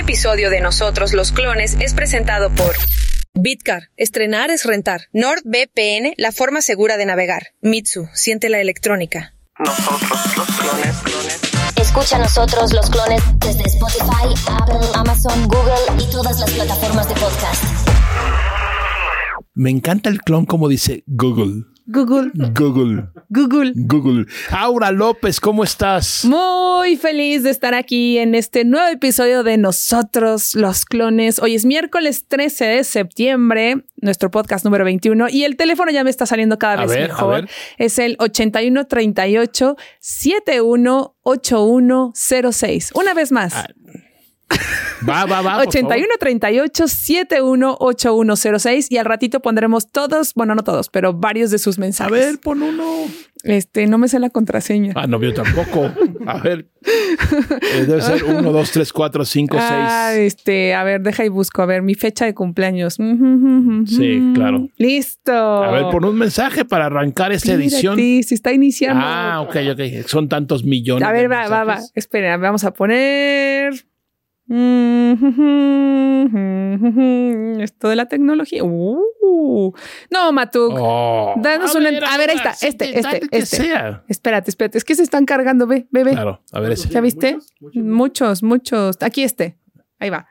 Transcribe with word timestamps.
episodio 0.00 0.48
de 0.48 0.62
Nosotros 0.62 1.12
los 1.12 1.30
Clones 1.30 1.76
es 1.78 1.92
presentado 1.92 2.50
por 2.50 2.74
Bitcar, 3.34 3.90
estrenar 3.96 4.50
es 4.50 4.64
rentar. 4.64 5.02
NordVPN, 5.12 6.14
la 6.16 6.32
forma 6.32 6.62
segura 6.62 6.96
de 6.96 7.04
navegar. 7.04 7.48
Mitsu, 7.60 8.08
siente 8.14 8.48
la 8.48 8.60
electrónica. 8.60 9.34
Nosotros 9.58 10.36
los 10.36 10.46
clones, 10.58 10.96
clones. 11.04 11.40
Escucha 11.76 12.16
a 12.16 12.18
nosotros 12.20 12.72
los 12.72 12.88
clones 12.88 13.22
desde 13.40 13.62
Spotify, 13.64 14.34
Apple, 14.60 14.88
Amazon, 14.94 15.46
Google 15.46 16.02
y 16.02 16.10
todas 16.10 16.40
las 16.40 16.50
plataformas 16.50 17.08
de 17.08 17.14
podcast. 17.14 17.64
Me 19.52 19.70
encanta 19.70 20.08
el 20.08 20.20
clon 20.22 20.46
como 20.46 20.68
dice 20.68 21.04
Google. 21.06 21.64
Google, 21.92 22.30
Google. 22.54 23.08
Google. 23.30 23.72
Google. 23.74 24.26
Aura 24.50 24.92
López, 24.92 25.40
¿cómo 25.40 25.64
estás? 25.64 26.24
Muy 26.24 26.96
feliz 26.96 27.42
de 27.42 27.50
estar 27.50 27.74
aquí 27.74 28.18
en 28.18 28.36
este 28.36 28.64
nuevo 28.64 28.86
episodio 28.86 29.42
de 29.42 29.56
Nosotros 29.56 30.54
los 30.54 30.84
Clones. 30.84 31.40
Hoy 31.40 31.56
es 31.56 31.66
miércoles 31.66 32.26
13 32.28 32.64
de 32.64 32.84
septiembre, 32.84 33.82
nuestro 33.96 34.30
podcast 34.30 34.64
número 34.64 34.84
21 34.84 35.30
y 35.30 35.42
el 35.42 35.56
teléfono 35.56 35.90
ya 35.90 36.04
me 36.04 36.10
está 36.10 36.26
saliendo 36.26 36.60
cada 36.60 36.74
A 36.74 36.86
vez 36.86 36.90
ver, 36.90 37.10
a 37.10 37.14
mejor. 37.14 37.34
ver. 37.42 37.50
Es 37.76 37.98
el 37.98 38.14
8138 38.20 39.76
718106. 39.98 42.92
Una 42.94 43.14
vez 43.14 43.32
más. 43.32 43.52
Ah, 43.56 43.66
Va, 45.08 45.24
va, 45.24 45.40
va. 45.40 45.54
por 45.58 45.68
81 45.68 46.06
38 46.18 46.88
718106 46.88 48.90
y 48.90 48.98
al 48.98 49.06
ratito 49.06 49.40
pondremos 49.40 49.90
todos, 49.90 50.34
bueno, 50.34 50.54
no 50.54 50.62
todos, 50.64 50.88
pero 50.90 51.14
varios 51.14 51.50
de 51.50 51.58
sus 51.58 51.76
favor. 51.76 51.84
A 51.84 51.86
mensajes. 51.86 52.12
ver, 52.26 52.38
pon 52.40 52.62
uno. 52.62 52.84
Este, 53.42 53.86
no 53.86 53.96
me 53.96 54.06
sé 54.08 54.18
la 54.18 54.28
contraseña. 54.28 54.92
Ah, 54.96 55.06
no, 55.06 55.18
yo 55.22 55.32
tampoco. 55.32 55.90
A 56.26 56.38
ver. 56.38 56.66
Eh, 57.72 57.84
debe 57.86 58.00
ser 58.00 58.24
uno, 58.24 58.52
dos, 58.52 58.70
tres, 58.70 58.92
cuatro, 58.92 59.24
cinco, 59.24 59.56
Ah, 59.60 60.10
seis. 60.14 60.34
este, 60.34 60.74
a 60.74 60.82
ver, 60.82 61.02
deja 61.02 61.24
y 61.24 61.28
busco, 61.28 61.60
a 61.62 61.66
ver, 61.66 61.82
mi 61.82 61.94
fecha 61.94 62.24
de 62.24 62.34
cumpleaños. 62.34 62.94
Sí, 63.86 64.32
claro. 64.34 64.66
Listo. 64.78 65.32
A 65.32 65.70
ver, 65.70 65.84
pon 65.90 66.04
un 66.06 66.16
mensaje 66.16 66.64
para 66.64 66.86
arrancar 66.86 67.32
esta 67.32 67.52
edición. 67.52 67.96
sí, 67.96 68.22
se 68.22 68.34
está 68.34 68.52
iniciando. 68.52 69.02
Ah, 69.04 69.40
ok, 69.42 69.56
ok. 69.72 70.06
Son 70.08 70.28
tantos 70.28 70.64
millones. 70.64 71.06
a 71.06 71.12
ver, 71.12 71.30
va, 71.30 71.48
va, 71.48 71.64
va. 71.64 71.74
mensajes. 71.74 71.92
Espera, 71.94 72.36
vamos 72.38 72.64
a 72.64 72.72
poner. 72.72 73.74
Esto 77.62 77.88
de 77.88 77.96
la 77.96 78.06
tecnología. 78.06 78.64
Uh. 78.64 79.72
No, 80.10 80.32
Matuk. 80.32 80.74
Oh. 80.76 81.34
Danos 81.36 81.74
una- 81.74 81.88
a 81.90 82.18
ver, 82.18 82.30
ahí 82.30 82.36
está, 82.36 82.50
este, 82.66 82.98
este, 82.98 83.20
que 83.20 83.38
este. 83.38 83.56
sea. 83.56 84.04
Espérate, 84.08 84.50
espérate. 84.50 84.78
Es 84.78 84.84
que 84.84 84.94
se 84.94 85.02
están 85.02 85.24
cargando. 85.24 85.66
Ve, 85.66 85.86
ve, 85.90 86.04
ve. 86.04 86.12
Claro, 86.12 86.42
a 86.52 86.60
ver 86.60 86.72
ese. 86.72 86.88
¿Ya 86.88 87.00
viste? 87.00 87.38
Muchos, 87.74 88.42
muchos. 88.42 88.96
Aquí 89.00 89.22
este. 89.22 89.56
Ahí 89.98 90.10
va. 90.10 90.26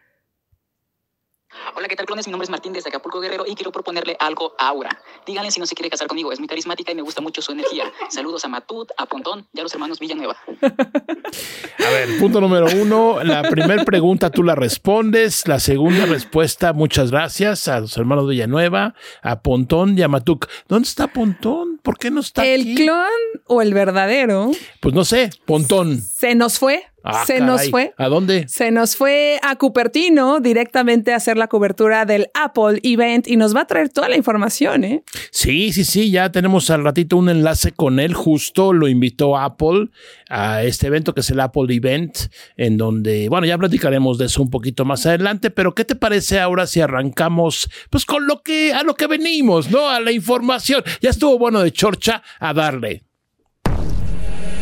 Hola, 1.75 1.87
¿qué 1.87 1.95
tal, 1.95 2.05
clones? 2.05 2.27
Mi 2.27 2.31
nombre 2.31 2.43
es 2.43 2.49
Martín 2.51 2.73
desde 2.73 2.89
Acapulco 2.89 3.19
Guerrero 3.19 3.43
y 3.47 3.55
quiero 3.55 3.71
proponerle 3.71 4.15
algo 4.19 4.53
a 4.59 4.67
Aura. 4.67 5.01
Díganle 5.25 5.49
si 5.49 5.59
no 5.59 5.65
se 5.65 5.73
quiere 5.73 5.89
casar 5.89 6.07
conmigo, 6.07 6.31
es 6.31 6.37
muy 6.39 6.47
carismática 6.47 6.91
y 6.91 6.95
me 6.95 7.01
gusta 7.01 7.21
mucho 7.21 7.41
su 7.41 7.51
energía. 7.53 7.91
Saludos 8.09 8.45
a 8.45 8.49
Matut, 8.49 8.91
a 8.97 9.07
Pontón 9.07 9.47
y 9.53 9.59
a 9.59 9.63
los 9.63 9.73
hermanos 9.73 9.99
Villanueva. 9.99 10.37
A 10.61 11.89
ver, 11.89 12.19
punto 12.19 12.39
número 12.39 12.67
uno. 12.79 13.23
La 13.23 13.41
primera 13.43 13.83
pregunta 13.83 14.29
tú 14.29 14.43
la 14.43 14.53
respondes. 14.53 15.47
La 15.47 15.59
segunda 15.59 16.05
respuesta, 16.05 16.71
muchas 16.73 17.09
gracias 17.09 17.67
a 17.67 17.79
los 17.79 17.97
hermanos 17.97 18.27
Villanueva, 18.29 18.93
a 19.23 19.41
Pontón 19.41 19.97
y 19.97 20.03
a 20.03 20.07
Matuk. 20.07 20.47
¿Dónde 20.67 20.87
está 20.87 21.07
Pontón? 21.07 21.79
¿Por 21.81 21.97
qué 21.97 22.11
no 22.11 22.19
está 22.21 22.45
El 22.45 22.61
aquí? 22.61 22.75
clon 22.75 23.07
o 23.47 23.61
el 23.63 23.73
verdadero 23.73 24.51
Pues 24.81 24.93
no 24.93 25.03
sé, 25.03 25.31
Pontón. 25.45 25.99
se 25.99 26.35
nos 26.35 26.59
fue. 26.59 26.83
Ah, 27.03 27.23
se 27.25 27.35
caray. 27.35 27.47
nos 27.47 27.69
fue. 27.69 27.93
¿A 27.97 28.07
dónde? 28.07 28.45
Se 28.47 28.71
nos 28.71 28.95
fue 28.95 29.39
a 29.41 29.55
Cupertino 29.55 30.39
directamente 30.39 31.13
a 31.13 31.17
hacer 31.17 31.37
la 31.37 31.47
cobertura 31.47 32.05
del 32.05 32.27
Apple 32.33 32.79
Event 32.83 33.27
y 33.27 33.37
nos 33.37 33.55
va 33.55 33.61
a 33.61 33.67
traer 33.67 33.89
toda 33.89 34.09
la 34.09 34.17
información, 34.17 34.83
¿eh? 34.83 35.03
Sí, 35.31 35.71
sí, 35.71 35.83
sí, 35.83 36.11
ya 36.11 36.31
tenemos 36.31 36.69
al 36.69 36.83
ratito 36.83 37.17
un 37.17 37.29
enlace 37.29 37.71
con 37.71 37.99
él, 37.99 38.13
justo 38.13 38.73
lo 38.73 38.87
invitó 38.87 39.37
Apple 39.37 39.89
a 40.29 40.63
este 40.63 40.87
evento 40.87 41.13
que 41.13 41.21
es 41.21 41.29
el 41.29 41.39
Apple 41.39 41.73
Event, 41.73 42.17
en 42.57 42.77
donde, 42.77 43.29
bueno, 43.29 43.47
ya 43.47 43.57
platicaremos 43.57 44.17
de 44.17 44.25
eso 44.25 44.41
un 44.41 44.49
poquito 44.49 44.85
más 44.85 45.05
adelante, 45.05 45.49
pero 45.49 45.73
¿qué 45.73 45.85
te 45.85 45.95
parece 45.95 46.39
ahora 46.39 46.67
si 46.67 46.81
arrancamos 46.81 47.69
pues 47.89 48.05
con 48.05 48.27
lo 48.27 48.41
que, 48.41 48.73
a 48.73 48.83
lo 48.83 48.95
que 48.95 49.07
venimos, 49.07 49.69
¿no? 49.69 49.89
A 49.89 49.99
la 49.99 50.11
información. 50.11 50.83
Ya 51.01 51.09
estuvo 51.09 51.37
bueno 51.37 51.61
de 51.61 51.71
Chorcha 51.71 52.21
a 52.39 52.53
darle. 52.53 53.08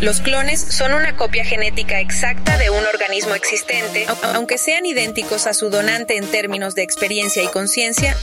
Los 0.02 0.22
clones 0.22 0.60
son 0.62 0.94
una 0.94 1.16
copia 1.16 1.44
genética 1.44 2.00
exacta 2.00 2.58
de 2.58 2.70
un 2.70 2.84
organismo 2.94 3.34
existente, 3.34 4.06
au- 4.08 4.36
aunque 4.36 4.58
sean 4.60 4.86
idénticos 4.86 5.48
a 5.48 5.54
su 5.56 5.70
donante 5.72 6.18
en 6.18 6.26
términos 6.28 6.76
de 6.76 6.84
experiencia 6.84 7.44
y 7.44 7.48
conciencia, 7.48 8.16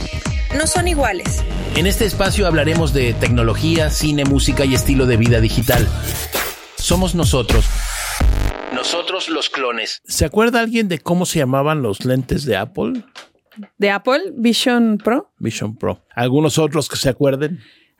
no 0.57 0.67
son 0.67 0.87
iguales. 0.87 1.43
En 1.75 1.85
este 1.85 2.05
espacio 2.05 2.47
hablaremos 2.47 2.93
de 2.93 3.13
tecnología, 3.13 3.89
cine, 3.89 4.23
música 4.23 4.63
y 4.63 4.73
estilo 4.73 5.05
de 5.05 5.17
vida 5.17 5.41
digital. 5.41 5.85
Somos 6.77 7.13
nosotros. 7.13 7.65
Nosotros 8.73 9.27
los 9.27 9.49
clones. 9.49 10.01
¿Se 10.05 10.23
acuerda 10.23 10.61
alguien 10.61 10.87
de 10.87 10.99
cómo 10.99 11.25
se 11.25 11.39
llamaban 11.39 11.81
los 11.81 12.05
lentes 12.05 12.45
de 12.45 12.55
Apple? 12.55 13.03
De 13.77 13.89
Apple 13.89 14.21
Vision 14.37 14.97
Pro. 14.97 15.33
Vision 15.39 15.75
Pro. 15.77 16.05
¿Algunos 16.15 16.57
otros 16.57 16.87
que 16.87 16.95
se 16.95 17.09
acuerden? 17.09 17.59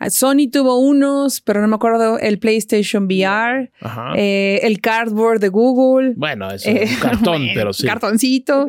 Sony 0.10 0.50
tuvo 0.52 0.80
unos, 0.80 1.42
pero 1.42 1.62
no 1.62 1.68
me 1.68 1.76
acuerdo, 1.76 2.20
el 2.20 2.38
PlayStation 2.40 3.06
VR, 3.06 3.72
eh, 4.16 4.60
el 4.64 4.82
cardboard 4.82 5.40
de 5.40 5.50
Google. 5.50 6.14
bueno, 6.16 6.52
es 6.52 6.66
eh, 6.66 6.88
un 6.90 6.96
cartón, 7.00 7.38
bueno, 7.38 7.52
pero 7.56 7.74
sí. 7.74 7.88
Cartoncito. 7.88 8.68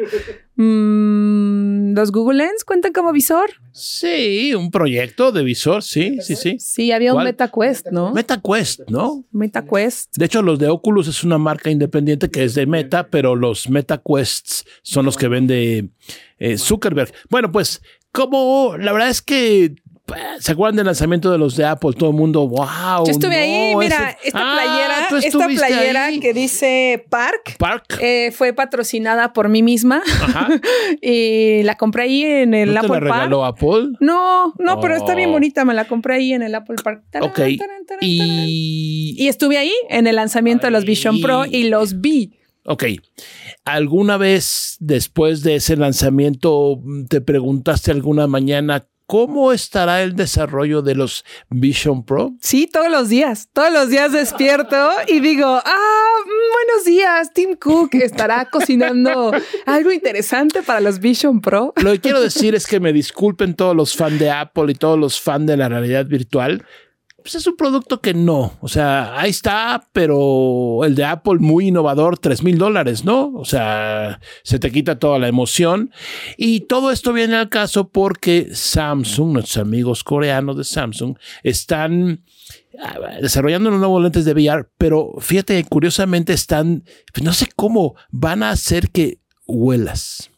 Mm, 0.58 1.92
¿Los 1.94 2.12
Google 2.12 2.38
Lens 2.38 2.64
cuentan 2.64 2.92
como 2.92 3.12
visor? 3.12 3.50
Sí, 3.72 4.54
un 4.54 4.70
proyecto 4.70 5.30
de 5.30 5.44
visor, 5.44 5.82
sí, 5.82 6.18
sí, 6.22 6.34
sí. 6.34 6.56
Sí, 6.58 6.92
había 6.92 7.12
un. 7.12 7.24
MetaQuest, 7.24 7.88
¿no? 7.90 8.12
MetaQuest, 8.14 8.88
¿no? 8.88 9.24
MetaQuest. 9.32 10.16
De 10.16 10.24
hecho, 10.24 10.40
los 10.40 10.58
de 10.58 10.68
Oculus 10.68 11.08
es 11.08 11.24
una 11.24 11.36
marca 11.36 11.70
independiente 11.70 12.30
que 12.30 12.44
es 12.44 12.54
de 12.54 12.66
Meta, 12.66 13.08
pero 13.08 13.36
los 13.36 13.68
MetaQuests 13.68 14.64
son 14.82 15.04
los 15.04 15.18
que 15.18 15.28
vende 15.28 15.90
eh, 16.38 16.56
Zuckerberg. 16.56 17.12
Bueno, 17.28 17.52
pues, 17.52 17.82
como 18.12 18.76
la 18.78 18.92
verdad 18.92 19.10
es 19.10 19.20
que 19.20 19.64
eh, 19.64 19.74
¿Se 20.38 20.52
acuerdan 20.52 20.76
del 20.76 20.86
lanzamiento 20.86 21.30
de 21.32 21.38
los 21.38 21.56
de 21.56 21.64
Apple? 21.64 21.90
Todo 21.98 22.10
el 22.10 22.16
mundo, 22.16 22.46
wow. 22.46 23.04
Yo 23.04 23.10
estuve 23.10 23.36
ahí, 23.36 23.74
mira, 23.74 24.10
ese- 24.10 24.28
esta 24.28 24.38
Ah, 24.40 24.54
playera, 24.62 25.06
¿tú 25.08 25.16
esta 25.16 25.46
playera 25.48 26.04
ahí? 26.06 26.20
que 26.20 26.32
dice 26.32 27.04
Park. 27.10 27.56
Park. 27.58 27.98
eh, 28.00 28.30
fue 28.32 28.52
patrocinada 28.52 29.32
por 29.32 29.48
mí 29.48 29.62
misma 29.62 30.02
Ajá. 30.22 30.48
y 31.02 31.62
la 31.64 31.76
compré 31.76 32.04
ahí 32.04 32.24
en 32.24 32.54
el 32.54 32.74
¿No 32.74 32.80
te 32.82 32.86
Apple 32.86 32.94
la 32.94 33.00
regaló 33.00 33.40
Park. 33.40 33.56
Apple? 33.58 33.88
No, 34.00 34.54
no, 34.58 34.80
pero 34.80 34.94
está 34.96 35.14
bien 35.14 35.30
Oh. 35.30 35.32
bonita, 35.32 35.64
me 35.64 35.74
la 35.74 35.86
compré 35.86 36.14
ahí 36.14 36.32
en 36.32 36.42
el 36.42 36.54
Apple 36.54 36.76
Park. 36.84 37.02
Tarán, 37.10 37.28
Ok. 37.28 37.34
tarán, 37.36 37.56
tarán, 37.56 37.86
tarán. 37.86 38.00
Y, 38.02 39.14
Y 39.18 39.28
estuve 39.28 39.58
ahí 39.58 39.72
en 39.88 40.06
el 40.06 40.16
lanzamiento 40.16 40.66
de 40.66 40.70
los 40.70 40.84
Vision. 40.84 41.20
Pro 41.20 41.44
y 41.46 41.64
los 41.64 42.00
vi. 42.00 42.32
Ok. 42.64 42.84
¿Alguna 43.64 44.16
vez 44.16 44.76
después 44.80 45.42
de 45.42 45.56
ese 45.56 45.76
lanzamiento 45.76 46.78
mm, 46.82 47.06
te 47.06 47.20
preguntaste 47.20 47.90
alguna 47.90 48.26
mañana 48.26 48.86
cómo 49.06 49.52
estará 49.52 50.02
el 50.02 50.14
desarrollo 50.16 50.82
de 50.82 50.94
los 50.94 51.24
Vision 51.48 52.04
Pro? 52.04 52.32
Sí, 52.40 52.66
todos 52.66 52.90
los 52.90 53.08
días. 53.08 53.48
Todos 53.52 53.72
los 53.72 53.88
días 53.88 54.12
despierto 54.12 54.90
y 55.06 55.20
digo, 55.20 55.46
ah, 55.46 56.06
buenos 56.26 56.84
días, 56.84 57.32
Tim 57.32 57.56
Cook 57.56 57.94
estará 57.94 58.48
cocinando 58.50 59.32
algo 59.66 59.92
interesante 59.92 60.62
para 60.62 60.80
los 60.80 60.98
Vision 60.98 61.40
Pro. 61.40 61.72
Lo 61.76 61.92
que 61.92 62.00
quiero 62.00 62.20
decir 62.20 62.54
es 62.54 62.66
que 62.66 62.80
me 62.80 62.92
disculpen 62.92 63.54
todos 63.54 63.76
los 63.76 63.96
fans 63.96 64.18
de 64.18 64.30
Apple 64.30 64.72
y 64.72 64.74
todos 64.74 64.98
los 64.98 65.20
fans 65.20 65.46
de 65.46 65.56
la 65.56 65.68
realidad 65.68 66.06
virtual. 66.06 66.64
Pues 67.26 67.34
es 67.34 67.46
un 67.48 67.56
producto 67.56 68.00
que 68.00 68.14
no. 68.14 68.56
O 68.60 68.68
sea, 68.68 69.18
ahí 69.18 69.30
está, 69.30 69.88
pero 69.92 70.84
el 70.84 70.94
de 70.94 71.04
Apple 71.04 71.38
muy 71.40 71.66
innovador, 71.66 72.18
3 72.20 72.44
mil 72.44 72.56
dólares, 72.56 73.04
¿no? 73.04 73.32
O 73.34 73.44
sea, 73.44 74.20
se 74.44 74.60
te 74.60 74.70
quita 74.70 75.00
toda 75.00 75.18
la 75.18 75.26
emoción. 75.26 75.90
Y 76.36 76.60
todo 76.60 76.92
esto 76.92 77.12
viene 77.12 77.34
al 77.34 77.48
caso 77.48 77.88
porque 77.88 78.50
Samsung, 78.54 79.32
nuestros 79.32 79.56
amigos 79.56 80.04
coreanos 80.04 80.56
de 80.56 80.62
Samsung, 80.62 81.16
están 81.42 82.22
ah, 82.80 82.94
desarrollando 83.20 83.70
unos 83.70 83.80
nuevos 83.80 84.00
lentes 84.04 84.24
de 84.24 84.32
VR, 84.32 84.68
pero 84.78 85.14
fíjate, 85.18 85.64
curiosamente 85.64 86.32
están, 86.32 86.84
no 87.20 87.32
sé 87.32 87.48
cómo, 87.56 87.96
van 88.10 88.44
a 88.44 88.50
hacer 88.50 88.90
que 88.92 89.18
huelas. 89.48 90.30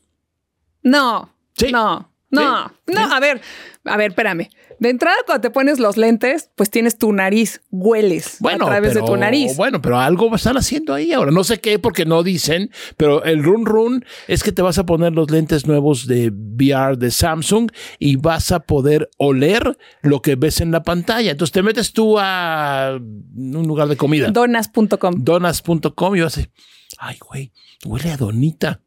No, 0.83 1.35
Sí. 1.55 1.71
no, 1.71 2.11
no, 2.31 2.69
Sí. 2.87 2.95
no. 2.95 3.13
A 3.15 3.21
ver, 3.21 3.43
a 3.85 3.97
ver, 3.99 4.13
espérame. 4.13 4.49
De 4.81 4.91
entrada, 4.91 5.17
cuando 5.27 5.41
te 5.41 5.51
pones 5.51 5.79
los 5.79 5.97
lentes, 5.97 6.51
pues 6.55 6.71
tienes 6.71 6.99
tu 6.99 7.13
nariz, 7.13 7.63
hueles 7.71 8.37
Bueno, 8.41 8.67
a 8.67 8.69
través 8.69 8.93
pero, 8.93 9.05
de 9.05 9.11
tu 9.11 9.17
nariz. 9.17 9.57
Bueno, 9.57 9.83
pero 9.83 9.99
algo 9.99 10.35
están 10.35 10.57
haciendo 10.57 10.95
ahí 10.95 11.13
ahora. 11.13 11.31
No 11.31 11.45
sé 11.45 11.61
qué, 11.61 11.79
porque 11.79 12.05
no 12.05 12.23
dicen, 12.23 12.71
pero 12.97 13.25
el 13.25 13.43
run 13.43 13.67
run 13.67 14.05
es 14.29 14.43
que 14.43 14.53
te 14.53 14.63
vas 14.63 14.79
a 14.79 14.87
poner 14.87 15.13
los 15.13 15.31
lentes 15.31 15.67
nuevos 15.67 16.07
de 16.07 16.31
VR 16.31 16.97
de 16.97 17.11
Samsung 17.11 17.71
y 17.99 18.17
vas 18.17 18.53
a 18.53 18.61
poder 18.61 19.11
oler 19.17 19.77
lo 20.03 20.23
que 20.23 20.37
ves 20.37 20.61
en 20.61 20.71
la 20.71 20.83
pantalla. 20.83 21.31
Entonces 21.31 21.53
te 21.53 21.63
metes 21.63 21.93
tú 21.93 22.19
a 22.19 22.99
un 22.99 23.67
lugar 23.67 23.89
de 23.89 23.97
comida, 23.97 24.31
Donas.com. 24.31 25.15
donas.com 25.19 26.17
y 26.17 26.21
vas 26.21 26.37
a 26.37 26.41
decir, 26.41 26.53
ay, 26.99 27.19
güey, 27.19 27.53
huele 27.85 28.11
a 28.13 28.17
donita. 28.17 28.81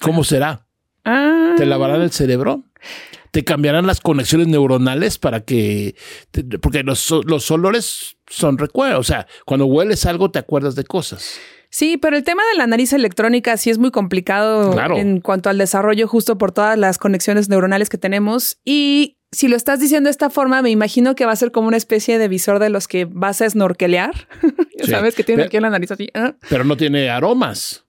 ¿Cómo 0.00 0.24
será? 0.24 0.65
Ah. 1.06 1.54
¿Te 1.56 1.64
lavarán 1.64 2.02
el 2.02 2.10
cerebro? 2.10 2.64
¿Te 3.30 3.44
cambiarán 3.44 3.86
las 3.86 4.00
conexiones 4.00 4.48
neuronales 4.48 5.18
para 5.18 5.40
que... 5.40 5.94
te- 6.30 6.42
porque 6.58 6.82
los, 6.82 7.10
los 7.26 7.50
olores 7.50 8.16
son 8.28 8.58
recuerdos. 8.58 9.00
O 9.00 9.04
sea, 9.04 9.26
cuando 9.44 9.66
hueles 9.66 10.04
algo 10.06 10.30
te 10.30 10.38
acuerdas 10.38 10.74
de 10.74 10.84
cosas. 10.84 11.38
Sí, 11.70 11.96
pero 11.96 12.16
el 12.16 12.24
tema 12.24 12.42
de 12.52 12.58
la 12.58 12.66
nariz 12.66 12.92
electrónica 12.92 13.56
sí 13.56 13.70
es 13.70 13.78
muy 13.78 13.90
complicado 13.90 14.72
Claro. 14.72 14.96
en 14.96 15.20
cuanto 15.20 15.50
al 15.50 15.58
desarrollo 15.58 16.08
justo 16.08 16.38
por 16.38 16.52
todas 16.52 16.78
las 16.78 16.96
conexiones 16.98 17.48
neuronales 17.48 17.88
que 17.88 17.98
tenemos. 17.98 18.58
Y 18.64 19.16
si 19.32 19.48
lo 19.48 19.56
estás 19.56 19.80
diciendo 19.80 20.06
de 20.08 20.12
esta 20.12 20.30
forma, 20.30 20.62
me 20.62 20.70
imagino 20.70 21.14
que 21.14 21.26
va 21.26 21.32
a 21.32 21.36
ser 21.36 21.52
como 21.52 21.68
una 21.68 21.76
especie 21.76 22.18
de 22.18 22.28
visor 22.28 22.58
de 22.58 22.70
los 22.70 22.88
que 22.88 23.04
vas 23.04 23.40
a 23.42 23.48
snorkelear. 23.50 24.12
Sí. 24.78 24.90
Sabes 24.90 25.14
que 25.14 25.24
tiene 25.24 25.38
Pero- 25.40 25.46
aquí 25.48 25.56
en 25.56 25.62
la 25.62 25.70
nariz 25.70 25.90
así. 25.90 26.10
¿ah? 26.14 26.34
Pero 26.50 26.62
no 26.64 26.76
tiene 26.76 27.08
aromas. 27.08 27.85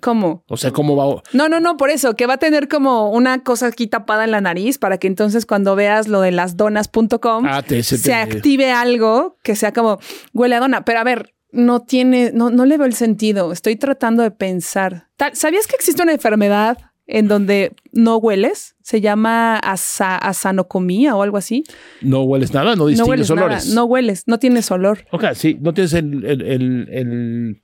¿Cómo? 0.00 0.44
O 0.48 0.56
sea, 0.56 0.70
¿cómo 0.72 0.96
va? 0.96 1.22
No, 1.32 1.48
no, 1.48 1.60
no, 1.60 1.76
por 1.76 1.90
eso, 1.90 2.14
que 2.14 2.26
va 2.26 2.34
a 2.34 2.38
tener 2.38 2.68
como 2.68 3.10
una 3.10 3.42
cosa 3.42 3.66
aquí 3.66 3.86
tapada 3.86 4.24
en 4.24 4.30
la 4.30 4.40
nariz 4.40 4.78
para 4.78 4.98
que 4.98 5.06
entonces 5.06 5.46
cuando 5.46 5.74
veas 5.76 6.08
lo 6.08 6.20
de 6.20 6.32
las 6.32 6.56
donas.com 6.56 7.44
Ah, 7.46 7.62
se 7.82 8.14
active 8.14 8.70
algo 8.72 9.38
que 9.42 9.56
sea 9.56 9.72
como 9.72 9.98
huele 10.32 10.54
a 10.56 10.60
dona. 10.60 10.84
Pero 10.84 11.00
a 11.00 11.04
ver, 11.04 11.34
no 11.52 11.80
tiene, 11.80 12.32
no, 12.34 12.50
no 12.50 12.64
le 12.66 12.76
veo 12.78 12.86
el 12.86 12.94
sentido. 12.94 13.52
Estoy 13.52 13.76
tratando 13.76 14.22
de 14.22 14.30
pensar. 14.30 15.08
¿Sabías 15.32 15.66
que 15.66 15.76
existe 15.76 16.02
una 16.02 16.12
enfermedad 16.12 16.78
en 17.06 17.28
donde 17.28 17.72
no 17.92 18.16
hueles? 18.16 18.74
Se 18.82 19.00
llama 19.00 19.56
asa- 19.58 20.16
asanocomía 20.18 21.14
o 21.16 21.22
algo 21.22 21.36
así. 21.38 21.64
No 22.02 22.22
hueles 22.22 22.52
nada, 22.52 22.70
no 22.76 22.82
No 22.82 22.86
distingues 22.86 23.30
nada, 23.30 23.46
olores. 23.46 23.68
no 23.74 23.84
hueles, 23.84 24.24
no 24.26 24.38
tienes 24.38 24.70
olor. 24.70 25.06
Ok, 25.12 25.24
sí, 25.34 25.56
no 25.60 25.72
tienes 25.72 25.92
el... 25.94 26.24
el, 26.24 26.42
el, 26.42 26.88
el, 26.90 27.62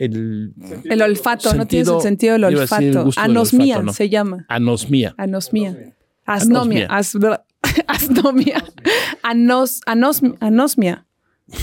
el- 0.00 0.54
El 0.84 1.02
olfato, 1.02 1.54
no 1.54 1.66
tienes 1.66 1.88
el 1.88 2.00
Sentido- 2.00 2.34
del 2.34 2.42
decir 2.54 2.96
olfato. 2.96 3.08
olfato, 3.40 3.82
¿no? 3.82 3.92
se 3.92 4.08
llama. 4.08 4.44
anosmia. 4.48 5.14
Anosmia. 5.16 5.94
Asnomia. 6.26 6.86
As- 6.90 7.16
Asnomia. 7.86 8.64
Anos, 9.22 9.80
anos, 9.86 10.20
anosmia. 10.40 11.06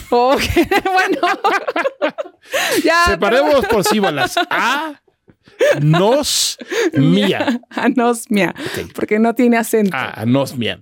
Ok, 0.09 0.41
bueno. 0.83 1.21
ya. 2.83 3.03
Separemos 3.07 3.65
por 3.67 3.83
sílabas. 3.83 4.35
A, 4.49 5.01
nos, 5.81 6.57
mía. 6.93 7.61
Anosmia. 7.69 8.53
Porque 8.93 9.17
no 9.19 9.33
tiene 9.33 9.57
acento. 9.57 9.91
Ah, 9.95 10.11
anosmia. 10.21 10.79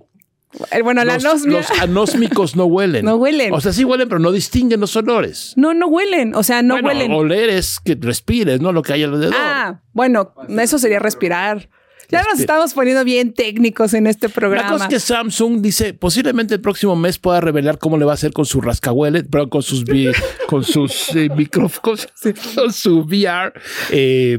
Eh, 0.70 0.82
bueno, 0.82 1.04
la 1.04 1.14
Los, 1.14 1.24
anosmia. 1.24 1.58
los 1.58 1.70
anósmicos 1.80 2.56
no 2.56 2.64
huelen. 2.66 3.04
No 3.04 3.16
huelen. 3.16 3.52
O 3.52 3.60
sea, 3.60 3.72
sí 3.72 3.84
huelen, 3.84 4.08
pero 4.08 4.18
no 4.18 4.32
distinguen 4.32 4.80
los 4.80 4.94
olores. 4.96 5.52
no, 5.56 5.74
no 5.74 5.86
huelen. 5.88 6.34
O 6.34 6.42
sea, 6.42 6.62
no 6.62 6.74
Bueno, 6.74 6.88
huelen. 6.88 7.12
Oler 7.12 7.50
es 7.50 7.78
que 7.80 7.96
respires, 8.00 8.60
no 8.60 8.72
lo 8.72 8.82
que 8.82 8.92
hay 8.94 9.02
alrededor. 9.02 9.34
Ah, 9.36 9.82
bueno, 9.92 10.32
eso 10.58 10.78
sería 10.78 10.98
respirar. 10.98 11.68
Ya 12.08 12.22
nos 12.22 12.38
estamos 12.38 12.72
poniendo 12.72 13.02
bien 13.02 13.34
técnicos 13.34 13.92
en 13.92 14.06
este 14.06 14.28
La 14.28 14.34
programa. 14.34 14.70
cosa 14.70 14.84
es 14.84 14.90
que 14.90 15.00
Samsung 15.00 15.60
dice 15.60 15.92
posiblemente 15.92 16.54
el 16.54 16.60
próximo 16.60 16.94
mes 16.94 17.18
pueda 17.18 17.40
revelar 17.40 17.78
cómo 17.78 17.98
le 17.98 18.04
va 18.04 18.12
a 18.12 18.14
hacer 18.14 18.32
con 18.32 18.46
su 18.46 18.60
rascahuele, 18.60 19.24
pero 19.24 19.50
con 19.50 19.64
sus 19.64 19.82
con 20.46 20.62
sus 20.62 21.14
eh, 21.16 21.28
micrófonos, 21.36 22.06
con 22.54 22.72
su 22.72 23.00
VR 23.00 23.52
eh, 23.90 24.38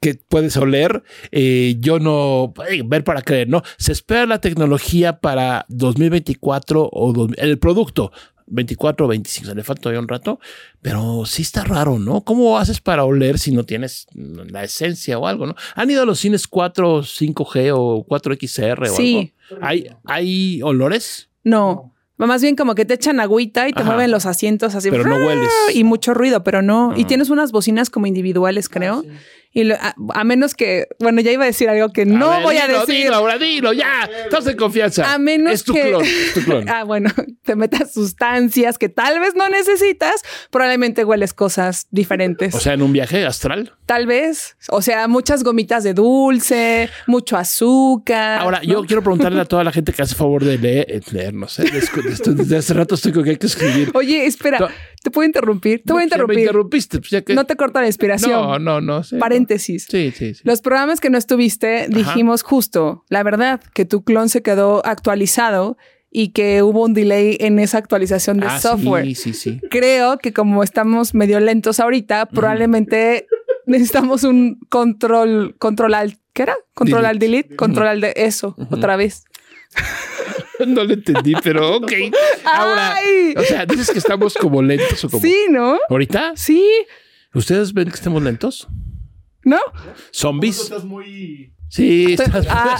que 0.00 0.14
puedes 0.14 0.56
oler. 0.56 1.02
Eh, 1.32 1.76
yo 1.80 1.98
no 1.98 2.52
eh, 2.70 2.82
ver 2.84 3.04
para 3.04 3.22
creer, 3.22 3.48
no. 3.48 3.62
Se 3.78 3.92
espera 3.92 4.26
la 4.26 4.40
tecnología 4.40 5.20
para 5.20 5.64
2024 5.68 6.88
o 6.92 7.12
dos- 7.12 7.30
el 7.38 7.58
producto. 7.58 8.12
24 8.48 9.06
o 9.06 9.08
25, 9.08 9.48
se 9.48 9.54
le 9.56 9.64
falta 9.64 9.82
todavía 9.82 9.98
un 9.98 10.06
rato, 10.06 10.38
pero 10.80 11.24
sí 11.26 11.42
está 11.42 11.64
raro, 11.64 11.98
¿no? 11.98 12.20
¿Cómo 12.20 12.58
haces 12.58 12.80
para 12.80 13.02
oler 13.04 13.40
si 13.40 13.50
no 13.50 13.64
tienes 13.64 14.06
la 14.14 14.62
esencia 14.62 15.18
o 15.18 15.26
algo, 15.26 15.46
no? 15.48 15.56
¿Han 15.74 15.90
ido 15.90 16.02
a 16.02 16.06
los 16.06 16.20
cines 16.20 16.46
4, 16.46 17.02
5G 17.02 17.72
o 17.74 18.06
4XR 18.06 18.82
o 18.88 18.94
Sí. 18.94 19.32
algo? 19.50 19.66
¿Hay, 19.66 19.88
¿Hay 20.04 20.62
olores? 20.62 21.28
No. 21.42 21.92
Más 22.18 22.40
bien 22.40 22.54
como 22.54 22.76
que 22.76 22.84
te 22.84 22.94
echan 22.94 23.18
agüita 23.18 23.68
y 23.68 23.72
te 23.72 23.82
Ajá. 23.82 23.90
mueven 23.90 24.12
los 24.12 24.26
asientos 24.26 24.76
así. 24.76 24.90
Pero 24.92 25.04
no 25.04 25.16
hueles. 25.16 25.50
Y 25.74 25.82
mucho 25.82 26.14
ruido, 26.14 26.44
pero 26.44 26.62
no. 26.62 26.94
Y 26.96 27.02
Ah. 27.02 27.06
tienes 27.08 27.30
unas 27.30 27.50
bocinas 27.50 27.90
como 27.90 28.06
individuales, 28.06 28.68
creo. 28.68 29.04
Y 29.58 29.64
lo- 29.64 29.74
a, 29.76 29.94
a 30.12 30.24
menos 30.24 30.54
que, 30.54 30.86
bueno, 30.98 31.22
ya 31.22 31.32
iba 31.32 31.44
a 31.44 31.46
decir 31.46 31.70
algo 31.70 31.90
que 31.90 32.04
no 32.04 32.28
ver, 32.28 32.42
voy 32.42 32.56
a 32.58 32.68
decir. 32.68 33.04
Dilo, 33.04 33.14
ahora 33.14 33.38
dilo, 33.38 33.72
ya. 33.72 34.08
Estás 34.24 34.46
en 34.48 34.56
confianza. 34.58 35.14
A 35.14 35.18
menos 35.18 35.52
es 35.54 35.64
tu 35.64 35.72
que- 35.72 35.80
clon. 35.88 36.02
es 36.04 36.32
tu 36.34 36.42
clon. 36.42 36.68
Ah, 36.68 36.84
bueno, 36.84 37.10
te 37.42 37.56
metas 37.56 37.94
sustancias 37.94 38.76
que 38.76 38.88
tal 38.90 39.18
vez 39.18 39.34
no 39.34 39.48
necesitas, 39.48 40.20
probablemente 40.50 41.04
hueles 41.04 41.32
cosas 41.32 41.86
diferentes. 41.90 42.54
O 42.54 42.60
sea, 42.60 42.74
en 42.74 42.82
un 42.82 42.92
viaje 42.92 43.24
astral. 43.24 43.72
tal 43.86 44.06
vez, 44.06 44.56
o 44.68 44.82
sea, 44.82 45.08
muchas 45.08 45.42
gomitas 45.42 45.84
de 45.84 45.94
dulce, 45.94 46.90
mucho 47.06 47.36
azúcar. 47.36 48.40
Ahora, 48.40 48.58
¿no? 48.58 48.64
yo 48.64 48.84
quiero 48.84 49.02
preguntarle 49.02 49.40
a 49.40 49.44
toda 49.46 49.64
la 49.64 49.72
gente 49.72 49.92
que 49.92 50.02
hace 50.02 50.14
favor 50.14 50.44
de 50.44 50.58
leer, 50.58 50.86
eh, 50.90 51.00
leer 51.12 51.32
no 51.34 51.48
sé, 51.48 51.62
desde, 51.64 52.02
desde- 52.02 52.34
desde 52.34 52.56
hace 52.58 52.74
rato 52.74 52.94
estoy 52.94 53.12
con 53.12 53.24
que 53.24 53.30
hay 53.30 53.36
que 53.36 53.46
escribir. 53.46 53.90
Oye, 53.94 54.26
espera, 54.26 54.58
No. 54.58 54.68
te 55.02 55.10
puedo 55.10 55.26
interrumpir, 55.26 55.82
te 55.84 55.92
voy 55.92 56.00
a 56.00 56.04
ya 56.04 56.04
Me 56.04 56.04
interrumpir. 56.06 56.38
interrumpiste. 56.40 56.98
pues 56.98 57.10
ya 57.10 57.22
que... 57.22 57.34
No 57.34 57.44
te 57.46 57.56
corta 57.56 57.80
la 57.80 57.86
inspiración. 57.86 58.32
No, 58.32 58.58
no, 58.58 58.80
no. 58.80 59.02
sí, 59.02 59.14
no. 59.14 59.20
Paréntesis. 59.46 59.86
Sí, 59.90 60.12
sí, 60.16 60.34
sí. 60.34 60.40
Los 60.44 60.60
programas 60.60 61.00
que 61.00 61.10
no 61.10 61.18
estuviste, 61.18 61.86
dijimos 61.88 62.42
justo, 62.42 63.04
la 63.08 63.22
verdad, 63.22 63.60
que 63.74 63.84
tu 63.84 64.02
clon 64.04 64.28
se 64.28 64.42
quedó 64.42 64.84
actualizado 64.84 65.76
y 66.10 66.28
que 66.28 66.62
hubo 66.62 66.84
un 66.84 66.94
delay 66.94 67.36
en 67.40 67.58
esa 67.58 67.78
actualización 67.78 68.38
de 68.40 68.46
Ah, 68.46 68.58
software. 68.60 69.04
Sí, 69.04 69.14
sí, 69.14 69.32
sí. 69.34 69.60
Creo 69.70 70.18
que 70.18 70.32
como 70.32 70.62
estamos 70.62 71.14
medio 71.14 71.40
lentos 71.40 71.78
ahorita, 71.80 72.26
probablemente 72.26 73.26
necesitamos 73.66 74.24
un 74.24 74.58
control, 74.68 75.54
control 75.58 75.94
al, 75.94 76.18
¿qué 76.32 76.42
era? 76.42 76.56
Control 76.74 77.04
al 77.06 77.18
delete, 77.18 77.54
control 77.56 77.88
al 77.88 78.00
de 78.00 78.12
eso, 78.16 78.56
otra 78.70 78.96
vez. 78.96 79.24
No 80.66 80.84
lo 80.84 80.94
entendí, 80.94 81.34
pero 81.44 81.76
ok. 81.76 81.92
Ahora, 82.44 82.94
Ay. 82.94 83.34
o 83.36 83.42
sea, 83.42 83.66
dices 83.66 83.90
que 83.90 83.98
estamos 83.98 84.32
como 84.34 84.62
lentos 84.62 85.04
o 85.04 85.10
como. 85.10 85.22
Sí, 85.22 85.36
¿no? 85.50 85.78
¿Ahorita? 85.90 86.32
Sí, 86.34 86.64
¿Ustedes 87.34 87.74
ven 87.74 87.90
que 87.90 87.94
estamos 87.94 88.22
lentos? 88.22 88.66
¿No? 89.46 89.58
¿Zombies? 90.12 90.70
Sí, 91.68 92.12
estás. 92.12 92.46
Ah. 92.48 92.78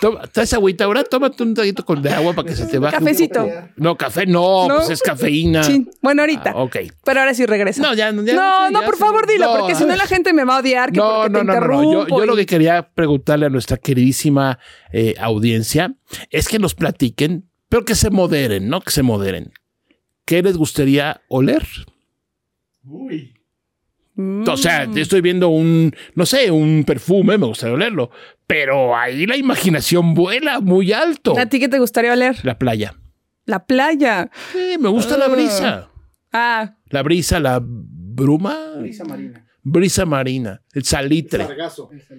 Toma, 0.00 0.22
¿Traes 0.26 0.52
agüita 0.52 0.84
ahora? 0.84 1.04
Tómate 1.04 1.42
un 1.42 1.54
traguito 1.54 1.84
con 1.84 2.02
de 2.02 2.10
agua 2.10 2.32
para 2.34 2.48
que 2.48 2.56
se 2.56 2.66
te 2.66 2.78
baje. 2.78 2.96
un 2.96 3.04
Cafecito. 3.04 3.44
poco. 3.44 3.68
No, 3.76 3.96
café 3.96 4.26
no, 4.26 4.68
¿No? 4.68 4.76
pues 4.76 4.90
es 4.90 5.02
cafeína. 5.02 5.62
Sí. 5.64 5.86
Bueno, 6.00 6.22
ahorita. 6.22 6.52
Ah, 6.54 6.62
ok. 6.62 6.76
Pero 7.04 7.20
ahora 7.20 7.34
sí 7.34 7.46
regresa. 7.46 7.82
No, 7.82 7.90
ya, 7.94 8.06
ya 8.06 8.12
no, 8.12 8.22
sé, 8.24 8.34
no, 8.34 8.70
ya 8.70 8.86
por 8.86 8.96
favor 8.96 9.26
dilo, 9.26 9.46
No, 9.46 9.60
porque 9.60 9.74
si 9.74 9.84
no 9.84 9.94
la 9.94 10.06
gente 10.06 10.32
me 10.32 10.44
va 10.44 10.56
a 10.56 10.60
odiar 10.60 10.92
que 10.92 10.98
No, 10.98 11.22
porque 11.22 11.30
no, 11.32 11.38
te 11.40 11.44
no, 11.44 11.52
no, 11.60 11.82
no. 11.82 12.06
Yo, 12.08 12.18
yo 12.18 12.26
lo 12.26 12.36
que 12.36 12.46
quería 12.46 12.88
preguntarle 12.90 13.46
a 13.46 13.50
nuestra 13.50 13.76
queridísima 13.76 14.58
eh, 14.92 15.14
audiencia 15.20 15.94
es 16.30 16.48
que 16.48 16.58
nos 16.58 16.74
platiquen, 16.74 17.48
pero 17.68 17.84
que 17.84 17.94
se 17.94 18.10
moderen, 18.10 18.68
¿no? 18.68 18.80
Que 18.80 18.90
se 18.90 19.02
moderen. 19.02 19.52
¿Qué 20.24 20.42
les 20.42 20.56
gustaría 20.56 21.20
oler? 21.28 21.66
Mm. 24.14 24.44
O 24.48 24.56
sea, 24.56 24.84
estoy 24.94 25.20
viendo 25.22 25.48
un, 25.48 25.94
no 26.14 26.26
sé, 26.26 26.50
un 26.50 26.84
perfume, 26.84 27.38
me 27.38 27.46
gustaría 27.46 27.74
olerlo, 27.74 28.10
pero 28.46 28.94
ahí 28.96 29.26
la 29.26 29.36
imaginación 29.36 30.14
vuela 30.14 30.60
muy 30.60 30.92
alto. 30.92 31.38
¿A 31.38 31.46
ti 31.46 31.58
qué 31.58 31.68
te 31.68 31.78
gustaría 31.78 32.12
oler? 32.12 32.36
La 32.44 32.58
playa. 32.58 32.94
La 33.46 33.64
playa. 33.66 34.30
Sí, 34.52 34.76
me 34.78 34.88
gusta 34.90 35.16
la 35.16 35.24
Ah. 35.24 35.28
brisa. 35.28 35.88
Ah, 36.32 36.74
La 36.90 37.02
brisa, 37.02 37.40
la 37.40 37.60
bruma. 37.62 38.56
Brisa 38.80 39.04
marina. 39.04 39.46
Brisa 39.64 40.04
marina. 40.06 40.60
El 40.74 40.84
salitre. 40.84 41.46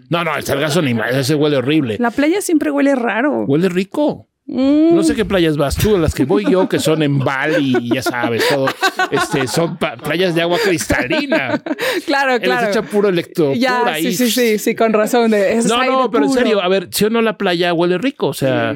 No, 0.09 0.23
no, 0.23 0.35
el 0.35 0.43
sargazo 0.43 0.81
ni 0.81 0.93
más. 0.93 1.13
Ese 1.15 1.35
huele 1.35 1.57
horrible. 1.57 1.97
la 1.99 2.09
playa 2.11 2.41
siempre 2.41 2.71
huele 2.71 2.95
raro. 2.95 3.45
Huele 3.45 3.69
rico. 3.69 4.29
Mm. 4.45 4.93
No 4.95 5.03
sé 5.03 5.15
qué 5.15 5.23
playas 5.23 5.55
vas 5.55 5.75
tú, 5.77 5.95
a 5.95 5.99
las 5.99 6.13
que 6.13 6.25
voy 6.25 6.43
yo, 6.51 6.67
que 6.67 6.77
son 6.77 7.01
en 7.01 7.17
Bali, 7.19 7.77
y 7.81 7.95
ya 7.95 8.01
sabes, 8.03 8.43
todo. 8.49 8.67
Este, 9.09 9.47
son 9.47 9.77
playas 9.77 10.35
de 10.35 10.41
agua 10.41 10.57
cristalina. 10.63 11.61
Claro, 12.05 12.33
Él 12.35 12.41
les 12.41 12.49
claro. 12.49 12.67
echa 12.69 12.81
puro 12.81 13.07
electro. 13.09 13.53
Ya, 13.53 13.79
puro 13.79 13.91
ahí. 13.91 14.03
sí, 14.13 14.29
sí, 14.29 14.31
sí, 14.31 14.59
sí, 14.59 14.75
con 14.75 14.91
razón. 14.91 15.31
De, 15.31 15.53
es 15.53 15.65
No, 15.65 15.83
no, 15.85 16.11
pero 16.11 16.25
en 16.25 16.31
serio, 16.31 16.61
a 16.61 16.67
ver, 16.67 16.89
si 16.91 17.05
o 17.05 17.09
no 17.09 17.21
la 17.21 17.37
playa 17.37 17.73
huele 17.73 17.97
rico, 17.97 18.27
o 18.27 18.33
sea, 18.33 18.75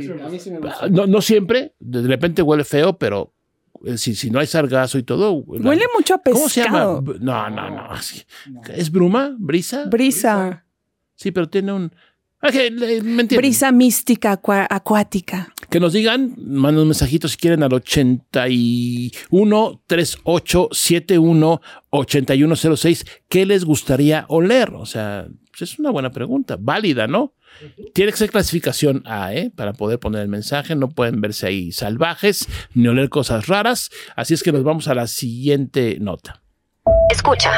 no, 0.89 1.05
no 1.05 1.21
siempre, 1.21 1.73
de 1.79 2.01
repente 2.07 2.41
huele 2.41 2.63
feo, 2.63 2.97
pero 2.97 3.33
eh, 3.85 3.97
si, 3.97 4.15
si 4.15 4.31
no 4.31 4.39
hay 4.39 4.47
sargazo 4.47 4.97
y 4.97 5.03
todo. 5.03 5.43
la- 5.59 5.69
Huele 5.69 5.85
mucho 5.95 6.13
a 6.15 6.17
pescado. 6.19 6.39
¿Cómo 6.39 6.49
se 6.49 6.63
llama? 6.63 7.01
No, 7.19 7.49
no, 7.49 7.69
no. 7.69 7.89
¿Es 8.73 8.89
bruma? 8.89 9.35
¿Brisa? 9.37 9.83
Brisa. 9.85 10.63
Sí, 11.15 11.31
pero 11.31 11.49
tiene 11.49 11.73
un. 11.73 11.91
Ok, 12.43 12.53
le- 12.71 13.01
me. 13.01 13.23
Brisa 13.23 13.71
mística 13.71 14.39
acuática. 14.69 15.51
Que 15.69 15.79
nos 15.79 15.93
digan, 15.93 16.35
manden 16.37 16.81
un 16.83 16.89
mensajito 16.89 17.27
si 17.27 17.35
quieren 17.37 17.63
al 17.63 17.73
81 17.73 19.81
38 19.87 20.69
71 20.71 21.61
8106. 21.89 23.05
¿Qué 23.27 23.45
les 23.45 23.65
gustaría 23.65 24.25
oler? 24.29 24.71
O 24.75 24.85
sea, 24.85 25.27
es 25.59 25.79
una 25.79 25.89
buena 25.89 26.11
pregunta, 26.11 26.57
válida, 26.59 27.07
¿no? 27.07 27.33
Tiene 27.95 28.11
que 28.11 28.17
ser 28.19 28.29
clasificación 28.29 29.01
A, 29.05 29.33
¿eh? 29.33 29.51
Para 29.55 29.73
poder 29.73 29.97
poner 29.99 30.21
el 30.21 30.27
mensaje. 30.27 30.75
No 30.75 30.89
pueden 30.89 31.19
verse 31.21 31.47
ahí 31.47 31.71
salvajes 31.71 32.47
ni 32.75 32.87
oler 32.87 33.09
cosas 33.09 33.47
raras. 33.47 33.89
Así 34.15 34.35
es 34.35 34.43
que 34.43 34.51
nos 34.51 34.63
vamos 34.63 34.87
a 34.87 34.93
la 34.93 35.07
siguiente 35.07 35.97
nota. 35.99 36.43
Escucha. 37.09 37.51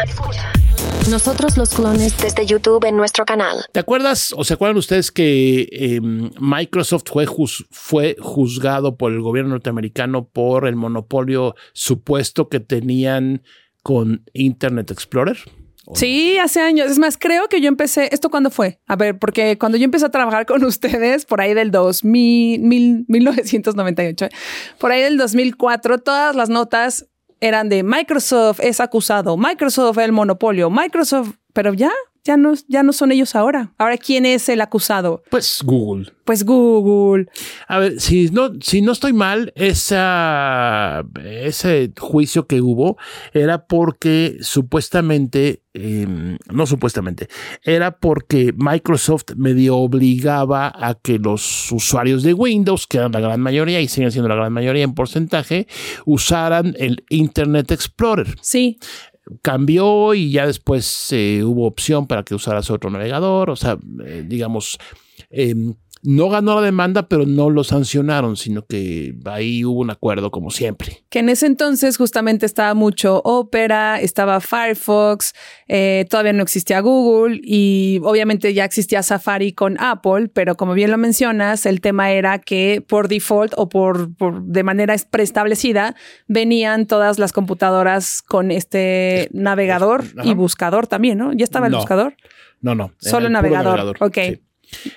Nosotros 1.08 1.58
los 1.58 1.70
clones 1.74 2.16
desde 2.22 2.46
YouTube 2.46 2.86
en 2.86 2.96
nuestro 2.96 3.26
canal. 3.26 3.66
¿Te 3.72 3.80
acuerdas 3.80 4.34
o 4.38 4.44
se 4.44 4.54
acuerdan 4.54 4.78
ustedes 4.78 5.12
que 5.12 5.68
eh, 5.72 6.00
Microsoft 6.02 7.04
fue, 7.08 7.26
juz- 7.26 7.66
fue 7.72 8.16
juzgado 8.20 8.96
por 8.96 9.12
el 9.12 9.22
gobierno 9.22 9.52
norteamericano 9.52 10.28
por 10.28 10.68
el 10.68 10.76
monopolio 10.76 11.56
supuesto 11.74 12.48
que 12.50 12.60
tenían 12.60 13.42
con 13.82 14.24
Internet 14.34 14.92
Explorer? 14.92 15.38
Sí, 15.96 16.38
hace 16.38 16.62
años. 16.62 16.92
Es 16.92 17.00
más, 17.00 17.18
creo 17.18 17.48
que 17.48 17.62
yo 17.62 17.68
empecé. 17.68 18.10
¿Esto 18.12 18.30
cuándo 18.30 18.52
fue? 18.52 18.80
A 18.86 18.96
ver, 18.96 19.18
porque 19.18 19.58
cuando 19.58 19.76
yo 19.80 19.86
empecé 19.86 20.06
a 20.06 20.12
trabajar 20.12 20.46
con 20.46 20.64
ustedes, 20.66 21.26
por 21.26 21.42
ahí 21.42 21.56
del 21.56 21.72
2000, 21.72 22.62
mil- 22.62 23.06
1998, 23.08 24.26
¿eh? 24.26 24.30
por 24.78 24.92
ahí 24.92 25.02
del 25.02 25.18
2004, 25.18 25.98
todas 25.98 26.36
las 26.36 26.50
notas 26.50 27.08
eran 27.42 27.70
de 27.70 27.84
Microsoft 27.84 28.60
es 28.62 28.80
acusado, 28.80 29.38
Microsoft 29.38 29.98
el 30.00 30.12
monopolio, 30.12 30.70
Microsoft, 30.70 31.36
pero 31.54 31.74
ya, 31.74 31.92
ya 32.24 32.38
no, 32.38 32.54
ya 32.68 32.84
no 32.84 32.94
son 32.94 33.12
ellos 33.12 33.36
ahora. 33.36 33.74
Ahora, 33.78 33.98
¿quién 33.98 34.26
es 34.26 34.50
el 34.50 34.62
acusado? 34.62 35.24
Pues 35.30 35.62
Google. 35.64 36.12
Pues 36.26 36.44
Google. 36.44 37.26
A 37.68 37.80
ver, 37.80 38.00
si 38.00 38.30
no, 38.30 38.52
si 38.62 38.82
no 38.82 38.92
estoy 38.92 39.14
mal, 39.14 39.52
esa, 39.56 41.04
ese 41.26 41.92
juicio 41.98 42.46
que 42.46 42.62
hubo 42.62 42.98
era 43.34 43.66
porque 43.66 44.38
supuestamente, 44.42 45.64
eh, 45.74 46.38
no 46.52 46.66
supuestamente, 46.68 47.30
era 47.64 47.98
porque 47.98 48.54
Microsoft 48.56 49.36
medio 49.36 49.78
obligaba 49.78 50.72
a 50.76 50.94
que 50.96 51.18
los 51.18 51.72
usuarios 51.72 52.22
de 52.22 52.34
Windows, 52.34 52.86
que 52.86 52.98
eran 52.98 53.12
la 53.12 53.22
gran 53.22 53.42
mayoría 53.42 53.82
y 53.82 53.88
siguen 53.88 54.12
siendo 54.12 54.30
la 54.30 54.36
gran 54.36 54.54
mayoría 54.54 54.84
en 54.84 54.94
porcentaje, 54.94 55.68
usaran 56.06 56.76
el 56.78 57.04
Internet 57.10 57.72
Explorer. 57.72 58.36
Sí, 58.42 58.78
Cambió 59.42 60.14
y 60.14 60.32
ya 60.32 60.48
después 60.48 61.12
eh, 61.12 61.44
hubo 61.44 61.68
opción 61.68 62.08
para 62.08 62.24
que 62.24 62.36
usaras 62.36 62.70
otro 62.72 62.90
navegador, 62.90 63.50
o 63.50 63.56
sea, 63.56 63.78
eh, 64.06 64.24
digamos, 64.26 64.80
eh, 65.30 65.56
no 66.02 66.30
ganó 66.30 66.56
la 66.56 66.62
demanda, 66.62 67.08
pero 67.10 67.26
no 67.26 67.50
lo 67.50 67.64
sancionaron, 67.64 68.38
sino 68.38 68.66
que 68.66 69.16
ahí 69.26 69.66
hubo 69.66 69.82
un 69.82 69.90
acuerdo 69.90 70.32
como 70.32 70.50
siempre. 70.50 71.04
que 71.10 71.20
en 71.20 71.30
ese 71.30 71.46
entonces 71.46 71.98
justamente 71.98 72.46
estaba 72.46 72.74
mucho 72.74 73.22
Opera, 73.26 74.00
estaba 74.00 74.40
Firefox, 74.40 75.34
eh, 75.68 76.06
todavía 76.10 76.34
no 76.34 76.44
existía 76.44 76.80
Google 76.80 77.40
y 77.44 78.00
obviamente 78.04 78.54
ya 78.54 78.64
existía 78.66 79.04
Safari 79.04 79.52
con 79.54 79.76
Apple, 79.80 80.30
pero 80.34 80.56
como 80.56 80.74
bien 80.74 80.92
lo 80.92 80.98
mencionas, 80.98 81.66
el 81.66 81.82
tema 81.82 82.12
era 82.12 82.40
que 82.40 82.84
por 82.88 83.08
default 83.08 83.54
o 83.58 83.68
por, 83.70 84.16
por 84.16 84.42
de 84.44 84.64
manera 84.64 84.96
preestablecida 85.10 85.96
venían 86.28 86.86
todas 86.88 87.20
las 87.20 87.34
computadoras 87.34 88.22
con 88.22 88.52
este 88.52 89.30
navegador 89.34 90.06
y 90.24 90.34
buscador 90.34 90.88
también, 90.88 91.18
¿no? 91.18 91.34
Ya 91.34 91.44
estaba 91.44 91.66
el 91.68 91.72
No. 91.74 91.80
buscador. 91.80 92.16
No, 92.62 92.76
no. 92.76 92.92
Solo 93.00 93.28
el 93.28 93.34
puro 93.34 93.42
navegador, 93.42 93.98
ok. 94.02 94.18
sí. 94.18 94.42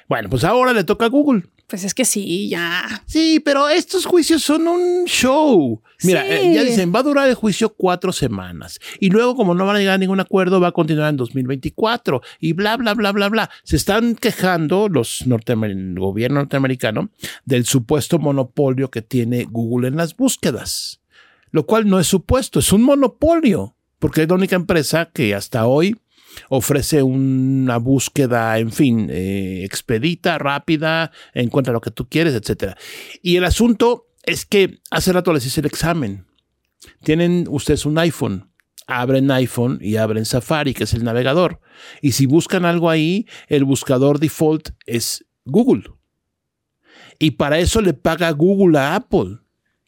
Bueno, 0.08 0.28
pues 0.28 0.44
ahora 0.44 0.72
le 0.72 0.84
toca 0.84 1.06
a 1.06 1.08
Google. 1.08 1.44
Pues 1.66 1.84
es 1.84 1.94
que 1.94 2.04
sí, 2.04 2.50
ya. 2.50 3.02
Sí, 3.06 3.40
pero 3.42 3.70
estos 3.70 4.04
juicios 4.04 4.42
son 4.42 4.68
un 4.68 5.04
show. 5.06 5.80
Mira, 6.02 6.22
Sí. 6.22 6.28
eh, 6.30 6.52
ya 6.54 6.64
dicen, 6.64 6.92
va 6.94 6.98
a 6.98 7.02
durar 7.02 7.28
el 7.28 7.34
juicio 7.34 7.70
cuatro 7.74 8.12
semanas. 8.12 8.78
Y 9.00 9.08
luego, 9.08 9.34
como 9.36 9.54
no 9.54 9.64
van 9.64 9.76
a 9.76 9.78
llegar 9.78 9.94
a 9.94 9.98
ningún 9.98 10.20
acuerdo, 10.20 10.60
va 10.60 10.68
a 10.68 10.72
continuar 10.72 11.08
en 11.08 11.16
2024. 11.16 12.20
Y 12.40 12.52
bla, 12.52 12.76
bla, 12.76 12.92
bla, 12.92 13.12
bla, 13.12 13.28
bla. 13.30 13.50
Se 13.64 13.76
están 13.76 14.16
quejando 14.16 14.88
los 14.90 15.26
norteamer- 15.26 15.70
el 15.70 15.98
gobierno 15.98 16.40
norteamericano 16.40 17.08
del 17.46 17.64
supuesto 17.64 18.18
monopolio 18.18 18.90
que 18.90 19.00
tiene 19.00 19.44
Google 19.44 19.88
en 19.88 19.96
las 19.96 20.14
búsquedas. 20.14 21.00
Lo 21.52 21.64
cual 21.64 21.88
no 21.88 21.98
es 22.00 22.06
supuesto, 22.06 22.58
es 22.58 22.70
un 22.72 22.82
monopolio. 22.82 23.76
Porque 23.98 24.22
es 24.22 24.28
la 24.28 24.34
única 24.34 24.56
empresa 24.56 25.10
que 25.14 25.32
hasta 25.34 25.64
hoy 25.66 25.96
ofrece 26.48 27.02
una 27.02 27.78
búsqueda, 27.78 28.58
en 28.58 28.72
fin, 28.72 29.08
eh, 29.10 29.64
expedita, 29.64 30.38
rápida, 30.38 31.10
encuentra 31.34 31.72
lo 31.72 31.80
que 31.80 31.90
tú 31.90 32.08
quieres, 32.08 32.34
etcétera. 32.34 32.76
Y 33.22 33.36
el 33.36 33.44
asunto 33.44 34.08
es 34.24 34.46
que 34.46 34.80
hace 34.90 35.12
rato 35.12 35.32
les 35.32 35.46
hice 35.46 35.60
el 35.60 35.66
examen. 35.66 36.26
Tienen 37.02 37.46
ustedes 37.48 37.86
un 37.86 37.98
iPhone, 37.98 38.50
abren 38.86 39.30
iPhone 39.30 39.78
y 39.80 39.96
abren 39.96 40.24
Safari, 40.24 40.74
que 40.74 40.84
es 40.84 40.94
el 40.94 41.04
navegador. 41.04 41.60
Y 42.00 42.12
si 42.12 42.26
buscan 42.26 42.64
algo 42.64 42.90
ahí, 42.90 43.26
el 43.48 43.64
buscador 43.64 44.18
default 44.18 44.70
es 44.86 45.24
Google. 45.44 45.84
Y 47.18 47.32
para 47.32 47.58
eso 47.58 47.80
le 47.80 47.94
paga 47.94 48.30
Google 48.30 48.78
a 48.78 48.96
Apple 48.96 49.41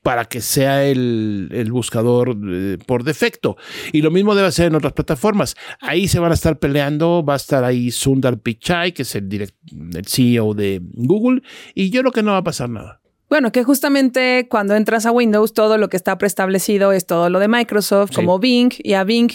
para 0.04 0.26
que 0.26 0.40
sea 0.40 0.84
el, 0.84 1.48
el 1.50 1.72
buscador 1.72 2.36
eh, 2.46 2.78
por 2.86 3.02
defecto. 3.02 3.56
Y 3.90 4.02
lo 4.02 4.10
mismo 4.12 4.34
debe 4.36 4.52
ser 4.52 4.66
en 4.66 4.74
otras 4.76 4.92
plataformas. 4.92 5.56
Ahí 5.80 6.06
se 6.08 6.20
van 6.20 6.30
a 6.30 6.34
estar 6.34 6.58
peleando, 6.58 7.24
va 7.24 7.32
a 7.32 7.36
estar 7.36 7.64
ahí 7.64 7.90
Sundar 7.90 8.38
Pichai, 8.38 8.92
que 8.92 9.02
es 9.02 9.14
el, 9.16 9.28
direct- 9.28 9.54
el 9.96 10.04
CEO 10.06 10.54
de 10.54 10.80
Google, 10.92 11.40
y 11.74 11.88
yo 11.90 12.02
creo 12.02 12.12
que 12.12 12.22
no 12.22 12.32
va 12.32 12.36
a 12.38 12.44
pasar 12.44 12.68
nada. 12.68 13.00
Bueno, 13.30 13.50
que 13.50 13.64
justamente 13.64 14.46
cuando 14.50 14.76
entras 14.76 15.06
a 15.06 15.10
Windows, 15.10 15.54
todo 15.54 15.78
lo 15.78 15.88
que 15.88 15.96
está 15.96 16.18
preestablecido 16.18 16.92
es 16.92 17.06
todo 17.06 17.30
lo 17.30 17.40
de 17.40 17.48
Microsoft, 17.48 18.10
Sí. 18.10 18.16
como 18.16 18.38
Bing, 18.38 18.70
y 18.78 18.92
a 18.92 19.02
Bing 19.02 19.30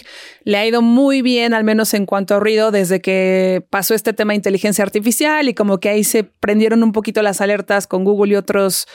le 0.45 0.57
ha 0.57 0.65
ido 0.65 0.81
muy 0.83 1.21
bien, 1.23 1.53
al 1.55 1.63
menos 1.63 1.93
en 1.95 2.05
cuanto 2.05 2.35
a 2.35 2.39
ruido, 2.39 2.69
desde 2.71 3.01
que 3.01 3.65
pasó 3.71 3.95
este 3.95 4.13
tema 4.13 4.31
de 4.33 4.38
inteligencia 4.38 4.83
artificial 4.85 5.49
y 5.49 5.53
como 5.55 5.79
que 5.79 5.89
ahí 5.89 6.03
se 6.03 6.23
prendieron 6.23 6.83
un 6.83 6.91
poquito 6.93 7.21
las 7.23 7.41
alertas 7.41 7.88
con 7.88 8.05
Google 8.05 8.33
y 8.33 8.35
otros, 8.35 8.88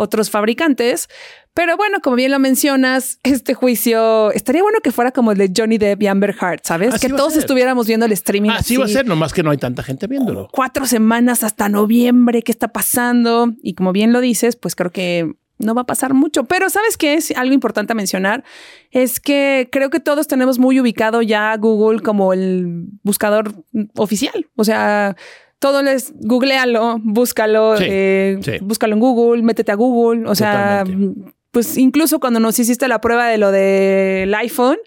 otros 0.00 0.30
fabricantes. 0.30 1.08
Pero 1.52 1.76
bueno, 1.76 1.98
como 2.00 2.16
bien 2.16 2.30
lo 2.30 2.38
mencionas, 2.38 3.18
este 3.22 3.54
juicio 3.54 4.30
estaría 4.32 4.62
bueno 4.62 4.78
que 4.82 4.92
fuera 4.92 5.10
como 5.10 5.32
el 5.32 5.38
de 5.38 5.52
Johnny 5.54 5.78
Depp 5.78 6.02
y 6.02 6.06
Amber 6.06 6.34
Heard, 6.40 6.60
¿sabes? 6.62 6.94
Así 6.94 7.08
que 7.08 7.12
todos 7.12 7.36
estuviéramos 7.36 7.86
viendo 7.86 8.06
el 8.06 8.12
streaming. 8.12 8.50
Así 8.50 8.76
va 8.76 8.84
a 8.84 8.88
ser, 8.88 9.06
nomás 9.06 9.32
que 9.32 9.42
no 9.42 9.50
hay 9.50 9.58
tanta 9.58 9.82
gente 9.82 10.06
viéndolo. 10.06 10.48
cuatro 10.52 10.86
semanas 10.86 11.42
hasta 11.42 11.68
noviembre, 11.68 12.42
¿qué 12.42 12.52
está 12.52 12.68
pasando? 12.68 13.52
Y 13.62 13.74
como 13.74 13.92
bien 13.92 14.12
lo 14.12 14.20
dices, 14.20 14.56
pues 14.56 14.74
creo 14.76 14.90
que 14.90 15.34
no 15.58 15.74
va 15.74 15.82
a 15.82 15.86
pasar 15.86 16.14
mucho. 16.14 16.44
Pero 16.44 16.70
¿sabes 16.70 16.96
qué 16.96 17.14
es 17.14 17.30
algo 17.32 17.52
importante 17.52 17.92
a 17.92 17.96
mencionar? 17.96 18.44
Es 18.90 19.20
que 19.20 19.68
creo 19.70 19.90
que 19.90 20.00
todos 20.00 20.26
tenemos 20.26 20.58
muy 20.58 20.80
ubicado 20.80 21.20
ya 21.22 21.56
Google 21.56 22.00
como 22.00 22.32
el 22.32 22.86
buscador 23.02 23.52
oficial. 23.96 24.46
O 24.56 24.64
sea, 24.64 25.16
todo 25.60 25.82
les 25.82 26.12
googlealo, 26.18 26.98
búscalo, 27.02 27.76
Sí, 27.76 27.84
eh, 27.86 28.38
sí. 28.42 28.52
búscalo 28.60 28.94
en 28.94 29.00
Google, 29.00 29.42
métete 29.42 29.70
a 29.70 29.76
Google. 29.76 30.26
O 30.26 30.34
sea, 30.34 30.80
Totalmente. 30.84 31.32
pues 31.52 31.76
incluso 31.78 32.18
cuando 32.18 32.40
nos 32.40 32.58
hiciste 32.58 32.88
la 32.88 33.00
prueba 33.00 33.28
de 33.28 33.38
lo 33.38 33.52
del 33.52 34.34
iPhone, 34.34 34.78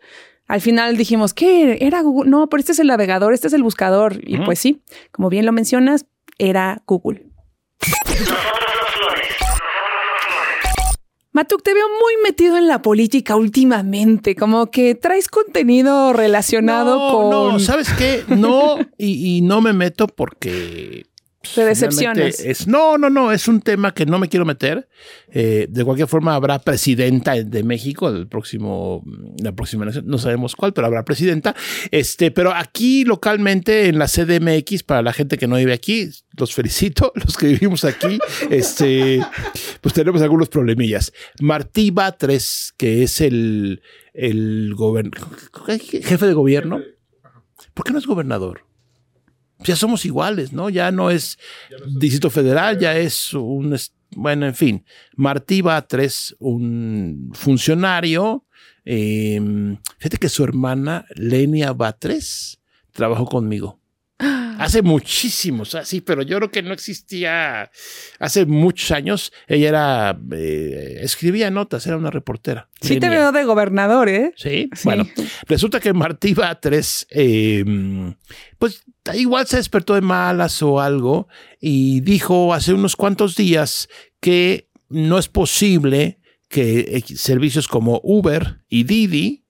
al 0.48 0.60
final 0.60 0.98
dijimos, 0.98 1.34
¿qué? 1.34 1.78
¿Era 1.80 2.02
Google? 2.02 2.30
No, 2.30 2.50
pero 2.50 2.60
este 2.60 2.74
es 2.74 2.80
el 2.80 2.88
navegador, 2.88 3.34
este 3.34 3.48
es 3.48 3.54
el 3.54 3.64
buscador. 3.64 4.20
Y 4.24 4.38
pues 4.40 4.60
sí, 4.60 4.84
como 5.12 5.30
bien 5.30 5.46
lo 5.46 5.52
mencionas, 5.54 6.06
era 6.38 6.82
Google. 6.86 7.28
Matuk, 11.34 11.64
te 11.64 11.74
veo 11.74 11.88
muy 11.90 12.14
metido 12.24 12.58
en 12.58 12.68
la 12.68 12.84
política 12.84 13.36
últimamente, 13.36 14.36
como 14.36 14.70
que 14.70 14.94
traes 14.94 15.28
contenido 15.28 16.14
relacionado 16.14 16.96
no, 16.96 17.12
con... 17.12 17.54
no, 17.54 17.60
¿sabes 17.60 17.90
qué? 17.98 18.24
No, 18.28 18.78
y, 19.00 19.38
y 19.38 19.42
no 19.42 19.60
me 19.60 19.74
meto 19.74 20.06
porque... 20.08 21.06
Te 21.56 21.66
decepcionas. 21.66 22.16
finalmente 22.18 22.52
Es, 22.52 22.68
no, 22.68 22.98
no, 22.98 23.10
no, 23.10 23.32
es 23.34 23.50
un 23.50 23.60
tema 23.62 23.94
que 23.94 24.06
no 24.06 24.18
me 24.18 24.30
quiero 24.30 24.46
meter. 24.46 24.88
Eh, 25.30 25.68
de 25.70 25.84
cualquier 25.84 26.08
forma, 26.08 26.36
habrá 26.36 26.60
presidenta 26.60 27.34
de 27.34 27.64
México 27.64 28.08
el 28.08 28.28
próximo, 28.28 29.04
la 29.44 29.52
próxima 29.52 29.84
elección, 29.84 30.08
no 30.08 30.18
sabemos 30.18 30.56
cuál, 30.56 30.74
pero 30.74 30.88
habrá 30.88 31.04
presidenta. 31.04 31.54
Este, 31.92 32.32
pero 32.32 32.54
aquí 32.54 33.04
localmente 33.04 33.90
en 33.90 34.00
la 34.00 34.08
CDMX, 34.08 34.84
para 34.84 35.02
la 35.02 35.12
gente 35.12 35.38
que 35.38 35.48
no 35.48 35.58
vive 35.58 35.74
aquí, 35.74 36.10
los 36.38 36.54
felicito, 36.56 37.12
los 37.24 37.36
que 37.36 37.48
vivimos 37.48 37.84
aquí, 37.84 38.20
este, 38.50 39.20
pues 39.82 39.94
tenemos 39.94 40.22
algunos 40.22 40.48
problemillas. 40.48 41.12
Martí 41.42 41.92
Batres, 41.92 42.74
que 42.78 43.04
es 43.04 43.20
el, 43.20 43.82
el 44.14 44.74
gobern- 44.76 45.12
jefe 46.04 46.26
de 46.26 46.34
gobierno, 46.34 46.80
¿por 47.74 47.86
qué 47.86 47.92
no 47.92 48.00
es 48.00 48.08
gobernador? 48.08 48.62
Ya 49.64 49.76
somos 49.76 50.06
iguales, 50.06 50.54
¿no? 50.54 50.70
Ya 50.70 50.92
no 50.92 51.10
es 51.10 51.38
Distrito 52.00 52.30
Federal, 52.30 52.80
ya 52.80 52.96
es 52.98 53.34
un, 53.34 53.76
bueno, 54.16 54.46
en 54.46 54.56
fin, 54.56 54.86
Martí 55.16 55.62
Batres, 55.62 56.36
un 56.40 57.32
funcionario, 57.34 58.46
eh, 58.86 59.40
fíjate 59.98 60.18
que 60.18 60.30
su 60.30 60.44
hermana 60.44 61.06
Lenia 61.16 61.74
Batres 61.74 62.60
trabajó 62.92 63.26
conmigo. 63.26 63.80
Hace 64.60 64.82
muchísimos, 64.84 65.74
así, 65.74 66.00
pero 66.00 66.22
yo 66.22 66.38
creo 66.38 66.52
que 66.52 66.62
no 66.62 66.74
existía 66.74 67.72
hace 68.20 68.46
muchos 68.46 68.92
años. 68.92 69.34
Ella 69.48 69.68
era, 69.68 70.20
eh, 70.32 71.00
escribía 71.02 71.50
notas, 71.50 71.86
era 71.88 71.98
una 71.98 72.12
reportera. 72.12 72.70
Sí 72.80 73.00
te 73.00 73.10
veo 73.10 73.32
de 73.32 73.44
gobernador, 73.46 74.10
¿eh? 74.10 74.32
Sí, 74.38 74.70
Sí. 74.74 74.84
bueno, 74.84 75.08
resulta 75.48 75.80
que 75.80 75.92
Martí 75.92 76.34
Batres, 76.36 77.08
eh, 77.10 77.66
pues 78.60 78.84
igual 79.14 79.48
se 79.48 79.58
despertó 79.58 79.96
de 79.96 80.02
malas 80.02 80.62
o 80.62 80.80
algo 80.80 81.28
y 81.60 82.02
dijo 82.02 82.54
hace 82.54 82.74
unos 82.74 82.96
cuantos 82.96 83.36
días 83.36 83.90
que 84.20 84.70
no 84.90 85.18
es 85.18 85.28
posible 85.28 86.20
que 86.48 87.04
servicios 87.16 87.68
como 87.68 88.00
Uber 88.04 88.60
y 88.70 88.84
Didi 88.84 89.44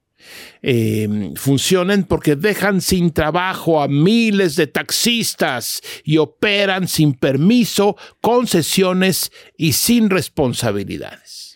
eh, 0.62 1.34
funcionen 1.36 2.06
porque 2.06 2.36
dejan 2.36 2.82
sin 2.82 3.12
trabajo 3.12 3.82
a 3.82 3.88
miles 3.88 4.56
de 4.56 4.68
taxistas 4.68 5.82
y 6.04 6.18
operan 6.18 6.88
sin 6.88 7.14
permiso, 7.14 7.98
concesiones 8.22 9.32
y 9.58 9.74
sin 9.74 10.10
responsabilidades. 10.10 11.53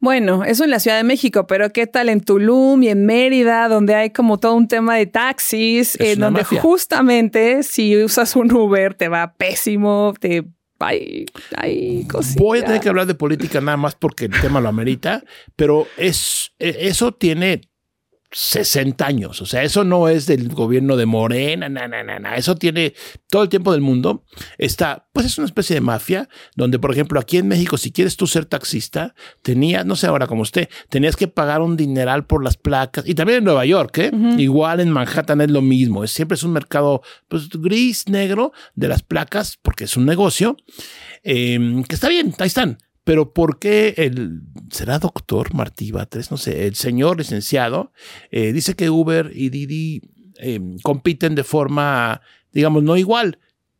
Bueno, 0.00 0.44
eso 0.44 0.64
en 0.64 0.70
la 0.70 0.80
Ciudad 0.80 0.96
de 0.96 1.04
México, 1.04 1.46
pero 1.46 1.70
¿qué 1.70 1.86
tal 1.86 2.08
en 2.08 2.22
Tulum 2.22 2.82
y 2.82 2.88
en 2.88 3.04
Mérida, 3.04 3.68
donde 3.68 3.94
hay 3.94 4.10
como 4.10 4.38
todo 4.38 4.54
un 4.54 4.66
tema 4.66 4.96
de 4.96 5.06
taxis, 5.06 5.98
una 6.00 6.26
donde 6.26 6.40
mafia. 6.40 6.60
justamente 6.62 7.62
si 7.62 8.02
usas 8.02 8.34
un 8.34 8.50
Uber 8.50 8.94
te 8.94 9.08
va 9.08 9.34
pésimo, 9.34 10.14
te 10.18 10.44
hay, 10.78 11.26
hay 11.56 12.04
cositas. 12.04 12.42
Voy 12.42 12.60
a 12.60 12.64
tener 12.64 12.80
que 12.80 12.88
hablar 12.88 13.06
de 13.06 13.14
política 13.14 13.60
nada 13.60 13.76
más 13.76 13.94
porque 13.94 14.24
el 14.24 14.40
tema 14.40 14.62
lo 14.62 14.70
amerita, 14.70 15.22
pero 15.54 15.86
es, 15.98 16.52
eh, 16.58 16.76
eso 16.80 17.12
tiene 17.12 17.60
60 18.32 19.04
años. 19.04 19.42
O 19.42 19.46
sea, 19.46 19.62
eso 19.62 19.82
no 19.84 20.08
es 20.08 20.26
del 20.26 20.48
gobierno 20.48 20.96
de 20.96 21.06
Morena, 21.06 21.68
na, 21.68 21.88
na, 21.88 22.04
na, 22.04 22.18
na. 22.18 22.36
Eso 22.36 22.54
tiene 22.54 22.94
todo 23.28 23.42
el 23.42 23.48
tiempo 23.48 23.72
del 23.72 23.80
mundo. 23.80 24.24
Está, 24.56 25.08
pues 25.12 25.26
es 25.26 25.38
una 25.38 25.46
especie 25.46 25.74
de 25.74 25.80
mafia 25.80 26.28
donde, 26.54 26.78
por 26.78 26.92
ejemplo, 26.92 27.18
aquí 27.18 27.38
en 27.38 27.48
México, 27.48 27.76
si 27.76 27.90
quieres 27.90 28.16
tú 28.16 28.26
ser 28.26 28.44
taxista, 28.44 29.14
tenías, 29.42 29.84
no 29.84 29.96
sé 29.96 30.06
ahora 30.06 30.28
como 30.28 30.42
usted, 30.42 30.68
tenías 30.88 31.16
que 31.16 31.26
pagar 31.26 31.60
un 31.60 31.76
dineral 31.76 32.24
por 32.24 32.44
las 32.44 32.56
placas. 32.56 33.04
Y 33.06 33.14
también 33.14 33.38
en 33.38 33.44
Nueva 33.44 33.66
York, 33.66 33.98
¿eh? 33.98 34.10
Igual 34.38 34.80
en 34.80 34.90
Manhattan 34.90 35.40
es 35.40 35.50
lo 35.50 35.62
mismo. 35.62 36.04
Es, 36.04 36.12
siempre 36.12 36.36
es 36.36 36.42
un 36.44 36.52
mercado 36.52 37.02
pues, 37.28 37.48
gris, 37.48 38.08
negro 38.08 38.52
de 38.74 38.88
las 38.88 39.02
placas, 39.02 39.58
porque 39.60 39.84
es 39.84 39.96
un 39.96 40.06
negocio. 40.06 40.56
Eh, 41.24 41.82
que 41.88 41.94
está 41.94 42.08
bien, 42.08 42.32
ahí 42.38 42.46
están. 42.46 42.78
Pero 43.04 43.32
¿por 43.32 43.58
qué 43.58 43.94
el, 43.96 44.42
será 44.70 44.98
doctor 44.98 45.54
Martí 45.54 45.90
Batres? 45.90 46.30
No 46.30 46.36
sé, 46.36 46.66
el 46.66 46.74
señor 46.74 47.18
licenciado 47.18 47.92
eh, 48.30 48.52
dice 48.52 48.74
que 48.74 48.90
Uber 48.90 49.30
y 49.34 49.48
Didi 49.48 50.02
eh, 50.38 50.60
compiten 50.82 51.34
de 51.34 51.44
forma, 51.44 52.20
digamos, 52.52 52.82
no 52.82 52.96
igual. 52.96 53.38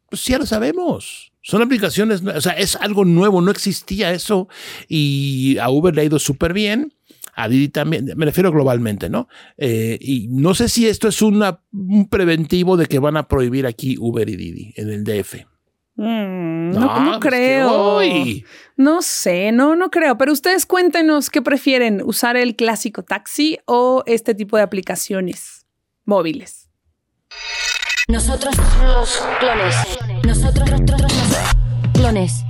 Pues 0.09 0.25
ya 0.25 0.39
lo 0.39 0.47
sabemos. 0.47 1.33
Son 1.43 1.63
aplicaciones, 1.63 2.23
o 2.23 2.41
sea, 2.41 2.53
es 2.53 2.77
algo 2.77 3.05
nuevo, 3.05 3.41
no 3.41 3.51
existía 3.51 4.13
eso 4.13 4.49
y 4.89 5.57
a 5.59 5.71
Uber 5.71 5.95
le 5.95 6.03
ha 6.03 6.05
ido 6.05 6.19
súper 6.19 6.53
bien. 6.53 6.95
A 7.35 7.49
Didi 7.49 7.69
también, 7.69 8.13
me 8.17 8.27
refiero 8.27 8.53
globalmente, 8.53 9.09
¿no? 9.09 9.29
Eh, 9.57 9.97
y 10.01 10.29
no 10.29 10.55
sé 10.55 10.69
si 10.69 10.87
esto 10.87 11.09
es 11.09 11.23
una, 11.23 11.63
un 11.73 12.09
preventivo 12.09 12.77
de 12.77 12.87
que 12.87 12.99
van 12.99 13.17
a 13.17 13.29
prohibir 13.29 13.67
aquí 13.67 13.97
Uber 13.99 14.29
y 14.29 14.37
Didi 14.37 14.75
en 14.77 14.91
el 14.91 15.05
DF. 15.05 15.50
Mm, 16.03 16.71
no, 16.71 17.01
no 17.01 17.21
pues 17.21 17.35
creo. 17.35 18.01
No 18.79 19.03
sé, 19.03 19.53
no, 19.53 19.77
no 19.77 19.91
creo. 19.91 20.17
Pero 20.17 20.33
ustedes 20.33 20.65
cuéntenos 20.65 21.29
qué 21.29 21.43
prefieren, 21.43 22.01
usar 22.03 22.39
el 22.39 22.57
clásico 22.57 23.03
taxi 23.03 23.59
o 23.67 24.03
este 24.07 24.35
tipo 24.35 24.57
de 24.57 24.63
aplicaciones 24.63 25.67
móviles. 26.07 26.71
Nosotros 28.09 28.57
los 28.83 29.23
clones. 29.41 29.75
Nosotros 30.25 30.71
los 30.71 30.81
clones. 31.93 32.45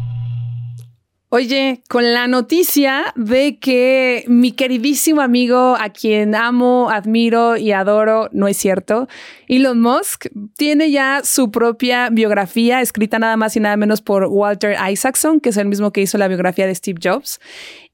Oye, 1.33 1.85
con 1.89 2.13
la 2.13 2.27
noticia 2.27 3.13
de 3.15 3.61
que 3.61 4.25
mi 4.27 4.51
queridísimo 4.51 5.21
amigo, 5.21 5.77
a 5.79 5.91
quien 5.91 6.35
amo, 6.35 6.91
admiro 6.91 7.57
y 7.57 7.71
adoro, 7.71 8.29
no 8.33 8.49
es 8.49 8.57
cierto, 8.57 9.07
Elon 9.47 9.81
Musk 9.81 10.27
tiene 10.57 10.91
ya 10.91 11.21
su 11.23 11.53
propia 11.53 12.11
biografía 12.11 12.81
escrita 12.81 13.21
nada 13.21 13.37
más 13.37 13.55
y 13.55 13.61
nada 13.61 13.77
menos 13.77 14.03
por 14.03 14.25
Walter 14.25 14.77
Isaacson, 14.91 15.39
que 15.39 15.51
es 15.51 15.57
el 15.57 15.69
mismo 15.69 15.93
que 15.93 16.01
hizo 16.01 16.19
la 16.19 16.27
biografía 16.27 16.67
de 16.67 16.75
Steve 16.75 16.99
Jobs, 17.01 17.39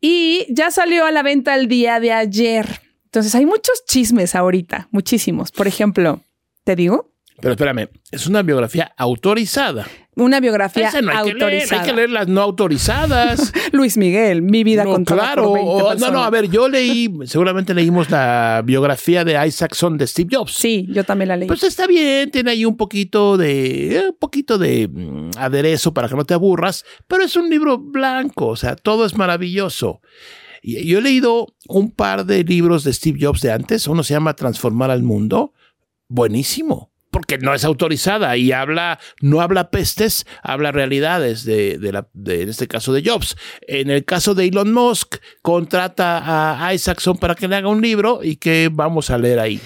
y 0.00 0.46
ya 0.48 0.70
salió 0.70 1.04
a 1.04 1.12
la 1.12 1.22
venta 1.22 1.54
el 1.56 1.68
día 1.68 2.00
de 2.00 2.12
ayer. 2.12 2.80
Entonces 3.04 3.34
hay 3.34 3.44
muchos 3.44 3.84
chismes 3.84 4.34
ahorita, 4.34 4.88
muchísimos. 4.92 5.52
Por 5.52 5.66
ejemplo, 5.66 6.22
¿te 6.64 6.74
digo? 6.74 7.12
Pero 7.38 7.52
espérame, 7.52 7.90
es 8.10 8.26
una 8.26 8.40
biografía 8.40 8.94
autorizada. 8.96 9.86
Una 10.18 10.40
biografía 10.40 10.88
Esa 10.88 11.02
no 11.02 11.10
hay 11.10 11.18
que 11.18 11.34
leer, 11.34 11.42
autorizada. 11.42 11.82
hay 11.82 11.86
que 11.88 11.94
leer 11.94 12.08
las 12.10 12.26
no 12.26 12.40
autorizadas. 12.40 13.52
Luis 13.72 13.98
Miguel, 13.98 14.40
mi 14.40 14.64
vida 14.64 14.84
No, 14.84 14.92
contada 14.92 15.20
claro. 15.34 15.42
por 15.44 15.54
20 15.58 15.70
o- 15.82 15.94
no, 15.96 16.10
no, 16.10 16.22
a 16.24 16.30
ver, 16.30 16.48
yo 16.48 16.70
leí, 16.70 17.10
seguramente 17.26 17.74
leímos 17.74 18.10
la 18.10 18.62
biografía 18.64 19.24
de 19.26 19.46
Isaacson 19.46 19.98
de 19.98 20.06
Steve 20.06 20.30
Jobs. 20.32 20.54
Sí, 20.54 20.86
yo 20.90 21.04
también 21.04 21.28
la 21.28 21.36
leí. 21.36 21.46
Pues 21.46 21.62
está 21.64 21.86
bien, 21.86 22.30
tiene 22.30 22.52
ahí 22.52 22.64
un 22.64 22.78
poquito 22.78 23.36
de, 23.36 23.94
eh, 23.98 24.08
un 24.08 24.16
poquito 24.18 24.56
de 24.56 24.88
mm, 24.88 25.32
aderezo 25.36 25.92
para 25.92 26.08
que 26.08 26.14
no 26.16 26.24
te 26.24 26.32
aburras, 26.32 26.86
pero 27.06 27.22
es 27.22 27.36
un 27.36 27.50
libro 27.50 27.76
blanco, 27.76 28.46
o 28.46 28.56
sea, 28.56 28.74
todo 28.74 29.04
es 29.04 29.14
maravilloso. 29.16 30.00
Y 30.62 30.86
yo 30.86 30.98
he 30.98 31.02
leído 31.02 31.48
un 31.68 31.90
par 31.90 32.24
de 32.24 32.42
libros 32.42 32.84
de 32.84 32.94
Steve 32.94 33.18
Jobs 33.20 33.42
de 33.42 33.52
antes, 33.52 33.86
uno 33.86 34.02
se 34.02 34.14
llama 34.14 34.34
Transformar 34.34 34.90
al 34.90 35.02
Mundo, 35.02 35.52
buenísimo, 36.08 36.90
porque 37.16 37.38
no 37.38 37.54
es 37.54 37.64
autorizada 37.64 38.36
y 38.36 38.52
habla, 38.52 38.98
no 39.22 39.40
habla 39.40 39.70
pestes, 39.70 40.26
habla 40.42 40.70
realidades 40.70 41.46
de, 41.46 41.78
de 41.78 41.90
la, 41.90 42.08
de, 42.12 42.42
en 42.42 42.50
este 42.50 42.68
caso 42.68 42.92
de 42.92 43.02
Jobs. 43.02 43.38
En 43.62 43.88
el 43.88 44.04
caso 44.04 44.34
de 44.34 44.44
Elon 44.44 44.70
Musk, 44.70 45.16
contrata 45.40 46.62
a 46.62 46.74
Isaacson 46.74 47.16
para 47.16 47.34
que 47.34 47.48
le 47.48 47.56
haga 47.56 47.70
un 47.70 47.80
libro 47.80 48.20
y 48.22 48.36
que 48.36 48.68
vamos 48.70 49.08
a 49.08 49.16
leer 49.16 49.38
ahí. 49.38 49.62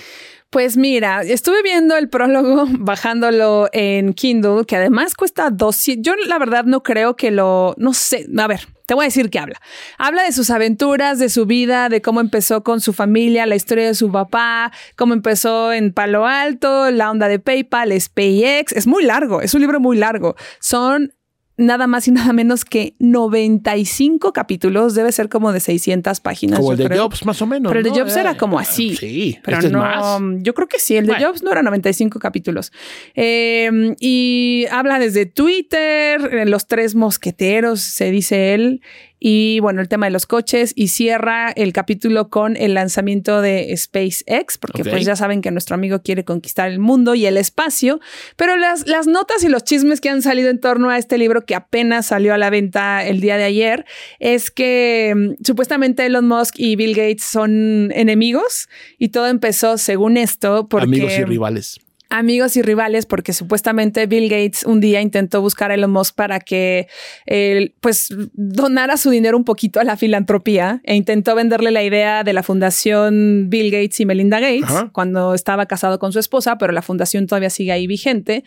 Pues 0.48 0.76
mira, 0.76 1.22
estuve 1.22 1.60
viendo 1.64 1.96
el 1.96 2.08
prólogo, 2.08 2.66
bajándolo 2.70 3.68
en 3.72 4.14
Kindle, 4.14 4.64
que 4.64 4.76
además 4.76 5.16
cuesta 5.16 5.50
200. 5.50 6.06
Yo 6.06 6.14
la 6.28 6.38
verdad 6.38 6.62
no 6.66 6.84
creo 6.84 7.16
que 7.16 7.32
lo, 7.32 7.74
no 7.78 7.94
sé, 7.94 8.26
a 8.38 8.46
ver, 8.46 8.60
te 8.90 8.94
voy 8.94 9.04
a 9.04 9.06
decir 9.06 9.30
qué 9.30 9.38
habla. 9.38 9.60
Habla 9.98 10.24
de 10.24 10.32
sus 10.32 10.50
aventuras, 10.50 11.20
de 11.20 11.28
su 11.28 11.46
vida, 11.46 11.88
de 11.88 12.02
cómo 12.02 12.20
empezó 12.20 12.64
con 12.64 12.80
su 12.80 12.92
familia, 12.92 13.46
la 13.46 13.54
historia 13.54 13.86
de 13.86 13.94
su 13.94 14.10
papá, 14.10 14.72
cómo 14.96 15.14
empezó 15.14 15.72
en 15.72 15.92
Palo 15.92 16.26
Alto, 16.26 16.90
la 16.90 17.08
onda 17.08 17.28
de 17.28 17.38
PayPal, 17.38 17.92
SpaceX. 18.00 18.72
Es 18.72 18.88
muy 18.88 19.04
largo, 19.04 19.42
es 19.42 19.54
un 19.54 19.60
libro 19.60 19.78
muy 19.78 19.96
largo. 19.96 20.34
Son 20.58 21.14
nada 21.60 21.86
más 21.86 22.08
y 22.08 22.10
nada 22.12 22.32
menos 22.32 22.64
que 22.64 22.94
95 22.98 24.32
capítulos, 24.32 24.94
debe 24.94 25.12
ser 25.12 25.28
como 25.28 25.52
de 25.52 25.60
600 25.60 26.20
páginas. 26.20 26.58
Como 26.58 26.72
el 26.72 26.78
de 26.78 26.84
creo. 26.86 27.04
Jobs, 27.04 27.24
más 27.24 27.40
o 27.42 27.46
menos. 27.46 27.70
Pero 27.70 27.80
el 27.86 27.92
de. 27.94 28.00
Jobs 28.00 28.16
era 28.16 28.32
Eh, 28.32 28.36
como 28.36 28.58
así. 28.58 28.96
Sí, 28.96 29.38
Pero 29.44 29.56
este 29.58 29.66
es 29.68 29.72
no, 29.72 29.80
más. 29.80 30.20
yo 30.42 30.54
creo 30.54 30.68
que 30.68 30.78
sí, 30.78 30.96
el 30.96 31.06
de 31.06 31.12
Bueno. 31.12 31.28
Jobs 31.28 31.42
no 31.42 31.52
era 31.52 31.62
95 31.62 32.18
capítulos. 32.18 32.72
Eh, 33.14 33.94
y 34.00 34.66
habla 34.70 34.98
desde 34.98 35.26
Twitter, 35.26 36.48
los 36.48 36.66
tres 36.66 36.94
mosqueteros, 36.94 37.80
se 37.80 38.10
dice 38.10 38.54
él, 38.54 38.80
y 39.20 39.60
bueno, 39.60 39.82
el 39.82 39.88
tema 39.88 40.06
de 40.06 40.12
los 40.12 40.26
coches, 40.26 40.72
y 40.74 40.88
cierra 40.88 41.50
el 41.50 41.74
capítulo 41.74 42.30
con 42.30 42.56
el 42.56 42.74
lanzamiento 42.74 43.42
de 43.42 43.72
SpaceX, 43.76 44.56
porque 44.58 44.82
pues 44.82 45.04
ya 45.04 45.14
saben 45.14 45.42
que 45.42 45.50
nuestro 45.50 45.74
amigo 45.74 46.02
quiere 46.02 46.24
conquistar 46.24 46.70
el 46.70 46.78
mundo 46.78 47.14
y 47.14 47.26
el 47.26 47.36
espacio, 47.36 48.00
pero 48.36 48.56
las, 48.56 48.86
las 48.86 49.06
notas 49.06 49.44
y 49.44 49.48
los 49.48 49.62
chismes 49.62 50.00
que 50.00 50.08
han 50.08 50.22
salido 50.22 50.48
en 50.48 50.58
torno 50.58 50.88
a 50.88 50.96
este 50.96 51.18
libro 51.18 51.44
que 51.44 51.54
apenas 51.54 52.06
salió 52.06 52.32
a 52.32 52.38
la 52.38 52.48
venta 52.48 53.06
el 53.06 53.20
día 53.20 53.36
de 53.36 53.44
ayer, 53.44 53.84
es 54.18 54.50
que 54.50 55.12
mm, 55.14 55.44
supuestamente 55.44 56.06
Elon 56.06 56.26
Musk 56.26 56.54
y 56.58 56.76
Bill 56.76 56.94
Gates 56.94 57.24
son 57.24 57.92
enemigos 57.94 58.68
y 58.98 59.10
todo 59.10 59.26
empezó 59.26 59.76
según 59.76 60.16
esto 60.16 60.68
porque 60.68 60.84
Amigos 60.84 61.12
y 61.18 61.24
rivales. 61.24 61.80
Amigos 62.10 62.56
y 62.56 62.62
rivales 62.62 63.06
porque 63.06 63.32
supuestamente 63.32 64.06
Bill 64.06 64.28
Gates 64.28 64.64
un 64.64 64.80
día 64.80 65.00
intentó 65.00 65.40
buscar 65.40 65.70
a 65.70 65.74
Elon 65.74 65.92
Musk 65.92 66.16
para 66.16 66.40
que 66.40 66.88
él 67.24 67.74
pues 67.80 68.08
donara 68.34 68.96
su 68.96 69.10
dinero 69.10 69.36
un 69.36 69.44
poquito 69.44 69.80
a 69.80 69.84
la 69.84 69.96
filantropía 69.96 70.80
e 70.84 70.96
intentó 70.96 71.34
venderle 71.36 71.70
la 71.70 71.84
idea 71.84 72.24
de 72.24 72.32
la 72.32 72.42
fundación 72.42 73.46
Bill 73.48 73.70
Gates 73.70 74.00
y 74.00 74.06
Melinda 74.06 74.40
Gates 74.40 74.64
Ajá. 74.64 74.90
cuando 74.92 75.34
estaba 75.34 75.66
casado 75.66 75.98
con 76.00 76.12
su 76.12 76.18
esposa, 76.18 76.58
pero 76.58 76.72
la 76.72 76.82
fundación 76.82 77.26
todavía 77.26 77.50
sigue 77.50 77.72
ahí 77.72 77.86
vigente 77.86 78.42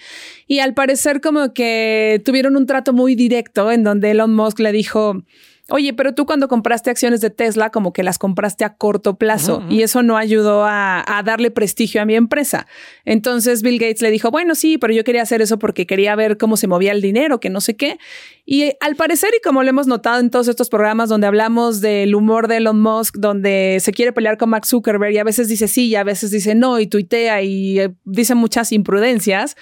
y 0.45 0.59
al 0.59 0.73
parecer 0.73 1.21
como 1.21 1.53
que 1.53 2.21
tuvieron 2.25 2.57
un 2.57 2.65
trato 2.65 2.91
muy 2.91 3.15
directo 3.15 3.71
en 3.71 3.83
donde 3.83 4.11
Elon 4.11 4.35
Musk 4.35 4.59
le 4.59 4.73
dijo 4.73 5.23
Oye, 5.69 5.93
pero 5.93 6.13
tú 6.13 6.25
cuando 6.25 6.49
compraste 6.49 6.89
acciones 6.89 7.21
de 7.21 7.29
Tesla, 7.29 7.69
como 7.69 7.93
que 7.93 8.03
las 8.03 8.17
compraste 8.17 8.65
a 8.65 8.75
corto 8.75 9.17
plazo 9.17 9.63
y 9.69 9.83
eso 9.83 10.03
no 10.03 10.17
ayudó 10.17 10.65
a, 10.65 11.01
a 11.07 11.23
darle 11.23 11.51
prestigio 11.51 12.01
a 12.01 12.05
mi 12.05 12.15
empresa. 12.15 12.67
Entonces 13.05 13.61
Bill 13.61 13.79
Gates 13.79 14.01
le 14.01 14.11
dijo, 14.11 14.29
bueno, 14.29 14.55
sí, 14.55 14.77
pero 14.77 14.93
yo 14.93 15.05
quería 15.05 15.21
hacer 15.21 15.41
eso 15.41 15.59
porque 15.59 15.87
quería 15.87 16.17
ver 16.17 16.37
cómo 16.37 16.57
se 16.57 16.67
movía 16.67 16.91
el 16.91 17.01
dinero, 17.01 17.39
que 17.39 17.49
no 17.49 17.61
sé 17.61 17.77
qué. 17.77 17.97
Y 18.45 18.63
eh, 18.63 18.77
al 18.81 18.97
parecer, 18.97 19.29
y 19.37 19.41
como 19.41 19.63
lo 19.63 19.69
hemos 19.69 19.87
notado 19.87 20.19
en 20.19 20.29
todos 20.29 20.49
estos 20.49 20.67
programas 20.67 21.07
donde 21.07 21.27
hablamos 21.27 21.79
del 21.79 22.13
humor 22.13 22.49
de 22.49 22.57
Elon 22.57 22.81
Musk, 22.81 23.15
donde 23.17 23.77
se 23.79 23.93
quiere 23.93 24.11
pelear 24.11 24.37
con 24.37 24.49
Mark 24.49 24.65
Zuckerberg 24.65 25.13
y 25.13 25.17
a 25.17 25.23
veces 25.23 25.47
dice 25.47 25.69
sí 25.69 25.87
y 25.87 25.95
a 25.95 26.03
veces 26.03 26.31
dice 26.31 26.55
no 26.55 26.77
y 26.81 26.87
tuitea 26.87 27.41
y 27.41 27.79
eh, 27.79 27.93
dice 28.03 28.35
muchas 28.35 28.73
imprudencias, 28.73 29.55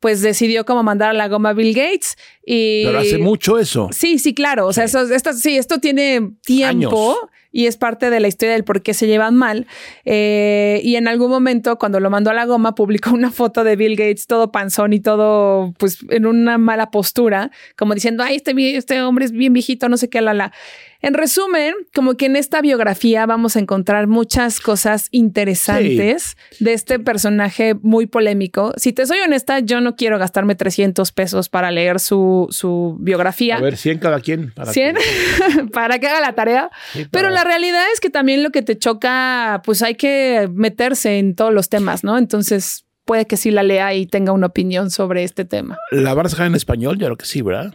pues 0.00 0.20
decidió 0.22 0.64
como 0.64 0.82
mandar 0.82 1.10
a 1.10 1.12
la 1.12 1.28
goma 1.28 1.50
a 1.50 1.52
Bill 1.54 1.74
Gates 1.74 2.16
y... 2.44 2.84
Pero 2.84 3.00
hace 3.00 3.18
mucho 3.18 3.58
eso. 3.58 3.88
Sí, 3.92 4.18
sí, 4.18 4.34
claro. 4.34 4.66
O 4.66 4.72
sea, 4.72 4.84
eso, 4.84 5.02
esto, 5.12 5.32
sí, 5.32 5.56
esto 5.56 5.78
tiene 5.78 6.30
tiempo 6.44 7.10
Años. 7.10 7.30
y 7.50 7.66
es 7.66 7.76
parte 7.76 8.08
de 8.10 8.20
la 8.20 8.28
historia 8.28 8.52
del 8.52 8.64
por 8.64 8.82
qué 8.82 8.94
se 8.94 9.06
llevan 9.06 9.34
mal. 9.34 9.66
Eh, 10.04 10.80
y 10.84 10.96
en 10.96 11.08
algún 11.08 11.30
momento, 11.30 11.78
cuando 11.78 11.98
lo 11.98 12.10
mandó 12.10 12.30
a 12.30 12.34
la 12.34 12.46
goma, 12.46 12.74
publicó 12.74 13.10
una 13.10 13.30
foto 13.32 13.64
de 13.64 13.76
Bill 13.76 13.96
Gates 13.96 14.26
todo 14.26 14.52
panzón 14.52 14.92
y 14.92 15.00
todo, 15.00 15.74
pues, 15.78 15.98
en 16.10 16.26
una 16.26 16.58
mala 16.58 16.90
postura, 16.90 17.50
como 17.76 17.94
diciendo, 17.94 18.22
ay, 18.22 18.36
este, 18.36 18.76
este 18.76 19.02
hombre 19.02 19.24
es 19.24 19.32
bien 19.32 19.52
viejito, 19.52 19.88
no 19.88 19.96
sé 19.96 20.08
qué, 20.08 20.20
la, 20.20 20.32
la. 20.32 20.52
En 21.00 21.14
resumen, 21.14 21.74
como 21.94 22.14
que 22.14 22.26
en 22.26 22.34
esta 22.34 22.60
biografía 22.60 23.24
vamos 23.24 23.54
a 23.54 23.60
encontrar 23.60 24.08
muchas 24.08 24.58
cosas 24.58 25.08
interesantes 25.12 26.36
de 26.58 26.72
este 26.72 26.98
personaje 26.98 27.74
muy 27.82 28.06
polémico. 28.06 28.72
Si 28.76 28.92
te 28.92 29.06
soy 29.06 29.18
honesta, 29.20 29.60
yo 29.60 29.80
no 29.80 29.94
quiero 29.94 30.18
gastarme 30.18 30.56
300 30.56 31.12
pesos 31.12 31.48
para 31.48 31.70
leer 31.70 32.00
su, 32.00 32.48
su 32.50 32.96
biografía. 33.00 33.56
A 33.58 33.60
ver, 33.60 33.76
100 33.76 33.98
cada 33.98 34.20
quien. 34.20 34.50
Para 34.52 34.72
100 34.72 34.96
que- 34.96 35.64
para 35.72 35.98
que 36.00 36.08
haga 36.08 36.20
la 36.20 36.34
tarea. 36.34 36.70
Sí, 36.92 37.06
Pero 37.10 37.30
la 37.30 37.44
realidad 37.44 37.84
es 37.94 38.00
que 38.00 38.10
también 38.10 38.42
lo 38.42 38.50
que 38.50 38.62
te 38.62 38.76
choca, 38.76 39.62
pues 39.64 39.82
hay 39.82 39.94
que 39.94 40.48
meterse 40.52 41.18
en 41.18 41.34
todos 41.36 41.52
los 41.54 41.68
temas, 41.68 42.02
¿no? 42.02 42.18
Entonces 42.18 42.84
puede 43.04 43.26
que 43.26 43.36
sí 43.36 43.50
la 43.52 43.62
lea 43.62 43.94
y 43.94 44.06
tenga 44.06 44.32
una 44.32 44.46
opinión 44.48 44.90
sobre 44.90 45.22
este 45.24 45.44
tema. 45.44 45.78
¿La 45.92 46.12
van 46.14 46.26
a 46.26 46.28
sacar 46.28 46.46
en 46.46 46.54
español? 46.56 46.98
Yo 46.98 47.06
creo 47.06 47.16
que 47.16 47.24
sí, 47.26 47.40
¿verdad? 47.40 47.74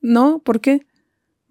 ¿No? 0.00 0.40
¿Por 0.44 0.60
qué? 0.60 0.80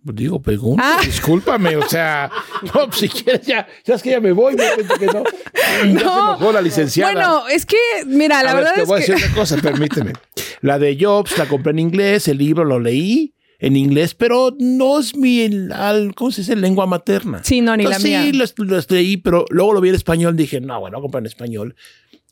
Pues 0.05 0.15
Digo, 0.17 0.41
pregunto, 0.41 0.83
Ah. 0.85 0.99
discúlpame, 1.03 1.77
o 1.77 1.87
sea, 1.87 2.29
no, 2.73 2.87
pues 2.87 2.97
si 2.97 3.09
quieres 3.09 3.45
ya, 3.47 3.65
ya 3.85 3.95
es 3.95 4.03
que 4.03 4.09
ya 4.11 4.19
me 4.19 4.33
voy, 4.33 4.55
me 4.55 4.63
cuento 4.75 4.95
que 4.95 5.05
no. 5.07 5.23
Ya 5.53 5.79
se 5.81 5.85
No. 5.87 5.99
enojó 6.01 6.51
la 6.51 6.61
licenciada. 6.61 7.13
Bueno, 7.13 7.47
es 7.47 7.65
que, 7.65 7.77
mira, 8.05 8.43
la 8.43 8.51
A 8.51 8.53
ver, 8.55 8.63
verdad 8.63 8.75
te 8.75 8.81
es 8.81 8.87
voy 8.87 8.97
a 8.97 8.99
decir 9.05 9.15
una 9.15 9.33
cosa, 9.35 9.57
permíteme. 9.57 10.13
La 10.61 10.77
de 10.79 10.97
Jobs 10.99 11.37
la 11.37 11.45
compré 11.47 11.71
en 11.71 11.79
inglés, 11.79 12.27
el 12.27 12.37
libro 12.37 12.63
lo 12.65 12.79
leí 12.79 13.33
en 13.59 13.77
inglés, 13.77 14.13
pero 14.13 14.53
no 14.59 14.99
es 14.99 15.15
mi, 15.15 15.45
al- 15.73 16.13
¿cómo 16.15 16.31
se 16.31 16.41
dice? 16.41 16.55
Lengua 16.57 16.85
materna. 16.85 17.39
Sí, 17.43 17.61
no, 17.61 17.77
ni 17.77 17.85
la 17.85 17.97
mía. 17.99 18.23
Sí, 18.23 18.33
los, 18.33 18.53
los 18.57 18.91
leí, 18.91 19.15
pero 19.17 19.45
luego 19.49 19.71
lo 19.73 19.79
vi 19.79 19.87
en 19.89 19.95
español, 19.95 20.35
dije, 20.35 20.59
no, 20.59 20.79
bueno, 20.81 20.97
voy 20.97 21.01
a 21.01 21.03
comprar 21.03 21.21
en 21.21 21.27
español. 21.27 21.75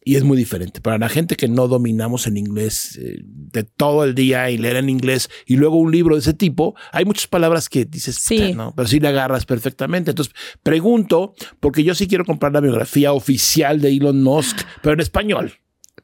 Y 0.03 0.15
es 0.15 0.23
muy 0.23 0.35
diferente. 0.35 0.81
Para 0.81 0.97
la 0.97 1.09
gente 1.09 1.35
que 1.35 1.47
no 1.47 1.67
dominamos 1.67 2.25
el 2.25 2.37
inglés 2.37 2.97
eh, 2.99 3.19
de 3.23 3.63
todo 3.63 4.03
el 4.03 4.15
día 4.15 4.49
y 4.49 4.57
leer 4.57 4.77
en 4.77 4.89
inglés 4.89 5.29
y 5.45 5.57
luego 5.57 5.77
un 5.77 5.91
libro 5.91 6.15
de 6.15 6.21
ese 6.21 6.33
tipo, 6.33 6.75
hay 6.91 7.05
muchas 7.05 7.27
palabras 7.27 7.69
que 7.69 7.85
dices, 7.85 8.15
Sí. 8.15 8.37
"Puta, 8.37 8.55
¿no? 8.55 8.73
Pero 8.75 8.87
sí 8.87 8.99
le 8.99 9.09
agarras 9.09 9.45
perfectamente. 9.45 10.09
Entonces, 10.11 10.33
pregunto, 10.63 11.33
porque 11.59 11.83
yo 11.83 11.93
sí 11.93 12.07
quiero 12.07 12.25
comprar 12.25 12.51
la 12.51 12.61
biografía 12.61 13.13
oficial 13.13 13.79
de 13.81 13.89
Elon 13.91 14.23
Musk, 14.23 14.61
pero 14.81 14.93
en 14.93 15.01
español. 15.01 15.53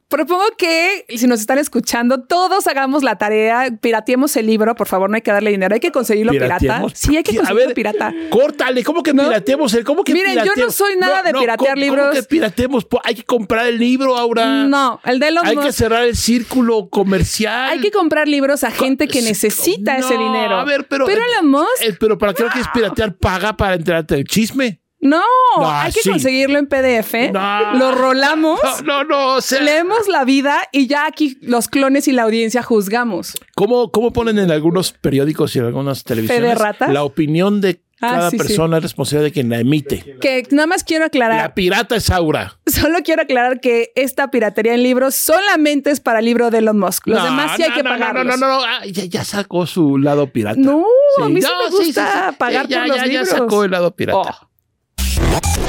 Propongo 0.08 0.44
que 0.56 1.04
si 1.10 1.26
nos 1.26 1.38
están 1.40 1.58
escuchando, 1.58 2.22
todos 2.22 2.66
hagamos 2.66 3.02
la 3.02 3.18
tarea, 3.18 3.68
pirateemos 3.78 4.34
el 4.38 4.46
libro, 4.46 4.74
por 4.74 4.86
favor, 4.88 5.10
no 5.10 5.16
hay 5.16 5.20
que 5.22 5.30
darle 5.30 5.50
dinero, 5.50 5.74
hay 5.74 5.80
que 5.80 5.92
conseguirlo 5.92 6.32
pirata. 6.32 6.82
Sí, 6.94 7.14
hay 7.18 7.22
que 7.22 7.32
A 7.32 7.36
conseguirlo 7.40 7.66
ver, 7.66 7.74
pirata. 7.74 8.14
Córtale, 8.30 8.82
¿cómo 8.84 9.02
que 9.02 9.12
¿No? 9.12 9.24
pirateemos 9.24 9.74
el? 9.74 9.84
¿Cómo 9.84 10.04
que 10.04 10.14
Miren, 10.14 10.42
yo 10.46 10.52
no 10.56 10.70
soy 10.70 10.96
nada 10.96 11.22
de 11.22 11.34
piratear 11.34 11.74
¿cómo- 11.74 11.74
libros. 11.84 12.06
¿Cómo 12.08 12.20
que 12.20 12.22
pirateemos? 12.22 12.84
Po- 12.86 13.02
Hay 13.04 13.16
que 13.16 13.24
comprar 13.24 13.66
el 13.66 13.78
libro 13.78 14.16
ahora. 14.16 14.64
No, 14.64 14.98
el 15.04 15.18
de 15.18 15.28
Elon 15.28 15.46
Hay 15.46 15.56
que 15.58 15.72
cerrar 15.72 16.04
el 16.04 16.16
círculo 16.16 16.88
comercial. 16.88 17.68
Hay 17.68 17.80
que 17.80 17.90
comprar 17.90 18.28
libros 18.28 18.64
a 18.64 18.70
gente 18.70 19.08
que 19.08 19.20
necesita 19.20 19.98
ese 19.98 20.16
dinero. 20.16 20.56
a 20.56 20.64
ver, 20.64 20.88
pero- 20.88 21.06
Elon 21.06 21.50
Musk, 21.50 21.82
Eh, 21.82 21.94
pero 22.00 22.16
¿para 22.16 22.32
qué 22.32 22.44
no 22.44 22.48
quieres 22.48 22.70
piratear? 22.72 23.14
Paga 23.18 23.56
para 23.58 23.74
enterarte 23.74 24.14
del 24.14 24.24
chisme. 24.24 24.80
No, 25.00 25.22
No, 25.58 25.70
hay 25.70 25.92
que 25.92 26.00
sí. 26.00 26.10
conseguirlo 26.10 26.58
en 26.58 26.66
PDF. 26.66 27.30
No. 27.32 27.74
Lo 27.74 27.92
rolamos, 27.92 28.60
No, 28.84 29.04
no, 29.04 29.04
no. 29.04 29.34
O 29.36 29.40
sea, 29.40 29.60
leemos 29.60 30.08
la 30.08 30.24
vida 30.24 30.58
y 30.72 30.86
ya 30.86 31.06
aquí 31.06 31.38
los 31.40 31.68
clones 31.68 32.08
y 32.08 32.12
la 32.12 32.22
audiencia 32.24 32.62
juzgamos. 32.62 33.34
¿cómo, 33.54 33.90
¿Cómo 33.92 34.12
ponen 34.12 34.38
en 34.38 34.50
algunos 34.50 34.92
periódicos 34.92 35.54
y 35.56 35.60
en 35.60 35.66
algunas 35.66 36.04
televisiones 36.04 36.58
la 36.88 37.02
opinión 37.04 37.60
de 37.60 37.82
Ah, 38.00 38.12
cada 38.12 38.30
sí. 38.30 38.36
persona 38.38 38.76
es 38.76 38.84
responsable 38.84 39.24
de 39.24 39.32
quien 39.32 39.48
la 39.48 39.58
emite? 39.58 40.16
Que 40.20 40.46
nada 40.52 40.68
más 40.68 40.84
quiero 40.84 41.04
aclarar. 41.06 41.42
La 41.42 41.54
pirata 41.54 41.96
es 41.96 42.10
Aura. 42.10 42.56
Solo 42.66 42.98
quiero 43.04 43.22
aclarar 43.22 43.58
que 43.60 43.90
esta 43.96 44.30
piratería 44.30 44.74
en 44.74 44.84
libros 44.84 45.16
solamente 45.16 45.90
es 45.90 45.98
para 45.98 46.20
el 46.20 46.26
libro 46.26 46.50
de 46.52 46.58
Elon 46.58 46.78
Musk. 46.78 47.08
Los 47.08 47.20
demás 47.24 47.56
sí 47.56 47.64
hay 47.64 47.72
que 47.72 47.82
no, 47.82 47.90
pagarlos. 47.90 48.24
No, 48.24 48.36
no, 48.36 48.46
no, 48.46 48.58
no. 48.60 48.64
Ah, 48.64 48.86
ya, 48.86 49.04
ya 49.04 49.24
sacó 49.24 49.66
su 49.66 49.98
lado 49.98 50.28
pirata. 50.32 50.60
No, 50.60 50.84
a 51.20 51.28
mí 51.28 51.42
sí 51.42 51.48
me 51.64 51.76
gusta 51.76 52.34
pagar 52.38 52.68
por 52.68 52.86
los 52.86 52.96
ya, 52.98 53.04
libros. 53.06 53.30
Ya 53.30 53.36
sacó 53.36 53.64
el 53.64 53.72
lado 53.72 53.90
pirata. 53.96 54.18
Oh. 54.44 54.47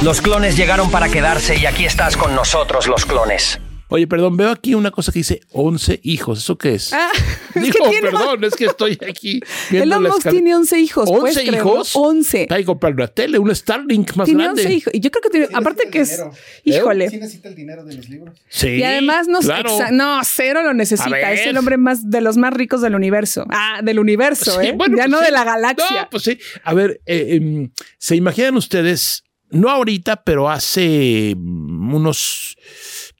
Los 0.03 0.21
clones 0.21 0.55
llegaron 0.55 0.89
para 0.91 1.09
quedarse 1.09 1.57
y 1.57 1.65
aquí 1.65 1.85
estás 1.85 2.15
con 2.15 2.33
nosotros, 2.33 2.87
los 2.87 3.05
clones. 3.05 3.59
Oye, 3.91 4.05
perdón, 4.05 4.37
veo 4.37 4.51
aquí 4.51 4.75
una 4.75 4.91
cosa 4.91 5.11
que 5.11 5.19
dice 5.19 5.41
11 5.51 5.99
hijos. 6.03 6.39
¿Eso 6.39 6.57
qué 6.59 6.75
es? 6.75 6.93
Ah, 6.93 7.09
es 7.55 7.61
Digo, 7.63 7.83
que 7.85 7.89
tiene- 7.89 8.11
perdón, 8.11 8.43
es 8.45 8.55
que 8.55 8.65
estoy 8.65 8.97
aquí 9.09 9.41
viendo 9.71 9.95
Elon 9.97 10.03
Musk 10.11 10.29
tiene 10.29 10.55
11 10.55 10.79
hijos. 10.79 11.09
¿puedes 11.09 11.35
11 11.35 11.49
creerlo? 11.49 11.71
hijos. 11.73 11.91
11. 11.95 12.47
Hay 12.49 12.61
que 12.61 12.65
comprar 12.65 12.93
una 12.93 13.07
tele, 13.07 13.39
un 13.39 13.53
Starlink 13.53 14.15
más 14.15 14.25
Tiene 14.25 14.43
grande. 14.43 14.61
11 14.61 14.73
hijos. 14.73 14.93
Y 14.93 14.99
yo 15.01 15.09
creo 15.11 15.21
que 15.23 15.29
tiene, 15.31 15.47
aparte 15.53 15.89
que 15.89 15.99
es, 16.01 16.11
dinero. 16.11 16.31
híjole. 16.63 17.09
Sí 17.09 17.17
necesita 17.17 17.49
el 17.49 17.55
dinero 17.55 17.83
de 17.83 17.95
los 17.95 18.07
libros. 18.09 18.39
Sí. 18.47 18.67
Y 18.69 18.83
además 18.83 19.27
no, 19.27 19.39
claro. 19.39 19.69
exa- 19.77 19.91
no, 19.91 20.21
cero 20.23 20.61
lo 20.63 20.73
necesita. 20.75 21.31
Es 21.33 21.45
el 21.47 21.57
hombre 21.57 21.77
más 21.77 22.09
de 22.09 22.21
los 22.21 22.37
más 22.37 22.53
ricos 22.53 22.81
del 22.81 22.95
universo. 22.95 23.45
Ah, 23.49 23.81
del 23.83 23.99
universo, 23.99 24.61
Sí, 24.61 24.67
¿eh? 24.67 24.73
bueno, 24.77 24.95
ya 24.97 25.03
pues 25.05 25.09
no 25.11 25.19
sí. 25.19 25.25
de 25.25 25.31
la 25.31 25.43
galaxia. 25.43 26.01
No, 26.03 26.09
pues 26.09 26.23
sí. 26.23 26.39
A 26.63 26.73
ver, 26.75 27.01
eh, 27.07 27.35
em, 27.41 27.71
¿se 27.97 28.15
imaginan 28.15 28.55
ustedes, 28.55 29.23
no 29.51 29.69
ahorita, 29.69 30.23
pero 30.23 30.49
hace 30.49 31.33
mm, 31.37 31.93
unos, 31.93 32.55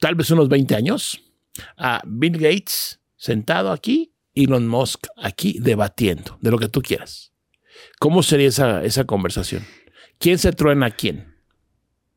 tal 0.00 0.14
vez 0.14 0.30
unos 0.30 0.48
20 0.48 0.74
años, 0.74 1.22
a 1.76 2.00
Bill 2.06 2.38
Gates 2.38 3.00
sentado 3.16 3.70
aquí, 3.72 4.14
Elon 4.34 4.68
Musk 4.68 5.06
aquí 5.16 5.58
debatiendo 5.60 6.38
de 6.40 6.50
lo 6.50 6.58
que 6.58 6.68
tú 6.68 6.80
quieras? 6.82 7.32
¿Cómo 7.98 8.22
sería 8.22 8.48
esa, 8.48 8.84
esa 8.84 9.04
conversación? 9.04 9.66
¿Quién 10.18 10.38
se 10.38 10.52
truena 10.52 10.86
a 10.86 10.90
quién? 10.90 11.34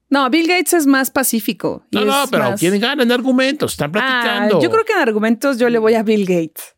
No, 0.10 0.30
Bill 0.30 0.48
Gates 0.48 0.74
es 0.74 0.86
más 0.86 1.10
pacífico. 1.10 1.88
No, 1.92 2.06
no, 2.06 2.26
pero 2.30 2.52
más- 2.52 2.60
¿quién 2.60 2.80
gana 2.80 3.02
en 3.04 3.12
argumentos? 3.12 3.72
Están 3.72 3.92
Ah, 3.96 4.22
platicando. 4.22 4.62
yo 4.62 4.70
creo 4.70 4.86
que 4.86 4.94
en 4.94 5.00
argumentos 5.00 5.58
yo 5.58 5.70
le 5.70 5.80
voy 5.80 5.96
a 5.96 6.04
Bill 6.04 6.26
Gates. 6.26 6.76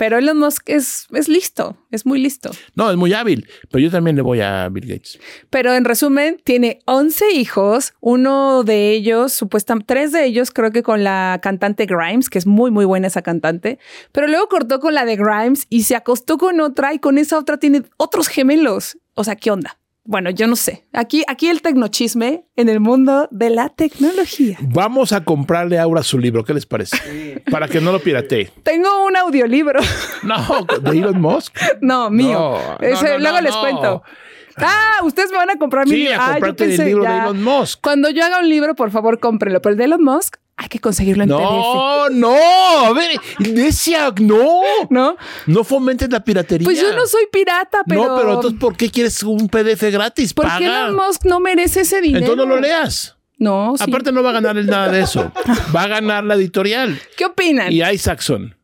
Pero 0.00 0.16
Elon 0.16 0.38
Musk 0.38 0.70
es, 0.70 1.08
es 1.12 1.28
listo, 1.28 1.76
es 1.90 2.06
muy 2.06 2.18
listo. 2.18 2.50
No, 2.74 2.90
es 2.90 2.96
muy 2.96 3.12
hábil, 3.12 3.46
pero 3.70 3.84
yo 3.84 3.90
también 3.90 4.16
le 4.16 4.22
voy 4.22 4.40
a 4.40 4.66
Bill 4.70 4.86
Gates. 4.86 5.20
Pero 5.50 5.74
en 5.74 5.84
resumen, 5.84 6.40
tiene 6.42 6.78
11 6.86 7.32
hijos, 7.32 7.92
uno 8.00 8.64
de 8.64 8.92
ellos, 8.92 9.34
supuestamente, 9.34 9.84
tres 9.86 10.12
de 10.12 10.24
ellos 10.24 10.52
creo 10.52 10.70
que 10.72 10.82
con 10.82 11.04
la 11.04 11.38
cantante 11.42 11.84
Grimes, 11.84 12.30
que 12.30 12.38
es 12.38 12.46
muy, 12.46 12.70
muy 12.70 12.86
buena 12.86 13.08
esa 13.08 13.20
cantante, 13.20 13.78
pero 14.10 14.26
luego 14.26 14.48
cortó 14.48 14.80
con 14.80 14.94
la 14.94 15.04
de 15.04 15.16
Grimes 15.16 15.66
y 15.68 15.82
se 15.82 15.96
acostó 15.96 16.38
con 16.38 16.62
otra 16.62 16.94
y 16.94 16.98
con 16.98 17.18
esa 17.18 17.36
otra 17.36 17.58
tiene 17.58 17.82
otros 17.98 18.28
gemelos. 18.28 18.96
O 19.16 19.24
sea, 19.24 19.36
¿qué 19.36 19.50
onda? 19.50 19.79
Bueno, 20.04 20.30
yo 20.30 20.46
no 20.46 20.56
sé. 20.56 20.86
Aquí, 20.92 21.22
aquí 21.28 21.48
el 21.48 21.62
tecnochisme 21.62 22.46
en 22.56 22.68
el 22.68 22.80
mundo 22.80 23.28
de 23.30 23.50
la 23.50 23.68
tecnología. 23.68 24.56
Vamos 24.60 25.12
a 25.12 25.22
comprarle 25.24 25.78
a 25.78 25.82
Aura 25.82 26.02
su 26.02 26.18
libro, 26.18 26.42
¿qué 26.44 26.54
les 26.54 26.66
parece? 26.66 27.42
Para 27.50 27.68
que 27.68 27.80
no 27.80 27.92
lo 27.92 28.00
piratee. 28.00 28.50
Tengo 28.62 29.04
un 29.06 29.16
audiolibro. 29.16 29.80
No, 30.22 30.66
de 30.82 30.90
Elon 30.98 31.18
Musk. 31.20 31.56
No, 31.80 32.10
mío. 32.10 32.32
No, 32.38 32.76
Ese- 32.86 33.04
no, 33.04 33.12
no, 33.14 33.18
luego 33.20 33.36
no, 33.38 33.42
les 33.42 33.54
no. 33.54 33.60
cuento. 33.60 34.02
Ah, 34.56 34.98
ustedes 35.04 35.30
me 35.30 35.38
van 35.38 35.48
a 35.50 35.56
comprar 35.56 35.86
mi 35.86 35.92
Sí, 35.92 35.96
libro. 36.02 36.20
a 36.20 36.34
Ah, 36.34 36.38
yo 36.38 36.54
pensé, 36.56 36.82
el 36.82 36.88
libro 36.88 37.04
de. 37.04 37.18
Elon 37.18 37.42
Musk. 37.42 37.80
Cuando 37.80 38.10
yo 38.10 38.22
haga 38.24 38.40
un 38.40 38.48
libro, 38.48 38.74
por 38.74 38.90
favor, 38.90 39.18
cómprenlo. 39.20 39.62
Pero 39.62 39.72
el 39.72 39.78
de 39.78 39.84
Elon 39.84 40.02
Musk 40.04 40.36
hay 40.60 40.68
que 40.68 40.78
conseguirlo 40.78 41.22
en 41.24 41.30
PDF. 41.30 41.40
No, 41.40 42.10
no, 42.10 42.36
a 42.36 42.92
ver, 42.92 43.18
necia, 43.38 44.12
no. 44.20 44.60
¿No? 44.90 45.16
No 45.46 45.64
fomentes 45.64 46.10
la 46.10 46.22
piratería. 46.22 46.66
Pues 46.66 46.78
yo 46.78 46.94
no 46.94 47.06
soy 47.06 47.24
pirata, 47.32 47.82
pero. 47.86 48.04
No, 48.06 48.16
pero 48.16 48.34
entonces, 48.34 48.60
¿por 48.60 48.76
qué 48.76 48.90
quieres 48.90 49.22
un 49.22 49.48
PDF 49.48 49.84
gratis? 49.90 50.34
¿Por 50.34 50.46
qué. 50.58 50.66
Elon 50.66 50.96
Musk 50.96 51.24
no 51.24 51.40
merece 51.40 51.80
ese 51.80 52.02
dinero? 52.02 52.26
Entonces 52.26 52.46
no 52.46 52.54
lo 52.54 52.60
leas. 52.60 53.16
No, 53.38 53.74
sí. 53.78 53.84
Aparte 53.88 54.12
no 54.12 54.22
va 54.22 54.30
a 54.30 54.32
ganar 54.34 54.58
él 54.58 54.66
nada 54.66 54.92
de 54.92 55.00
eso. 55.00 55.32
Va 55.74 55.84
a 55.84 55.88
ganar 55.88 56.24
la 56.24 56.34
editorial. 56.34 57.00
¿Qué 57.16 57.24
opinan? 57.24 57.72
Y 57.72 57.82
Isaacson. 57.82 58.54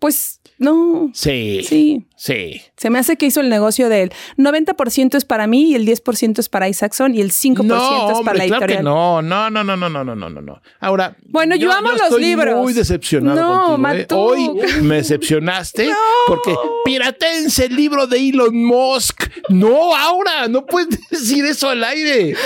Pues 0.00 0.40
no. 0.58 1.12
Sí. 1.14 1.60
Sí. 1.62 2.04
Sí. 2.16 2.62
Se 2.76 2.90
me 2.90 2.98
hace 3.00 3.16
que 3.16 3.26
hizo 3.26 3.40
el 3.40 3.48
negocio 3.48 3.88
del 3.88 4.12
90% 4.38 5.16
es 5.16 5.24
para 5.24 5.46
mí 5.46 5.70
y 5.72 5.74
el 5.74 5.84
10% 5.86 6.38
es 6.38 6.48
para 6.48 6.68
Isaacson 6.68 7.14
y 7.14 7.20
el 7.20 7.32
5% 7.32 7.64
No, 7.64 8.10
es 8.10 8.16
hombre, 8.16 8.24
para 8.24 8.38
la 8.38 8.46
claro 8.46 8.66
que 8.66 8.74
editorial. 8.74 8.84
no, 8.84 9.20
no, 9.22 9.50
no, 9.50 9.64
no, 9.64 9.76
no, 9.76 9.88
no, 9.88 10.04
no, 10.04 10.14
no, 10.14 10.30
no, 10.30 10.40
no. 10.40 10.62
Ahora, 10.80 11.16
Bueno, 11.26 11.56
yo 11.56 11.72
amo 11.72 11.90
los 11.92 12.02
estoy 12.02 12.22
libros. 12.22 12.62
Muy 12.62 12.72
decepcionado 12.72 13.40
No, 13.40 13.82
contigo. 13.82 13.96
¿eh? 13.98 14.06
Hoy 14.16 14.50
me 14.82 14.96
decepcionaste 14.96 15.88
porque 16.28 16.54
piratense 16.84 17.66
el 17.66 17.74
libro 17.76 18.06
de 18.06 18.28
Elon 18.28 18.64
Musk. 18.64 19.24
No, 19.48 19.94
Aura, 19.96 20.46
no 20.48 20.64
puedes 20.66 20.98
decir 21.10 21.44
eso 21.44 21.68
al 21.68 21.82
aire. 21.82 22.36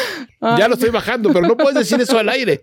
Ya 0.40 0.68
lo 0.68 0.74
estoy 0.74 0.90
bajando, 0.90 1.32
pero 1.32 1.46
no 1.46 1.56
puedes 1.56 1.74
decir 1.74 2.00
eso 2.00 2.18
al 2.18 2.28
aire. 2.28 2.62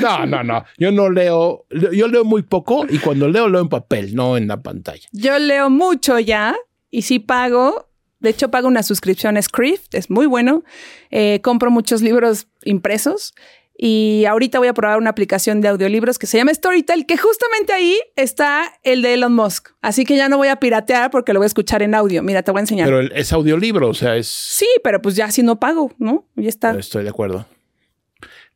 No, 0.00 0.26
no, 0.26 0.42
no. 0.42 0.64
Yo 0.76 0.90
no 0.92 1.08
leo, 1.10 1.66
yo 1.70 2.08
leo 2.08 2.24
muy 2.24 2.42
poco 2.42 2.84
y 2.88 2.98
cuando 2.98 3.28
leo 3.28 3.48
leo 3.48 3.60
en 3.60 3.68
papel, 3.68 4.14
no 4.14 4.36
en 4.36 4.48
la 4.48 4.60
pantalla. 4.60 5.06
Yo 5.20 5.38
leo 5.38 5.68
mucho 5.70 6.18
ya 6.18 6.54
y 6.90 7.02
sí 7.02 7.18
pago. 7.18 7.88
De 8.20 8.30
hecho, 8.30 8.50
pago 8.50 8.68
una 8.68 8.82
suscripción 8.82 9.36
a 9.36 9.42
Script, 9.42 9.94
es 9.94 10.10
muy 10.10 10.26
bueno. 10.26 10.62
Eh, 11.10 11.40
compro 11.42 11.70
muchos 11.70 12.02
libros 12.02 12.46
impresos 12.64 13.32
Y 13.80 14.24
ahorita 14.26 14.58
voy 14.58 14.66
a 14.68 14.74
probar 14.74 14.98
una 14.98 15.10
aplicación 15.10 15.60
de 15.60 15.68
audiolibros 15.68 16.18
que 16.18 16.26
se 16.26 16.36
llama 16.36 16.52
Storytel, 16.52 17.06
que 17.06 17.16
justamente 17.16 17.72
ahí 17.72 17.96
está 18.16 18.72
el 18.82 19.02
de 19.02 19.14
Elon 19.14 19.32
Musk. 19.34 19.68
Así 19.82 20.04
que 20.04 20.16
ya 20.16 20.28
no 20.28 20.36
voy 20.36 20.48
a 20.48 20.56
piratear 20.56 21.10
porque 21.12 21.32
lo 21.32 21.38
voy 21.38 21.44
a 21.44 21.52
escuchar 21.54 21.82
en 21.82 21.94
audio. 21.94 22.22
Mira, 22.24 22.42
te 22.42 22.50
voy 22.50 22.58
a 22.58 22.62
enseñar. 22.62 22.86
Pero 22.88 22.98
el- 23.00 23.12
es 23.14 23.32
audiolibro, 23.32 23.88
o 23.88 23.94
sea, 23.94 24.16
es... 24.16 24.26
sí, 24.26 24.66
pero 24.82 25.00
pues 25.00 25.14
ya 25.14 25.30
si 25.30 25.42
no 25.44 25.60
pago, 25.60 25.92
¿no? 25.98 26.26
Ya 26.34 26.48
está. 26.48 26.76
Estoy 26.76 27.04
de 27.04 27.10
acuerdo. 27.10 27.46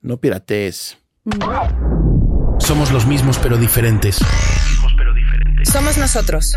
No 0.01 0.17
piratees. 0.17 0.99
Somos 2.59 2.91
los 2.93 3.07
mismos 3.07 3.39
pero 3.41 3.57
diferentes. 3.57 4.19
Somos 5.65 5.99
nosotros. 5.99 6.55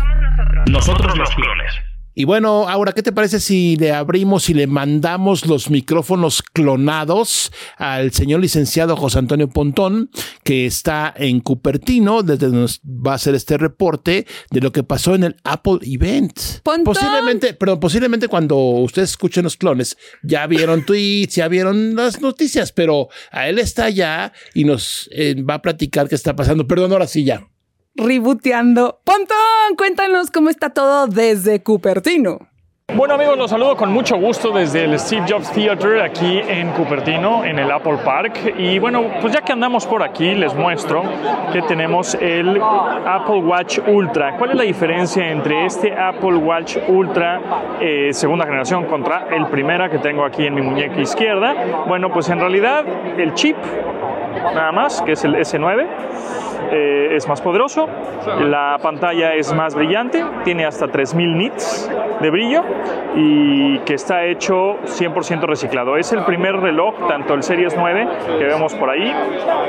Nosotros 0.66 1.16
los 1.16 1.30
clones. 1.30 1.72
Y 2.18 2.24
bueno, 2.24 2.66
ahora, 2.66 2.92
¿qué 2.92 3.02
te 3.02 3.12
parece 3.12 3.40
si 3.40 3.76
le 3.76 3.92
abrimos 3.92 4.48
y 4.48 4.54
le 4.54 4.66
mandamos 4.66 5.44
los 5.44 5.68
micrófonos 5.68 6.42
clonados 6.42 7.52
al 7.76 8.10
señor 8.12 8.40
licenciado 8.40 8.96
José 8.96 9.18
Antonio 9.18 9.50
Pontón, 9.50 10.10
que 10.42 10.64
está 10.64 11.12
en 11.14 11.40
Cupertino, 11.40 12.22
desde 12.22 12.46
donde 12.46 12.62
nos 12.62 12.80
va 12.84 13.12
a 13.12 13.16
hacer 13.16 13.34
este 13.34 13.58
reporte 13.58 14.26
de 14.50 14.60
lo 14.62 14.72
que 14.72 14.82
pasó 14.82 15.14
en 15.14 15.24
el 15.24 15.36
Apple 15.44 15.80
Event? 15.82 16.40
Pontón. 16.62 16.84
Posiblemente, 16.84 17.52
pero 17.52 17.78
posiblemente 17.78 18.28
cuando 18.28 18.56
ustedes 18.56 19.10
escuchen 19.10 19.44
los 19.44 19.58
clones, 19.58 19.98
ya 20.22 20.46
vieron 20.46 20.86
tweets, 20.86 21.34
ya 21.34 21.48
vieron 21.48 21.94
las 21.94 22.22
noticias, 22.22 22.72
pero 22.72 23.08
a 23.30 23.46
él 23.46 23.58
está 23.58 23.84
allá 23.84 24.32
y 24.54 24.64
nos 24.64 25.10
eh, 25.12 25.34
va 25.42 25.54
a 25.54 25.62
platicar 25.62 26.08
qué 26.08 26.14
está 26.14 26.34
pasando. 26.34 26.66
Perdón, 26.66 26.92
ahora 26.92 27.06
sí 27.06 27.24
ya. 27.24 27.46
Ributeando. 27.96 29.00
Pontón, 29.04 29.76
cuéntanos 29.76 30.30
cómo 30.30 30.50
está 30.50 30.70
todo 30.70 31.06
desde 31.06 31.62
Cupertino. 31.62 32.38
Bueno 32.94 33.14
amigos, 33.14 33.36
los 33.36 33.50
saludo 33.50 33.76
con 33.76 33.92
mucho 33.92 34.16
gusto 34.16 34.52
desde 34.52 34.84
el 34.84 34.98
Steve 34.98 35.26
Jobs 35.28 35.50
Theater 35.50 36.00
aquí 36.00 36.38
en 36.38 36.70
Cupertino, 36.70 37.44
en 37.44 37.58
el 37.58 37.70
Apple 37.70 37.98
Park. 38.04 38.54
Y 38.56 38.78
bueno, 38.78 39.10
pues 39.20 39.34
ya 39.34 39.40
que 39.40 39.52
andamos 39.52 39.84
por 39.86 40.04
aquí, 40.04 40.34
les 40.36 40.54
muestro 40.54 41.02
que 41.52 41.62
tenemos 41.62 42.14
el 42.14 42.60
Apple 42.62 43.40
Watch 43.40 43.80
Ultra. 43.86 44.36
¿Cuál 44.38 44.50
es 44.50 44.56
la 44.56 44.62
diferencia 44.62 45.28
entre 45.28 45.66
este 45.66 45.92
Apple 45.94 46.36
Watch 46.36 46.76
Ultra 46.86 47.40
eh, 47.80 48.12
segunda 48.12 48.46
generación 48.46 48.84
contra 48.86 49.28
el 49.34 49.46
primera 49.48 49.90
que 49.90 49.98
tengo 49.98 50.24
aquí 50.24 50.46
en 50.46 50.54
mi 50.54 50.62
muñeca 50.62 51.00
izquierda? 51.00 51.84
Bueno, 51.88 52.12
pues 52.12 52.28
en 52.28 52.38
realidad 52.38 52.84
el 53.18 53.34
chip 53.34 53.56
nada 54.54 54.70
más, 54.70 55.02
que 55.02 55.12
es 55.12 55.24
el 55.24 55.34
S9. 55.34 55.86
Eh, 56.72 57.08
es 57.12 57.28
más 57.28 57.40
poderoso, 57.40 57.88
la 58.40 58.78
pantalla 58.82 59.34
es 59.34 59.52
más 59.52 59.74
brillante, 59.74 60.24
tiene 60.44 60.66
hasta 60.66 60.88
3000 60.88 61.36
nits 61.36 61.90
de 62.20 62.30
brillo 62.30 62.62
y 63.14 63.78
que 63.80 63.94
está 63.94 64.24
hecho 64.24 64.78
100% 64.84 65.40
reciclado. 65.46 65.96
Es 65.96 66.12
el 66.12 66.24
primer 66.24 66.56
reloj, 66.56 66.94
tanto 67.08 67.34
el 67.34 67.42
Series 67.42 67.76
9 67.76 68.08
que 68.38 68.44
vemos 68.44 68.74
por 68.74 68.90
ahí, 68.90 69.12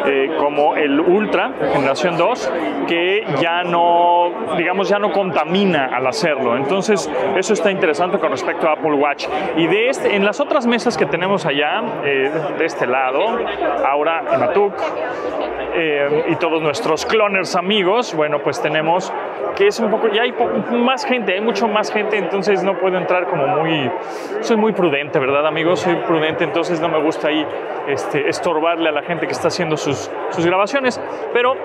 eh, 0.05 0.35
como 0.39 0.75
el 0.75 0.99
Ultra 0.99 1.51
generación 1.73 2.17
2, 2.17 2.53
que 2.87 3.25
ya 3.39 3.63
no, 3.63 4.31
digamos, 4.57 4.89
ya 4.89 4.99
no 4.99 5.11
contamina 5.11 5.85
al 5.85 6.07
hacerlo. 6.07 6.57
Entonces, 6.57 7.09
eso 7.35 7.53
está 7.53 7.71
interesante 7.71 8.19
con 8.19 8.31
respecto 8.31 8.67
a 8.67 8.73
Apple 8.73 8.93
Watch. 8.93 9.27
Y 9.55 9.67
de 9.67 9.89
este, 9.89 10.15
en 10.15 10.25
las 10.25 10.39
otras 10.39 10.65
mesas 10.67 10.97
que 10.97 11.05
tenemos 11.05 11.45
allá, 11.45 11.81
eh, 12.03 12.31
de 12.57 12.65
este 12.65 12.87
lado, 12.87 13.37
ahora 13.85 14.23
en 14.33 14.43
Atuk, 14.43 14.73
eh, 15.79 16.25
y 16.29 16.35
todos 16.37 16.61
nuestros 16.61 16.76
cloners 17.05 17.55
amigos, 17.55 18.13
bueno, 18.13 18.39
pues 18.43 18.61
tenemos 18.61 19.11
que 19.55 19.67
es 19.67 19.79
un 19.79 19.89
poco, 19.89 20.07
ya 20.09 20.21
hay 20.23 20.31
po- 20.31 20.47
más 20.75 21.05
gente, 21.05 21.33
hay 21.33 21.41
mucho 21.41 21.67
más 21.67 21.91
gente, 21.91 22.17
entonces 22.17 22.63
no 22.63 22.77
puedo 22.77 22.97
entrar 22.97 23.25
como 23.27 23.47
muy, 23.47 23.89
soy 24.41 24.57
muy 24.57 24.73
prudente, 24.73 25.19
¿verdad 25.19 25.45
amigos? 25.47 25.79
Soy 25.81 25.95
prudente, 26.07 26.43
entonces 26.43 26.79
no 26.81 26.89
me 26.89 26.99
gusta 27.01 27.29
ahí 27.29 27.45
este, 27.87 28.27
estorbarle 28.29 28.89
a 28.89 28.91
la 28.91 29.01
gente 29.03 29.25
que 29.27 29.33
está 29.33 29.47
haciendo 29.47 29.77
sus, 29.77 30.11
sus 30.29 30.45
grabaciones, 30.45 31.01
pero 31.33 31.55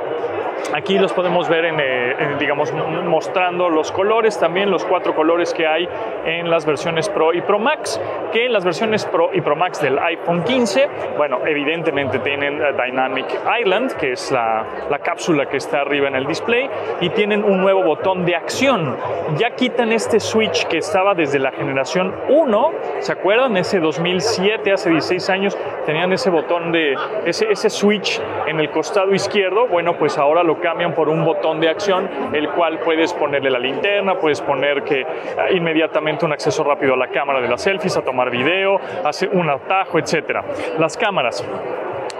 Aquí 0.75 0.97
los 0.97 1.13
podemos 1.13 1.49
ver 1.49 1.65
en, 1.65 1.81
eh, 1.81 2.15
en, 2.19 2.39
digamos, 2.39 2.73
mostrando 2.73 3.69
los 3.69 3.91
colores, 3.91 4.39
también 4.39 4.71
los 4.71 4.85
cuatro 4.85 5.13
colores 5.15 5.53
que 5.53 5.67
hay 5.67 5.89
en 6.25 6.49
las 6.49 6.65
versiones 6.65 7.09
Pro 7.09 7.35
y 7.35 7.41
Pro 7.43 7.59
Max, 7.59 8.01
que 8.33 8.47
en 8.47 8.53
las 8.53 8.65
versiones 8.65 9.05
Pro 9.07 9.31
y 9.35 9.41
Pro 9.41 9.57
Max 9.57 9.83
del 9.83 9.99
iPhone 9.99 10.45
15, 10.45 10.89
bueno, 11.17 11.41
evidentemente 11.45 12.21
tienen 12.21 12.63
eh, 12.63 12.73
Dynamic 12.87 13.27
Island, 13.61 13.93
que 13.97 14.13
es 14.13 14.31
la, 14.31 14.65
la 14.89 14.99
cápsula 15.01 15.47
que 15.47 15.57
está 15.57 15.81
arriba 15.81 16.07
en 16.07 16.15
el 16.15 16.27
display, 16.27 16.71
y 17.01 17.11
tienen 17.11 17.43
un 17.45 17.62
nuevo 17.63 17.83
botón 17.83 18.27
de 18.27 18.37
acción. 18.37 18.97
Ya 19.37 19.55
quitan 19.55 19.93
este 19.93 20.21
switch 20.21 20.67
que 20.67 20.79
estaba 20.79 21.15
desde 21.15 21.39
la 21.39 21.53
generación 21.53 22.15
1, 22.29 22.73
¿se 22.99 23.13
acuerdan? 23.13 23.57
Ese 23.57 23.81
2007, 23.81 24.73
hace 24.73 24.91
16 24.91 25.31
años, 25.31 25.59
tenían 25.87 26.13
ese 26.13 26.29
botón 26.29 26.73
de, 26.73 26.95
ese, 27.25 27.51
ese 27.51 27.71
switch 27.71 28.21
en 28.47 28.61
el 28.61 28.71
costado 28.71 29.15
izquierdo, 29.15 29.67
bueno, 29.69 29.97
pues 29.97 30.19
ahora 30.19 30.43
lo 30.43 30.61
cambian 30.61 30.95
por 30.95 31.09
un 31.09 31.25
botón 31.25 31.61
de 31.61 31.69
acción, 31.69 32.11
el 32.33 32.51
cual 32.51 32.81
puedes 32.81 33.15
ponerle 33.15 33.51
la 33.51 33.59
linterna, 33.59 34.19
puedes 34.19 34.41
poner 34.43 34.83
que 34.83 35.05
ah, 35.05 35.51
inmediatamente 35.51 36.25
un 36.25 36.33
acceso 36.33 36.65
rápido 36.65 36.95
a 36.95 36.97
la 36.97 37.09
cámara 37.09 37.41
de 37.41 37.49
las 37.49 37.63
selfies, 37.63 37.97
a 37.97 38.03
tomar 38.03 38.31
video, 38.31 38.79
hace 39.05 39.29
un 39.29 39.49
atajo, 39.49 39.99
etcétera. 39.99 40.45
Las 40.79 40.97
cámaras. 40.97 41.45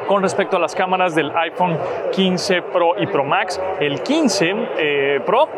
Con 0.07 0.23
respecto 0.23 0.57
a 0.57 0.61
las 0.61 0.75
cámaras 0.75 1.15
del 1.15 1.31
iPhone 1.35 1.79
15 2.13 2.63
Pro 2.63 2.95
y 2.99 3.07
Pro 3.07 3.25
Max, 3.25 3.61
el 3.81 4.03
15 4.03 4.55
eh, 4.79 5.21
Pro 5.25 5.49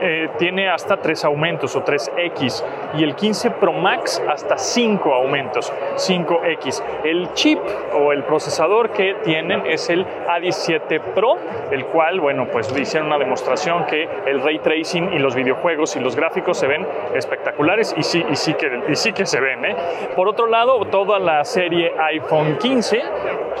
eh, 0.00 0.30
tiene 0.36 0.68
hasta 0.68 0.96
3 0.96 1.24
aumentos 1.26 1.76
o 1.76 1.84
3X 1.84 2.64
y 2.94 3.04
el 3.04 3.14
15 3.14 3.52
Pro 3.52 3.72
Max 3.72 4.20
hasta 4.28 4.58
5 4.58 5.14
aumentos, 5.14 5.72
5X. 5.94 6.82
El 7.04 7.32
chip 7.34 7.60
o 7.94 8.12
el 8.12 8.24
procesador 8.24 8.90
que 8.90 9.14
tienen 9.22 9.64
es 9.64 9.88
el 9.90 10.04
A17 10.04 11.00
Pro, 11.14 11.36
el 11.70 11.86
cual, 11.86 12.20
bueno, 12.20 12.48
pues 12.50 12.76
hicieron 12.76 13.06
una 13.06 13.18
demostración 13.18 13.86
que 13.86 14.08
el 14.26 14.42
ray 14.42 14.58
tracing 14.58 15.12
y 15.12 15.18
los 15.20 15.36
videojuegos 15.36 15.94
y 15.94 16.00
los 16.00 16.16
gráficos 16.16 16.58
se 16.58 16.66
ven 16.66 16.86
espectaculares 17.14 17.94
y 17.96 18.02
sí, 18.02 18.24
y 18.28 18.34
sí, 18.34 18.54
que, 18.54 18.82
y 18.88 18.96
sí 18.96 19.12
que 19.12 19.24
se 19.24 19.40
ven. 19.40 19.64
¿eh? 19.64 19.76
Por 20.16 20.28
otro 20.28 20.46
lado, 20.46 20.84
toda 20.86 21.20
la 21.20 21.44
serie 21.44 21.92
iPhone 21.96 22.58
15, 22.58 23.02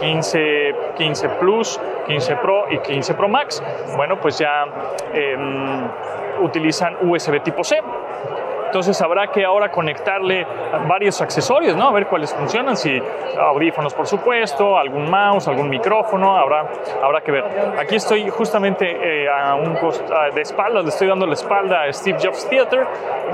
15, 0.00 0.11
15 0.12 1.28
Plus, 1.40 1.80
15 2.06 2.36
Pro 2.36 2.70
y 2.70 2.78
15 2.78 3.14
Pro 3.14 3.28
Max, 3.28 3.62
bueno, 3.96 4.20
pues 4.20 4.38
ya 4.38 4.64
em, 5.12 5.88
utilizan 6.42 6.96
USB 7.02 7.42
tipo 7.42 7.64
C. 7.64 7.80
Entonces 8.72 9.02
habrá 9.02 9.26
que 9.26 9.44
ahora 9.44 9.70
conectarle 9.70 10.46
varios 10.88 11.20
accesorios, 11.20 11.76
¿no? 11.76 11.88
A 11.88 11.92
ver 11.92 12.06
cuáles 12.06 12.32
funcionan, 12.32 12.74
si 12.74 12.98
audífonos 13.38 13.92
por 13.92 14.06
supuesto, 14.06 14.78
algún 14.78 15.10
mouse, 15.10 15.46
algún 15.46 15.68
micrófono, 15.68 16.38
habrá, 16.38 16.64
habrá 17.02 17.20
que 17.20 17.32
ver. 17.32 17.44
Aquí 17.78 17.96
estoy 17.96 18.30
justamente 18.30 19.24
eh, 19.24 19.28
a 19.28 19.56
un 19.56 19.74
cost- 19.76 20.10
a- 20.10 20.30
de 20.34 20.40
espaldas, 20.40 20.84
le 20.84 20.88
estoy 20.88 21.06
dando 21.06 21.26
la 21.26 21.34
espalda 21.34 21.82
a 21.82 21.92
Steve 21.92 22.16
Jobs 22.22 22.48
Theater, 22.48 22.86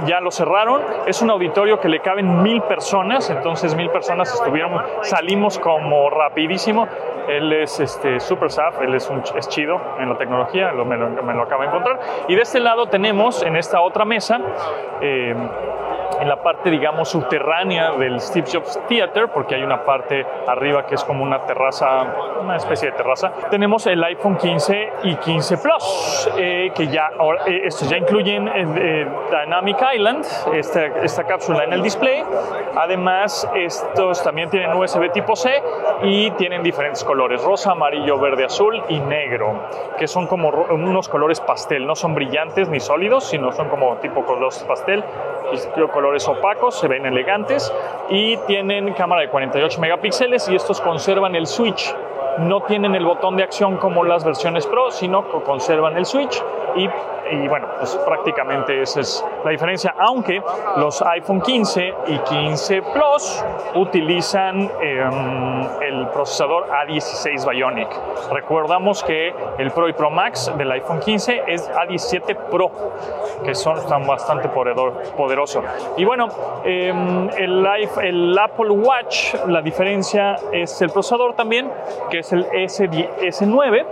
ya 0.06 0.18
lo 0.20 0.32
cerraron, 0.32 0.82
es 1.06 1.22
un 1.22 1.30
auditorio 1.30 1.78
que 1.78 1.88
le 1.88 2.00
caben 2.00 2.42
mil 2.42 2.60
personas, 2.62 3.30
entonces 3.30 3.76
mil 3.76 3.90
personas 3.90 4.34
estuvieron, 4.34 4.82
salimos 5.02 5.56
como 5.60 6.10
rapidísimo. 6.10 6.88
Él 7.28 7.52
es 7.52 7.78
este, 7.78 8.20
super 8.20 8.50
saf, 8.50 8.80
él 8.80 8.94
es, 8.94 9.10
un, 9.10 9.22
es 9.36 9.46
chido 9.50 9.78
en 10.00 10.08
la 10.08 10.16
tecnología, 10.16 10.72
lo- 10.72 10.86
me, 10.86 10.96
lo, 10.96 11.10
me 11.10 11.34
lo 11.34 11.42
acabo 11.42 11.60
de 11.60 11.68
encontrar. 11.68 12.00
Y 12.26 12.34
de 12.34 12.40
este 12.40 12.58
lado 12.58 12.86
tenemos 12.86 13.42
en 13.42 13.54
esta 13.54 13.82
otra 13.82 14.06
mesa, 14.06 14.40
eh, 15.02 15.27
øh, 15.28 15.87
en 16.20 16.28
la 16.28 16.42
parte, 16.42 16.70
digamos, 16.70 17.08
subterránea 17.08 17.92
del 17.92 18.20
Steve 18.20 18.46
Jobs 18.52 18.78
Theater, 18.88 19.28
porque 19.28 19.54
hay 19.54 19.62
una 19.62 19.84
parte 19.84 20.24
arriba 20.46 20.86
que 20.86 20.94
es 20.94 21.04
como 21.04 21.22
una 21.22 21.40
terraza, 21.40 22.14
una 22.40 22.56
especie 22.56 22.90
de 22.90 22.96
terraza. 22.96 23.32
Tenemos 23.50 23.86
el 23.86 24.02
iPhone 24.02 24.36
15 24.36 24.92
y 25.04 25.16
15 25.16 25.58
Plus, 25.58 26.30
eh, 26.36 26.72
que 26.74 26.88
ya, 26.88 27.10
ahora, 27.18 27.42
eh, 27.46 27.62
estos 27.64 27.88
ya 27.88 27.96
incluyen 27.96 28.48
eh, 28.48 28.66
eh, 28.76 29.08
Dynamic 29.30 29.78
Island, 29.94 30.24
esta, 30.54 30.86
esta 30.86 31.24
cápsula 31.24 31.64
en 31.64 31.72
el 31.72 31.82
display. 31.82 32.24
Además, 32.76 33.48
estos 33.54 34.22
también 34.22 34.50
tienen 34.50 34.72
USB 34.72 35.10
tipo 35.12 35.36
C 35.36 35.62
y 36.02 36.30
tienen 36.32 36.62
diferentes 36.62 37.04
colores, 37.04 37.42
rosa, 37.42 37.72
amarillo, 37.72 38.18
verde, 38.18 38.44
azul 38.44 38.82
y 38.88 39.00
negro, 39.00 39.68
que 39.98 40.06
son 40.06 40.26
como 40.26 40.48
unos 40.48 41.08
colores 41.08 41.40
pastel, 41.40 41.86
no 41.86 41.94
son 41.94 42.14
brillantes 42.14 42.68
ni 42.68 42.80
sólidos, 42.80 43.24
sino 43.24 43.52
son 43.52 43.68
como 43.68 43.96
tipo 43.96 44.24
colores 44.24 44.64
pastel 44.64 45.04
y 45.52 45.80
colores 45.98 46.28
opacos, 46.28 46.78
se 46.78 46.86
ven 46.86 47.06
elegantes 47.06 47.72
y 48.08 48.36
tienen 48.46 48.94
cámara 48.94 49.22
de 49.22 49.30
48 49.30 49.80
megapíxeles 49.80 50.48
y 50.48 50.54
estos 50.54 50.80
conservan 50.80 51.34
el 51.34 51.48
switch. 51.48 51.92
No 52.38 52.62
tienen 52.62 52.94
el 52.94 53.04
botón 53.04 53.36
de 53.36 53.42
acción 53.42 53.76
como 53.76 54.04
las 54.04 54.24
versiones 54.24 54.66
Pro, 54.66 54.90
sino 54.90 55.30
que 55.30 55.42
conservan 55.42 55.96
el 55.96 56.06
switch 56.06 56.42
y 57.30 57.48
bueno, 57.48 57.66
pues 57.78 57.94
prácticamente 58.06 58.82
esa 58.82 59.00
es 59.00 59.24
la 59.44 59.50
diferencia, 59.50 59.94
aunque 59.98 60.42
los 60.76 61.02
iPhone 61.02 61.40
15 61.40 61.94
y 62.06 62.18
15 62.18 62.82
Plus 62.82 63.44
utilizan 63.74 64.70
em, 64.80 65.62
el 65.82 66.06
procesador 66.08 66.68
A16 66.68 67.48
Bionic. 67.48 67.88
Recordamos 68.32 69.02
que 69.02 69.34
el 69.58 69.70
Pro 69.72 69.88
y 69.88 69.92
Pro 69.92 70.10
Max 70.10 70.50
del 70.56 70.70
iPhone 70.72 71.00
15 71.00 71.44
es 71.46 71.70
A17 71.70 72.36
Pro, 72.50 72.70
que 73.44 73.54
son 73.54 73.78
están 73.78 74.06
bastante 74.06 74.48
poderosos 74.48 74.68
poderoso. 75.16 75.62
Y 75.96 76.04
bueno, 76.04 76.28
em, 76.64 77.28
el, 77.36 77.66
el 78.02 78.38
Apple 78.38 78.70
Watch, 78.70 79.34
la 79.46 79.60
diferencia 79.60 80.36
es 80.52 80.80
el 80.82 80.90
procesador 80.90 81.34
también, 81.34 81.70
que 82.10 82.22
el 82.32 82.48
S10 82.50 83.08
S9, 83.18 83.86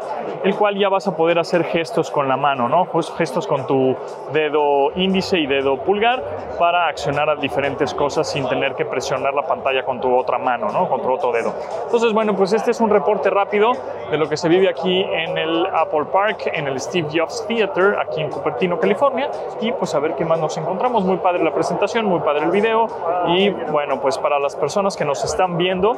el 0.45 0.55
cual 0.55 0.79
ya 0.79 0.89
vas 0.89 1.07
a 1.09 1.17
poder 1.17 1.39
hacer 1.39 1.65
gestos 1.65 2.11
con 2.11 2.29
la 2.29 2.37
mano, 2.37 2.69
¿no? 2.69 2.87
Pues 2.87 3.11
gestos 3.17 3.47
con 3.47 3.67
tu 3.67 3.97
dedo 4.33 4.93
índice 4.97 5.39
y 5.39 5.47
dedo 5.47 5.79
pulgar 5.79 6.23
para 6.59 6.89
accionar 6.89 7.29
a 7.31 7.37
diferentes 7.37 7.95
cosas 7.95 8.31
sin 8.31 8.49
tener 8.49 8.75
que 8.75 8.85
presionar 8.85 9.35
la 9.35 9.43
pantalla 9.43 9.85
con 9.85 10.01
tu 10.01 10.15
otra 10.15 10.39
mano, 10.39 10.71
¿no? 10.71 10.89
Con 10.89 11.03
tu 11.03 11.13
otro 11.13 11.33
dedo. 11.33 11.53
Entonces, 11.85 12.13
bueno, 12.13 12.35
pues 12.37 12.53
este 12.53 12.71
es 12.71 12.81
un 12.81 12.91
reporte 12.91 13.31
rápido 13.31 13.73
de 14.11 14.19
lo 14.19 14.29
que 14.29 14.37
se 14.37 14.49
vive 14.49 14.69
aquí 14.69 15.03
en 15.03 15.37
el 15.39 15.67
Apple 15.67 16.07
Park, 16.13 16.51
en 16.53 16.69
el 16.69 16.79
Steve 16.81 17.09
Jobs 17.13 17.47
Theater, 17.47 17.97
aquí 17.99 18.21
en 18.21 18.31
Cupertino, 18.31 18.79
California, 18.79 19.31
y 19.61 19.73
pues 19.73 19.95
a 19.95 19.99
ver 19.99 20.15
qué 20.15 20.25
más 20.25 20.39
nos 20.39 20.57
encontramos. 20.57 21.05
Muy 21.05 21.17
padre 21.17 21.43
la 21.43 21.53
presentación, 21.53 22.07
muy 22.07 22.21
padre 22.21 22.45
el 22.45 22.51
video, 22.51 22.87
y 23.29 23.51
bueno, 23.51 24.01
pues 24.01 24.19
para 24.19 24.39
las 24.39 24.55
personas 24.57 24.97
que 24.97 25.05
nos 25.05 25.25
están 25.25 25.57
viendo, 25.57 25.97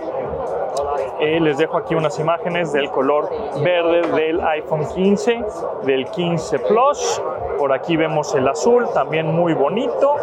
eh, 1.20 1.40
les 1.40 1.58
dejo 1.58 1.76
aquí 1.76 1.94
unas 1.94 2.18
imágenes 2.18 2.27
del 2.72 2.90
color 2.90 3.30
verde 3.64 4.02
del 4.12 4.38
iPhone 4.40 4.86
15, 4.86 5.44
del 5.84 6.04
15 6.10 6.58
Plus. 6.58 7.22
Por 7.56 7.72
aquí 7.72 7.96
vemos 7.96 8.34
el 8.34 8.46
azul, 8.46 8.86
también 8.92 9.34
muy 9.34 9.54
bonito. 9.54 10.14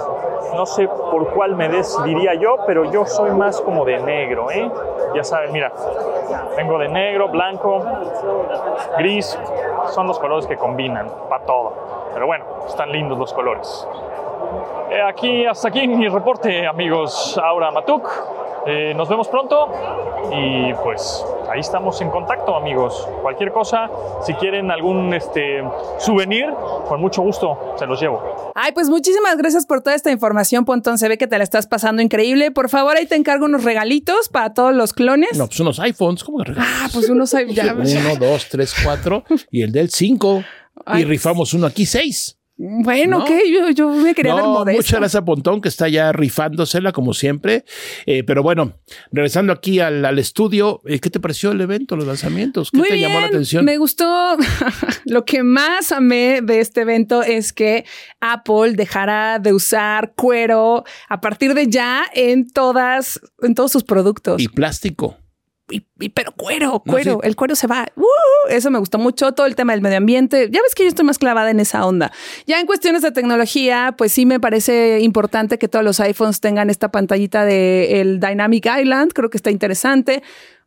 No 0.56 0.68
sé 0.68 0.88
por 0.88 1.30
cuál 1.34 1.56
me 1.56 1.68
decidiría 1.68 2.36
yo, 2.36 2.58
pero 2.68 2.92
yo 2.92 3.08
soy 3.08 3.32
más 3.32 3.60
como 3.60 3.86
de 3.86 3.98
negro, 3.98 4.52
¿eh? 4.52 4.72
Ya 5.16 5.24
saben, 5.24 5.52
mira, 5.52 5.72
vengo 6.56 6.78
de 6.78 6.90
negro, 6.90 7.30
blanco, 7.30 7.84
gris. 9.00 9.38
Son 9.88 10.06
los 10.06 10.20
colores 10.20 10.46
que 10.46 10.58
combinan 10.58 11.10
para 11.28 11.44
todo. 11.44 11.74
Pero 12.14 12.28
bueno, 12.28 12.46
están 12.68 12.92
lindos 12.92 13.18
los 13.18 13.34
colores. 13.34 13.88
Eh, 14.92 15.02
aquí, 15.02 15.46
hasta 15.46 15.68
aquí 15.70 15.88
mi 15.88 16.08
reporte, 16.08 16.66
amigos. 16.68 17.40
Aura 17.44 17.72
Matuk. 17.72 18.08
Eh, 18.68 18.96
nos 18.96 19.08
vemos 19.08 19.28
pronto 19.28 19.70
y 20.34 20.74
pues 20.84 21.24
ahí 21.52 21.60
estamos 21.60 22.02
en 22.02 22.10
contacto, 22.10 22.56
amigos. 22.56 23.08
Cualquier 23.22 23.52
cosa, 23.52 23.92
si 24.26 24.34
quieren 24.34 24.72
algún 24.72 25.14
este, 25.14 25.64
souvenir, 26.00 26.48
con 26.88 27.00
mucho 27.00 27.22
gusto 27.22 27.76
se 27.78 27.86
los 27.86 28.02
llevo. 28.02 28.52
Ay, 28.56 28.72
pues 28.72 28.90
muchísimas 28.90 29.38
gracias 29.38 29.68
por 29.68 29.82
toda 29.82 29.96
esta 29.96 30.12
información, 30.12 30.66
Pontón. 30.66 30.98
Se 30.98 31.08
ve 31.08 31.20
que 31.20 31.28
te 31.28 31.38
la 31.38 31.44
estás 31.44 31.68
pasando 31.68 32.02
increíble. 32.02 32.50
Por 32.50 32.70
favor, 32.70 32.98
ahí 32.98 33.06
te 33.06 33.16
encargo 33.16 33.46
unos 33.46 33.64
regalitos 33.64 34.30
para 34.30 34.54
todos 34.56 34.74
los 34.74 34.94
clones. 34.94 35.38
No, 35.38 35.46
pues 35.46 35.60
unos 35.60 35.80
iPhones, 35.80 36.24
¿cómo 36.24 36.40
que 36.40 36.46
regalas? 36.46 36.70
Ah, 36.82 36.88
pues 36.92 37.08
unos 37.10 37.32
ya- 37.50 37.74
Uno, 37.76 38.16
dos, 38.20 38.50
tres, 38.50 38.74
cuatro 38.84 39.24
y 39.52 39.62
el 39.62 39.72
del 39.72 39.92
cinco. 39.92 40.44
Ay. 40.88 41.04
Y 41.04 41.06
rifamos 41.06 41.54
uno 41.54 41.68
aquí, 41.68 41.86
seis. 41.86 42.40
Bueno, 42.58 43.18
No. 43.20 43.24
ok, 43.26 43.32
yo, 43.52 43.70
yo 43.72 43.90
me 43.90 44.16
quería 44.16 44.34
ver 44.34 44.44
No, 44.44 44.52
modesta. 44.54 44.78
muchas 44.80 45.00
gracias 45.00 45.22
a 45.22 45.26
Pontón 45.26 45.60
que 45.60 45.68
está 45.68 45.90
ya 45.90 46.12
rifándosela 46.14 46.94
como 46.94 47.14
siempre. 47.14 47.66
Eh, 48.06 48.24
pero 48.24 48.44
bueno, 48.44 48.80
regresando 49.12 49.52
aquí 49.52 49.80
al, 49.82 50.06
al 50.06 50.20
estudio, 50.20 50.82
eh, 50.86 51.00
¿qué 51.00 51.10
te 51.10 51.20
pareció 51.20 51.52
el 51.52 51.60
evento, 51.60 51.96
los 51.98 52.08
lanzamientos? 52.08 52.72
¿Qué 52.72 52.78
Muy 52.78 52.88
te 52.88 52.94
bien, 52.96 53.10
llamó 53.10 53.20
la 53.22 53.28
atención? 53.28 53.66
Me 53.66 53.78
gustó. 53.78 54.38
Lo 55.06 55.26
que 55.26 55.44
más 55.44 55.92
amé 55.92 56.40
de 56.42 56.62
este 56.62 56.82
evento 56.82 57.24
es 57.24 57.52
que 57.52 57.86
Apple 58.22 58.74
dejará 58.76 59.40
de 59.40 59.52
usar 59.54 60.14
cuero 60.16 60.84
a 61.10 61.20
partir 61.22 61.54
de 61.56 61.68
ya 61.68 62.06
en 62.14 62.50
todas, 62.50 63.20
en 63.42 63.54
todos 63.54 63.72
sus 63.74 63.84
productos. 63.84 64.42
Y 64.42 64.48
plástico. 64.48 65.18
Y- 65.70 65.84
y- 66.00 66.10
pero 66.10 66.32
cuero, 66.34 66.68
No, 66.68 66.80
cuero, 66.84 67.20
sí. 67.22 67.28
el 67.28 67.36
cuero 67.36 67.56
se 67.56 67.66
va. 67.66 67.88
¡Uh! 67.96 68.04
eso 68.50 68.70
me 68.70 68.78
gustó 68.78 69.00
mucho, 69.00 69.32
todo 69.32 69.48
el 69.48 69.56
tema 69.56 69.74
del 69.74 69.82
medio 69.82 69.98
ambiente. 69.98 70.50
Ya 70.52 70.62
ves 70.62 70.76
que 70.76 70.84
yo 70.84 70.90
estoy 70.90 71.06
más 71.06 71.18
clavada 71.18 71.50
en 71.50 71.60
esa 71.60 71.86
onda. 71.88 72.12
Ya 72.46 72.60
en 72.60 72.68
cuestiones 72.68 73.02
de 73.02 73.12
tecnología, 73.12 73.96
pues 73.98 74.12
sí 74.12 74.26
me 74.28 74.40
parece 74.40 75.00
importante 75.02 75.58
que 75.58 75.68
todos 75.68 75.84
los 75.84 76.00
iPhones 76.00 76.40
tengan 76.40 76.70
esta 76.70 76.92
pantallita 76.92 77.46
de 77.46 78.00
el 78.02 78.20
Dynamic 78.20 78.68
Island, 78.80 79.12
creo 79.14 79.30
que 79.32 79.38
está 79.38 79.50
interesante. 79.50 80.22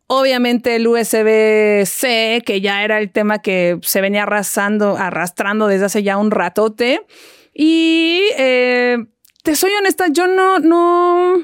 Obviamente 0.09 0.75
el 0.77 0.87
USB-C, 0.89 2.43
que 2.45 2.61
ya 2.61 2.83
era 2.83 2.99
el 2.99 3.11
tema 3.13 3.41
que 3.41 3.79
se 3.83 4.01
venía 4.01 4.23
arrasando, 4.25 4.97
arrastrando 4.97 5.67
desde 5.69 5.85
hace 5.87 6.03
ya 6.03 6.17
un 6.17 6.31
ratote. 6.31 7.03
Y 7.55 8.23
eh, 8.37 8.97
te 9.43 9.55
soy 9.55 9.71
honesta, 9.79 10.07
yo 10.11 10.27
no, 10.27 10.59
no. 10.61 11.35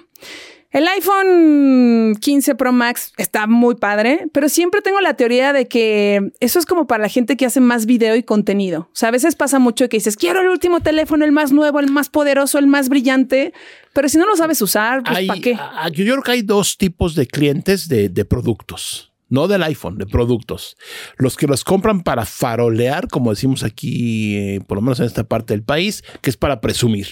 El 0.75 0.89
iPhone 0.89 2.17
15 2.21 2.57
Pro 2.57 2.73
Max 2.73 3.13
está 3.17 3.47
muy 3.47 3.77
padre, 3.77 4.27
pero 4.33 4.49
siempre 4.49 4.83
tengo 4.83 5.01
la 5.01 5.15
teoría 5.15 5.53
de 5.53 5.69
que 5.69 6.33
eso 6.41 6.59
es 6.59 6.67
como 6.67 6.89
para 6.89 7.03
la 7.03 7.09
gente 7.09 7.37
que 7.37 7.47
hace 7.47 7.61
más 7.61 7.87
video 7.87 8.17
y 8.17 8.25
contenido. 8.25 8.89
O 8.93 8.97
sea, 8.97 9.11
a 9.11 9.13
veces 9.13 9.37
pasa 9.37 9.61
mucho 9.61 9.89
que 9.89 9.99
dices, 9.99 10.17
quiero 10.17 10.41
el 10.41 10.49
último 10.49 10.81
teléfono, 10.81 11.25
el 11.25 11.31
más 11.31 11.53
nuevo, 11.53 11.79
el 11.79 11.93
más 11.93 12.11
poderoso, 12.11 12.59
el 12.59 12.67
más 12.67 12.89
brillante, 12.89 13.53
pero 13.93 14.09
si 14.09 14.19
no 14.19 14.27
lo 14.27 14.35
sabes 14.35 14.61
usar, 14.63 15.05
pues 15.05 15.29
¿para 15.29 15.41
qué? 15.41 15.57
ah, 15.57 15.89
yo 15.91 16.05
creo 16.05 16.23
que 16.23 16.33
hay 16.33 16.43
dos 16.43 16.77
tipos 16.77 17.15
de 17.15 17.29
clientes 17.29 17.87
de, 17.89 18.09
de 18.09 18.25
productos. 18.25 19.13
No 19.29 19.47
del 19.47 19.63
iPhone, 19.63 19.97
de 19.97 20.07
productos. 20.07 20.77
Los 21.19 21.37
que 21.37 21.47
los 21.47 21.63
compran 21.63 22.03
para 22.03 22.27
farolear, 22.27 23.07
como 23.07 23.31
decimos 23.31 23.63
aquí, 23.63 24.37
eh, 24.37 24.61
por 24.67 24.79
lo 24.79 24.83
menos 24.83 24.99
en 24.99 25.07
esta 25.07 25.23
parte 25.23 25.55
del 25.55 25.63
país, 25.63 26.03
que 26.21 26.31
es 26.31 26.37
para 26.37 26.61
presumir. 26.61 27.07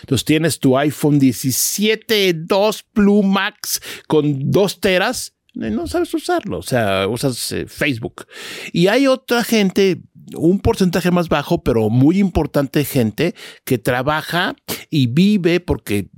Entonces 0.00 0.24
tienes 0.24 0.58
tu 0.58 0.76
iPhone 0.76 1.18
17 1.18 2.34
2 2.34 2.82
Plus 2.92 3.24
Max 3.24 3.80
con 4.06 4.50
2 4.50 4.80
teras, 4.80 5.34
eh, 5.60 5.70
no 5.70 5.86
sabes 5.86 6.12
usarlo, 6.12 6.58
o 6.58 6.62
sea, 6.62 7.08
usas 7.08 7.52
eh, 7.52 7.66
Facebook. 7.66 8.26
Y 8.72 8.88
hay 8.88 9.06
otra 9.06 9.42
gente, 9.42 10.02
un 10.34 10.60
porcentaje 10.60 11.10
más 11.10 11.28
bajo, 11.28 11.62
pero 11.62 11.88
muy 11.88 12.18
importante 12.18 12.84
gente 12.84 13.34
que 13.64 13.78
trabaja 13.78 14.54
y 14.90 15.06
vive 15.06 15.60
porque 15.60 16.08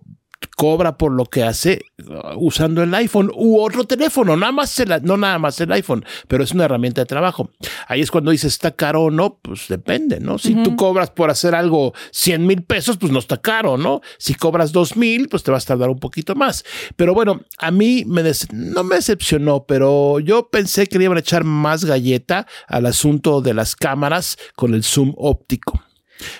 cobra 0.59 0.99
por 0.99 1.12
lo 1.12 1.25
que 1.25 1.44
hace 1.44 1.83
uh, 2.05 2.37
usando 2.37 2.83
el 2.83 2.92
iPhone 2.92 3.31
u 3.33 3.61
otro 3.61 3.85
teléfono, 3.85 4.37
nada 4.37 4.51
más 4.51 4.77
el- 4.81 5.03
no 5.05 5.16
nada 5.16 5.38
más 5.38 5.61
el 5.61 5.71
iPhone, 5.71 6.05
pero 6.27 6.42
es 6.42 6.51
una 6.51 6.64
herramienta 6.64 7.01
de 7.03 7.07
trabajo. 7.07 7.51
Ahí 7.87 8.01
es 8.01 8.11
cuando 8.11 8.33
dices 8.33 8.55
está 8.55 8.73
caro 8.73 9.05
o 9.05 9.11
no, 9.12 9.38
pues 9.40 9.68
depende, 9.68 10.18
¿no? 10.18 10.37
Si 10.37 10.57
tú 10.64 10.75
cobras 10.75 11.11
por 11.11 11.31
hacer 11.31 11.55
algo 11.55 11.94
100 12.11 12.44
mil 12.44 12.62
pesos, 12.64 12.97
pues 12.97 13.12
no 13.12 13.21
está 13.21 13.37
caro, 13.37 13.79
¿no? 13.79 14.01
Si 14.18 14.35
cobras 14.35 14.73
2 14.73 14.97
mil, 14.97 15.29
pues 15.29 15.44
te 15.44 15.53
vas 15.53 15.62
a 15.62 15.68
tardar 15.68 15.90
un 15.90 16.01
poquito 16.01 16.35
más. 16.35 16.64
Pero 16.97 17.14
bueno, 17.14 17.40
a 17.59 17.71
mí 17.71 18.03
me 18.05 18.25
no 18.53 18.83
me 18.83 18.97
decepcionó, 18.97 19.64
pero 19.64 20.18
yo 20.18 20.49
pensé 20.51 20.88
que 20.88 20.99
le 20.99 21.05
iban 21.05 21.18
a 21.18 21.21
echar 21.21 21.44
más 21.44 21.85
galleta 21.85 22.47
al 22.66 22.87
asunto 22.87 23.40
de 23.42 23.55
las 23.55 23.77
cámaras 23.77 24.37
con 24.57 24.75
el 24.75 24.83
zoom 24.83 25.14
óptico 25.16 25.81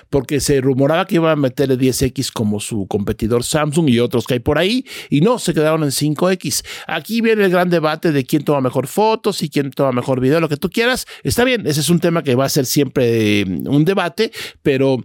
porque 0.09 0.39
se 0.39 0.61
rumoraba 0.61 1.05
que 1.05 1.15
iban 1.15 1.31
a 1.31 1.35
meter 1.35 1.71
el 1.71 1.79
10X 1.79 2.31
como 2.31 2.59
su 2.59 2.87
competidor 2.87 3.43
Samsung 3.43 3.89
y 3.89 3.99
otros 3.99 4.25
que 4.25 4.35
hay 4.35 4.39
por 4.39 4.57
ahí, 4.57 4.85
y 5.09 5.21
no, 5.21 5.39
se 5.39 5.53
quedaron 5.53 5.83
en 5.83 5.89
5X. 5.89 6.65
Aquí 6.87 7.21
viene 7.21 7.45
el 7.45 7.51
gran 7.51 7.69
debate 7.69 8.11
de 8.11 8.25
quién 8.25 8.43
toma 8.43 8.61
mejor 8.61 8.87
fotos 8.87 9.41
y 9.43 9.49
quién 9.49 9.71
toma 9.71 9.91
mejor 9.91 10.19
video, 10.19 10.39
lo 10.39 10.49
que 10.49 10.57
tú 10.57 10.69
quieras. 10.69 11.05
Está 11.23 11.43
bien, 11.43 11.65
ese 11.67 11.81
es 11.81 11.89
un 11.89 11.99
tema 11.99 12.23
que 12.23 12.35
va 12.35 12.45
a 12.45 12.49
ser 12.49 12.65
siempre 12.65 13.41
eh, 13.41 13.45
un 13.45 13.85
debate, 13.85 14.31
pero 14.61 15.03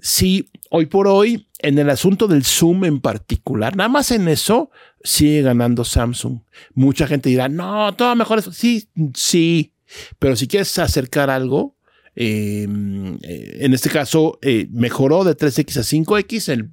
sí, 0.00 0.50
hoy 0.70 0.86
por 0.86 1.08
hoy, 1.08 1.48
en 1.60 1.78
el 1.78 1.90
asunto 1.90 2.28
del 2.28 2.44
zoom 2.44 2.84
en 2.84 3.00
particular, 3.00 3.76
nada 3.76 3.88
más 3.88 4.10
en 4.10 4.28
eso, 4.28 4.70
sigue 5.02 5.42
ganando 5.42 5.84
Samsung. 5.84 6.40
Mucha 6.74 7.06
gente 7.06 7.28
dirá, 7.28 7.48
no, 7.48 7.94
toma 7.94 8.14
mejor. 8.14 8.42
Sí, 8.52 8.88
sí, 9.14 9.74
pero 10.18 10.36
si 10.36 10.46
quieres 10.46 10.78
acercar 10.78 11.30
algo, 11.30 11.77
eh, 12.20 12.66
eh, 13.22 13.58
en 13.60 13.74
este 13.74 13.90
caso, 13.90 14.40
eh, 14.42 14.66
mejoró 14.72 15.22
de 15.22 15.36
3X 15.36 15.76
a 15.76 15.82
5X 15.82 16.52
el, 16.52 16.70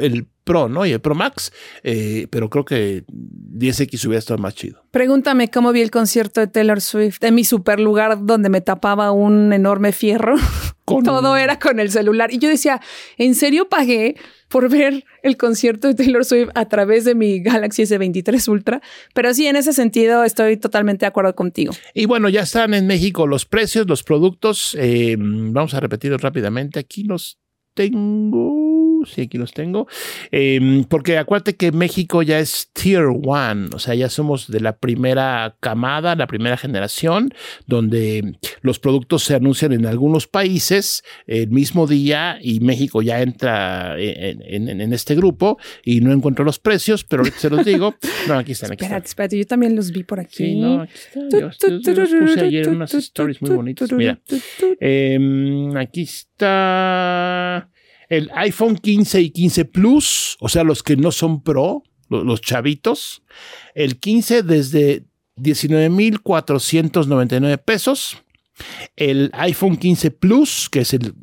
el 0.00 0.26
Pro, 0.42 0.68
¿no? 0.68 0.84
Y 0.84 0.90
el 0.90 1.00
Pro 1.00 1.14
Max, 1.14 1.52
eh, 1.84 2.26
pero 2.28 2.50
creo 2.50 2.64
que 2.64 3.04
10X 3.06 4.04
hubiera 4.06 4.18
estado 4.18 4.38
más 4.38 4.56
chido. 4.56 4.84
Pregúntame 4.90 5.48
cómo 5.48 5.70
vi 5.70 5.82
el 5.82 5.92
concierto 5.92 6.40
de 6.40 6.48
Taylor 6.48 6.80
Swift 6.80 7.22
en 7.22 7.36
mi 7.36 7.44
super 7.44 7.78
lugar 7.78 8.18
donde 8.26 8.48
me 8.48 8.60
tapaba 8.60 9.12
un 9.12 9.52
enorme 9.52 9.92
fierro. 9.92 10.34
Con- 10.84 11.04
Todo 11.04 11.36
era 11.36 11.58
con 11.58 11.78
el 11.80 11.90
celular. 11.90 12.32
Y 12.32 12.38
yo 12.38 12.48
decía, 12.48 12.80
¿en 13.18 13.34
serio 13.34 13.68
pagué 13.68 14.16
por 14.48 14.68
ver 14.68 15.04
el 15.22 15.36
concierto 15.36 15.86
de 15.88 15.94
Taylor 15.94 16.24
Swift 16.24 16.48
a 16.54 16.68
través 16.68 17.04
de 17.04 17.14
mi 17.14 17.40
Galaxy 17.40 17.82
S23 17.84 18.48
Ultra? 18.48 18.82
Pero 19.14 19.32
sí, 19.32 19.46
en 19.46 19.56
ese 19.56 19.72
sentido 19.72 20.24
estoy 20.24 20.56
totalmente 20.56 21.04
de 21.04 21.08
acuerdo 21.08 21.34
contigo. 21.34 21.72
Y 21.94 22.06
bueno, 22.06 22.28
ya 22.28 22.40
están 22.42 22.74
en 22.74 22.86
México 22.86 23.26
los 23.26 23.46
precios, 23.46 23.86
los 23.86 24.02
productos. 24.02 24.76
eh, 24.78 25.16
vamos 25.18 25.72
a 25.74 25.80
repetirlos 25.80 26.20
rápidamente. 26.20 26.80
Aquí 26.80 27.04
los 27.04 27.38
tengo. 27.74 28.71
Uh, 29.02 29.06
sí, 29.06 29.22
aquí 29.22 29.38
los 29.38 29.52
tengo. 29.52 29.86
Eh, 30.30 30.84
porque 30.88 31.18
acuérdate 31.18 31.56
que 31.56 31.72
México 31.72 32.22
ya 32.22 32.38
es 32.38 32.70
Tier 32.72 33.06
One, 33.24 33.68
o 33.74 33.78
sea, 33.78 33.94
ya 33.94 34.08
somos 34.08 34.48
de 34.50 34.60
la 34.60 34.76
primera 34.76 35.56
camada, 35.60 36.14
la 36.16 36.26
primera 36.26 36.56
generación, 36.56 37.32
donde 37.66 38.38
los 38.62 38.78
productos 38.78 39.22
se 39.24 39.34
anuncian 39.34 39.72
en 39.72 39.86
algunos 39.86 40.26
países 40.26 41.02
el 41.26 41.50
mismo 41.50 41.86
día 41.86 42.38
y 42.40 42.60
México 42.60 43.02
ya 43.02 43.20
entra 43.22 43.96
en, 43.98 44.68
en- 44.68 44.80
en 44.80 44.92
este 44.92 45.14
grupo 45.14 45.58
y 45.84 46.00
no 46.00 46.12
encuentro 46.12 46.44
los 46.44 46.58
precios, 46.58 47.04
pero 47.04 47.24
se 47.24 47.50
los 47.50 47.64
digo. 47.64 47.94
No, 48.28 48.38
aquí 48.38 48.52
están, 48.52 48.72
aquí 48.72 48.84
están. 48.84 48.98
Espérate, 49.02 49.06
espérate, 49.08 49.38
yo 49.38 49.46
también 49.46 49.76
los 49.76 49.90
vi 49.92 50.02
por 50.04 50.20
aquí. 50.20 50.36
Sí, 50.36 50.54
no, 50.60 50.82
aquí 50.82 50.92
está. 50.94 51.20
Yo, 51.30 51.50
yo- 51.50 51.78
yo 51.80 51.92
los 51.94 52.10
puse 52.10 52.40
ayer 52.40 52.68
unas 52.68 52.94
stories 52.94 53.40
muy 53.42 53.50
bonitas. 53.50 53.92
Mira, 53.92 54.20
Em, 54.80 55.76
aquí 55.76 56.02
está 56.02 57.68
el 58.16 58.30
iPhone 58.34 58.76
15 58.76 59.20
y 59.22 59.30
15 59.30 59.64
Plus, 59.64 60.36
o 60.40 60.48
sea, 60.48 60.64
los 60.64 60.82
que 60.82 60.96
no 60.96 61.12
son 61.12 61.42
Pro, 61.42 61.82
lo- 62.08 62.24
los, 62.24 62.40
chavitos. 62.42 63.22
El 63.74 63.98
15 63.98 64.42
desde 64.42 65.04
19,499 65.36 67.58
pesos. 67.58 68.18
El 68.96 69.30
iPhone 69.32 69.76
15 69.76 70.10
Plus, 70.10 70.68
que 70.70 70.80
es 70.80 70.92
el 70.92 71.14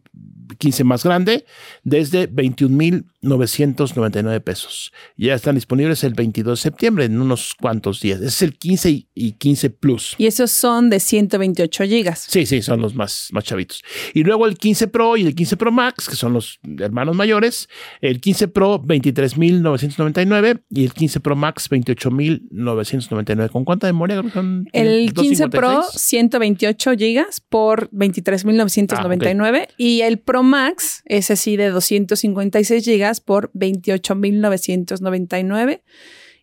15 0.57 0.83
más 0.83 1.03
grande, 1.03 1.45
desde 1.83 2.27
21,999 2.27 4.41
pesos. 4.41 4.91
Ya 5.17 5.33
están 5.35 5.55
disponibles 5.55 6.03
el 6.03 6.13
22 6.13 6.59
de 6.59 6.63
septiembre, 6.63 7.05
en 7.05 7.19
unos 7.21 7.53
cuantos 7.59 7.99
días. 8.01 8.21
Es 8.21 8.41
el 8.41 8.57
15 8.57 8.89
y- 8.89 9.07
y 9.13 9.33
15 9.33 9.69
Plus. 9.69 10.15
Y 10.17 10.27
esos 10.27 10.51
son 10.51 10.89
de 10.89 10.99
128 10.99 11.83
gigas. 11.85 12.25
Sí, 12.27 12.45
sí, 12.45 12.61
son 12.61 12.81
los 12.81 12.95
más, 12.95 13.29
más 13.31 13.43
chavitos. 13.43 13.83
Y 14.13 14.23
luego 14.23 14.45
el 14.45 14.57
15 14.57 14.87
Pro 14.87 15.17
y 15.17 15.25
el 15.25 15.35
15 15.35 15.57
Pro 15.57 15.71
Max, 15.71 16.07
que 16.09 16.15
son 16.15 16.33
los 16.33 16.59
hermanos 16.79 17.15
mayores. 17.15 17.67
El 18.01 18.19
15 18.21 18.47
Pro, 18.47 18.79
23,999 18.83 20.61
y 20.69 20.85
el 20.85 20.93
15 20.93 21.19
Pro 21.19 21.35
Max, 21.35 21.67
28,999. 21.69 23.49
¿Con 23.51 23.65
cuánta 23.65 23.87
memoria? 23.87 24.23
Son 24.33 24.67
El 24.73 25.13
15 25.13 25.49
Pro, 25.49 25.69
256. 25.71 26.01
128 26.01 26.91
gigas 26.97 27.41
por 27.41 27.89
23,999. 27.91 29.67
Y 29.77 30.01
el 30.01 30.19
Pro 30.19 30.38
Max, 30.43 31.01
ese 31.05 31.35
sí 31.35 31.57
de 31.57 31.69
256 31.69 32.83
gigas 32.85 33.19
por 33.21 33.51
28,999. 33.53 35.83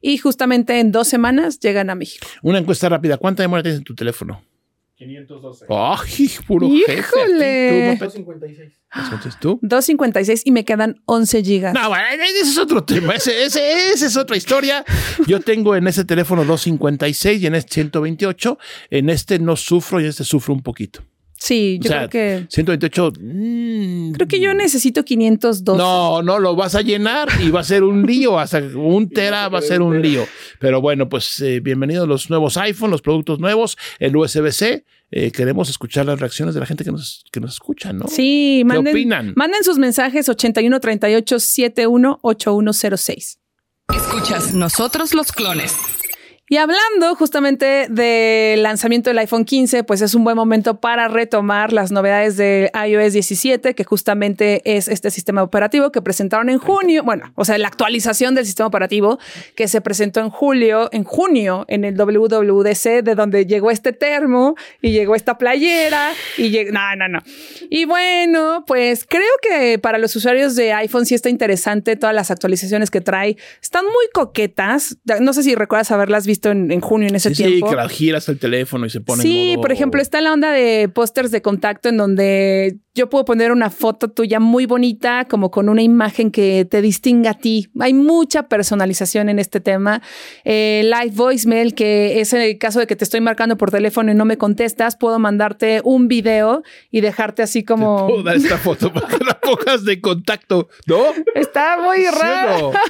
Y 0.03 0.19
justamente 0.19 0.79
en 0.79 0.93
dos 0.93 1.09
semanas 1.09 1.59
llegan 1.59 1.89
a 1.91 1.95
México. 1.95 2.27
Una 2.43 2.59
encuesta 2.59 2.89
rápida. 2.89 3.17
¿Cuánta 3.17 3.43
memoria 3.43 3.63
tienes 3.63 3.79
en 3.79 3.85
tu 3.85 3.95
teléfono? 3.95 4.43
512. 4.97 5.67
¡Ay, 5.69 6.31
puro 6.47 6.71
jefe! 6.71 7.01
¡Híjole! 7.01 7.89
aquí. 7.91 7.99
¿Tú, 7.99 8.01
no, 8.01 8.07
256. 8.07 8.73
Entonces 8.95 9.35
tú. 9.41 9.59
256 9.63 10.43
y 10.47 10.51
me 10.53 10.65
quedan 10.65 11.03
11 11.05 11.43
gigas. 11.43 11.75
No, 11.75 11.89
bueno, 11.91 12.05
ese 12.25 12.41
es 12.51 12.57
otro 12.57 12.83
tema, 12.85 13.13
ese, 13.15 13.45
ese- 13.45 13.91
esa 13.93 14.07
es 14.07 14.17
otra 14.17 14.37
historia. 14.39 14.85
Yo 15.27 15.41
tengo 15.41 15.77
en 15.77 15.87
ese 15.87 16.05
teléfono 16.07 16.45
256 16.47 17.43
y 17.43 17.47
en 17.47 17.55
este 17.57 17.75
128. 17.75 18.59
En 18.91 19.11
este 19.11 19.39
no 19.39 19.57
sufro 19.57 20.01
y 20.01 20.05
en 20.05 20.11
este 20.11 20.25
sufro 20.25 20.55
un 20.55 20.63
poquito. 20.63 21.03
Sí, 21.39 21.79
yo 21.83 21.89
O 21.89 21.93
sea, 21.93 22.09
creo 22.09 22.41
que 22.41 22.47
128. 22.51 23.13
mm, 23.21 24.13
creo 24.13 24.29
que 24.29 24.41
yo 24.41 24.55
necesito 24.55 25.05
502. 25.05 25.77
No, 25.77 26.23
no, 26.23 26.39
lo 26.39 26.57
vas 26.57 26.75
a 26.75 26.83
llenar 26.83 27.29
y 27.43 27.51
va 27.51 27.61
a 27.61 27.65
ser 27.65 27.83
un 27.85 28.03
lío, 28.07 28.39
hasta 28.39 28.59
un 28.59 29.09
tera 29.11 29.49
va 29.49 29.59
a 29.59 29.63
ser 29.63 29.83
un 29.83 30.01
lío. 30.01 30.27
Pero 30.59 30.81
bueno, 30.81 31.09
pues 31.09 31.41
eh, 31.41 31.61
bienvenidos 31.61 32.09
los 32.09 32.31
nuevos 32.31 32.57
iPhone, 32.57 32.91
los 32.91 33.03
productos 33.03 33.39
nuevos, 33.39 33.77
el 33.99 34.17
USB-C. 34.17 34.85
Eh, 35.13 35.31
queremos 35.31 35.69
escuchar 35.71 36.07
las 36.07 36.19
reacciones 36.19 36.55
de 36.55 36.61
la 36.61 36.67
gente 36.67 36.83
que 36.85 36.91
nos, 36.91 37.25
que 37.31 37.39
nos 37.41 37.53
escucha, 37.55 37.93
¿no? 37.93 38.09
Sí, 38.09 38.59
¿Qué 38.61 38.65
manden, 38.65 38.93
opinan? 38.95 39.33
manden 39.37 39.63
sus 39.63 39.79
mensajes 39.79 40.29
81 40.29 40.81
38 40.81 41.39
71 41.39 42.19
8106. 42.23 43.39
Escuchas 43.95 44.53
Nosotros 44.55 45.15
los 45.15 45.31
Clones. 45.33 45.75
Y 46.49 46.59
hablando 46.59 47.17
justamente 47.17 47.89
del 47.91 48.63
lanzamiento 48.63 49.11
del 49.11 49.19
iPhone 49.19 49.45
15, 49.45 49.83
pues 49.83 50.01
es 50.01 50.15
un 50.15 50.23
buen 50.23 50.37
momento 50.37 50.79
para 50.79 51.09
retomar 51.09 51.73
las 51.73 51.91
novedades 51.91 52.37
de 52.37 52.71
iOS 52.87 53.15
17, 53.15 53.75
que 53.75 53.83
justamente 53.83 54.63
es 54.65 54.87
este 54.87 55.11
sistema 55.11 55.43
operativo 55.43 55.91
que 55.91 56.01
presentaron 56.03 56.49
en 56.49 56.59
junio, 56.59 57.03
bueno, 57.03 57.33
o 57.35 57.45
sea, 57.45 57.59
la 57.59 57.67
actualización 57.67 58.37
del 58.37 58.47
sistema 58.47 58.69
operativo 58.69 59.19
que 59.57 59.67
se 59.67 59.81
presentó 59.81 60.21
en 60.21 60.31
julio, 60.31 60.89
en 60.93 61.03
junio, 61.03 61.65
en 61.67 61.85
el 61.85 61.97
WWDC, 61.97 63.03
de 63.03 63.17
donde 63.17 63.45
llegó 63.47 63.73
este 63.73 63.93
termo 63.93 64.55
y 64.81 64.93
llegó 64.93 65.17
esta 65.17 65.39
playera 65.39 66.13
y 66.37 66.51
llegó, 66.51 66.71
no, 66.71 66.95
no, 66.95 67.09
no. 67.09 67.19
Y 67.71 67.87
bueno, 67.87 68.63
pues 68.69 69.05
creo 69.05 69.25
que 69.43 69.81
para 69.81 69.99
los 69.99 70.15
usuarios 70.15 70.55
de 70.55 70.73
iPhone 70.75 71.07
sí 71.07 71.17
está 71.17 71.29
interesante 71.29 71.97
todas 71.97 72.15
las 72.15 72.31
actualizaciones 72.31 72.93
que 72.93 73.01
trae. 73.01 73.37
Están 73.61 73.85
muy 73.85 74.07
coquetas. 74.13 74.97
No 75.19 75.33
sé 75.33 75.43
si 75.43 75.57
recuerdas 75.57 75.91
haberlas 75.91 76.25
visto 76.25 76.36
en, 76.45 76.71
en 76.71 76.81
junio 76.81 77.09
en 77.09 77.15
ese 77.17 77.31
Sí, 77.31 77.35
sí, 77.37 77.43
tiempo. 77.45 77.71
que 77.71 77.77
la 77.77 77.89
giras 77.89 78.29
el 78.29 78.39
teléfono 78.39 78.87
y 78.87 78.91
se 78.91 79.01
pone 79.01 79.23
Sí, 79.23 79.53
modo- 79.55 79.63
por 79.63 79.73
ejemplo, 79.73 80.01
está 80.01 80.21
la 80.21 80.33
onda 80.33 80.53
de 80.53 80.89
pósters 80.89 81.31
de 81.31 81.43
contacto 81.43 81.89
en 81.89 81.97
donde 81.97 82.79
yo 82.97 83.09
puedo 83.11 83.25
poner 83.27 83.53
una 83.53 83.69
foto 83.71 84.09
tuya 84.09 84.41
muy 84.41 84.65
bonita, 84.67 85.27
como 85.29 85.51
con 85.51 85.69
una 85.69 85.83
imagen 85.83 86.31
que 86.31 86.67
te 86.69 86.81
distinga 86.81 87.31
a 87.33 87.35
ti. 87.35 87.69
Hay 87.79 87.93
mucha 87.95 88.45
personalización 88.49 89.29
en 89.29 89.39
este 89.39 89.61
tema. 89.61 90.01
Eh, 90.45 90.83
live 90.85 91.15
voicemail, 91.15 91.75
que 91.75 92.21
es 92.21 92.33
en 92.33 92.41
el 92.41 92.57
caso 92.59 92.81
de 92.81 92.87
que 92.87 92.97
te 92.97 93.05
estoy 93.05 93.21
marcando 93.21 93.57
por 93.59 93.71
teléfono 93.71 94.11
y 94.11 94.15
no 94.15 94.25
me 94.25 94.39
contestas, 94.39 94.97
puedo 94.97 95.19
mandarte 95.19 95.83
un 95.85 96.09
video 96.09 96.63
y 96.91 97.03
dejarte 97.03 97.43
así 97.43 97.63
como. 97.63 98.07
Puedo 98.09 98.23
dar 98.23 98.37
esta 98.37 98.57
foto 98.57 98.91
para 98.93 99.07
que 99.07 99.23
la 99.25 99.39
pongas 99.41 99.85
de 99.85 100.01
contacto, 100.01 100.69
¿no? 100.87 100.97
Está 101.35 101.79
muy 101.83 101.99
¿Sí 101.99 102.07
o 102.07 102.19
raro. 102.19 102.73
no? 102.73 102.81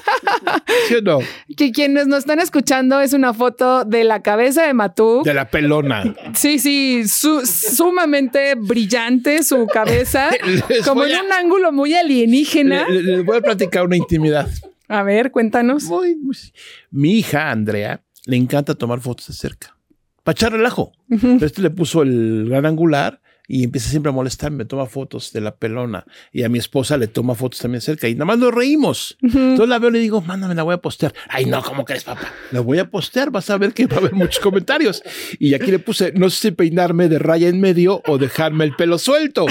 ¿Sí 0.88 0.94
o 0.94 1.02
no? 1.02 1.18
Que 1.57 1.72
quienes 1.72 2.07
nos 2.07 2.20
están 2.20 2.38
escuchando 2.38 3.00
es 3.00 3.12
una 3.12 3.34
foto 3.34 3.84
de 3.84 4.04
la 4.04 4.22
cabeza 4.22 4.64
de 4.64 4.72
Matú. 4.72 5.22
De 5.24 5.34
la 5.34 5.50
pelona. 5.50 6.14
Sí, 6.34 6.61
sí, 6.61 7.09
su- 7.09 7.44
sumamente 7.44 8.54
brillante 8.57 9.42
su 9.42 9.66
cabeza, 9.66 9.95
Les 10.68 10.86
como 10.86 11.05
en 11.05 11.14
a- 11.14 11.22
un 11.22 11.32
ángulo 11.32 11.72
muy 11.72 11.94
alienígena. 11.94 12.86
Le- 12.88 13.03
le- 13.03 13.16
Les 13.18 13.24
voy 13.24 13.38
a 13.38 13.40
platicar 13.40 13.84
una 13.84 13.97
intimidad. 13.97 14.49
A 14.88 15.03
ver, 15.03 15.30
cuéntanos. 15.30 15.84
Muy- 15.84 16.16
muy- 16.16 16.36
Mi 16.90 17.18
hija, 17.18 17.51
Andrea, 17.51 18.03
le 18.24 18.36
encanta 18.36 18.74
tomar 18.74 19.01
fotos 19.01 19.28
de 19.28 19.34
cerca. 19.34 19.76
Para 20.22 20.34
echar 20.34 20.53
relajo. 20.53 20.92
Este 21.40 21.62
le 21.62 21.70
puso 21.70 22.03
el 22.03 22.47
gran 22.49 22.66
angular 22.66 23.20
y 23.49 23.62
empieza 23.62 23.88
siempre 23.90 24.11
a 24.11 24.12
molestarme. 24.12 24.64
Toma 24.64 24.86
fotos 24.86 25.32
de 25.32 25.40
la 25.40 25.55
pelona. 25.55 26.05
Y 26.32 26.42
a 26.42 26.49
mi 26.49 26.59
esposa 26.59 26.97
le 26.97 27.07
toma 27.07 27.36
fotos 27.36 27.61
también 27.61 27.80
cerca. 27.80 28.09
Y 28.09 28.14
nada 28.14 28.24
más 28.24 28.38
nos 28.38 28.53
reímos. 28.53 29.16
Entonces 29.22 29.68
la 29.68 29.78
veo 29.78 29.90
y 29.90 29.92
le 29.92 29.99
digo, 30.01 30.20
mándame, 30.20 30.57
la 30.57 30.64
voy 30.64 30.74
a 30.74 30.78
postear. 30.78 31.14
Ay, 31.28 31.44
no, 31.47 31.62
¿cómo 31.62 31.84
crees, 31.84 32.03
papá? 32.03 32.32
La 32.51 32.59
voy 32.59 32.78
a 32.80 32.90
postear. 32.90 33.30
Vas 33.30 33.49
a 33.51 33.57
ver 33.57 33.72
que 33.72 33.86
va 33.86 33.97
a 33.97 34.01
haber 34.01 34.14
muchos 34.14 34.40
comentarios. 34.40 35.05
Y 35.38 35.55
aquí 35.55 35.70
le 35.70 35.78
puse, 35.78 36.11
no 36.16 36.28
sé 36.28 36.49
si 36.49 36.51
peinarme 36.51 37.09
de 37.09 37.20
raya 37.20 37.47
en 37.49 37.61
medio 37.61 38.03
o 38.09 38.18
dejarme 38.18 38.64
el 38.64 38.74
pelo 38.74 38.99
suelto. 38.99 39.47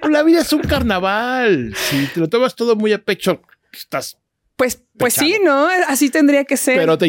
Pero 0.00 0.10
la 0.12 0.22
vida 0.22 0.40
es 0.40 0.52
un 0.52 0.60
carnaval. 0.62 1.74
Si 1.76 2.06
te 2.06 2.20
lo 2.20 2.28
tomas 2.28 2.54
todo 2.54 2.76
muy 2.76 2.92
a 2.92 2.98
pecho, 3.02 3.42
estás 3.72 4.18
Pues, 4.56 4.82
pues 4.98 5.14
Pechado. 5.14 5.32
sí, 5.32 5.40
¿no? 5.44 5.68
Así 5.86 6.10
tendría 6.10 6.44
que 6.44 6.56
ser. 6.56 6.76
Pero 6.78 6.98
te 6.98 7.06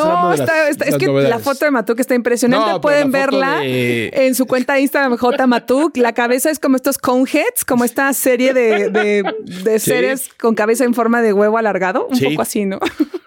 hablando 0.00 0.22
no, 0.22 0.30
de 0.32 0.38
las- 0.38 0.48
está, 0.48 0.68
está- 0.70 0.84
es 0.86 0.96
que 0.96 1.04
novedades. 1.06 1.28
la 1.30 1.38
foto 1.38 1.64
de 1.66 1.70
Matuk 1.70 2.00
está 2.00 2.14
impresionante. 2.14 2.70
No, 2.70 2.80
Pueden 2.80 3.10
verla 3.10 3.58
de- 3.60 4.10
en 4.14 4.34
su 4.34 4.46
cuenta 4.46 4.72
de 4.74 4.80
Instagram, 4.80 5.18
J 5.18 5.46
Matuk. 5.46 5.96
La 5.98 6.14
cabeza 6.14 6.50
es 6.50 6.58
como 6.58 6.76
estos 6.76 6.96
coneheads, 6.96 7.66
como 7.66 7.84
esta 7.84 8.10
serie 8.14 8.54
de, 8.54 8.88
de, 8.88 9.22
de 9.64 9.78
Sí. 9.78 9.90
seres 9.90 10.30
con 10.40 10.54
cabeza 10.54 10.84
en 10.84 10.94
forma 10.94 11.20
de 11.20 11.34
huevo 11.34 11.58
alargado. 11.58 12.06
Un 12.06 12.16
Sí. 12.16 12.24
poco 12.30 12.40
así, 12.42 12.64
¿no? 12.64 12.78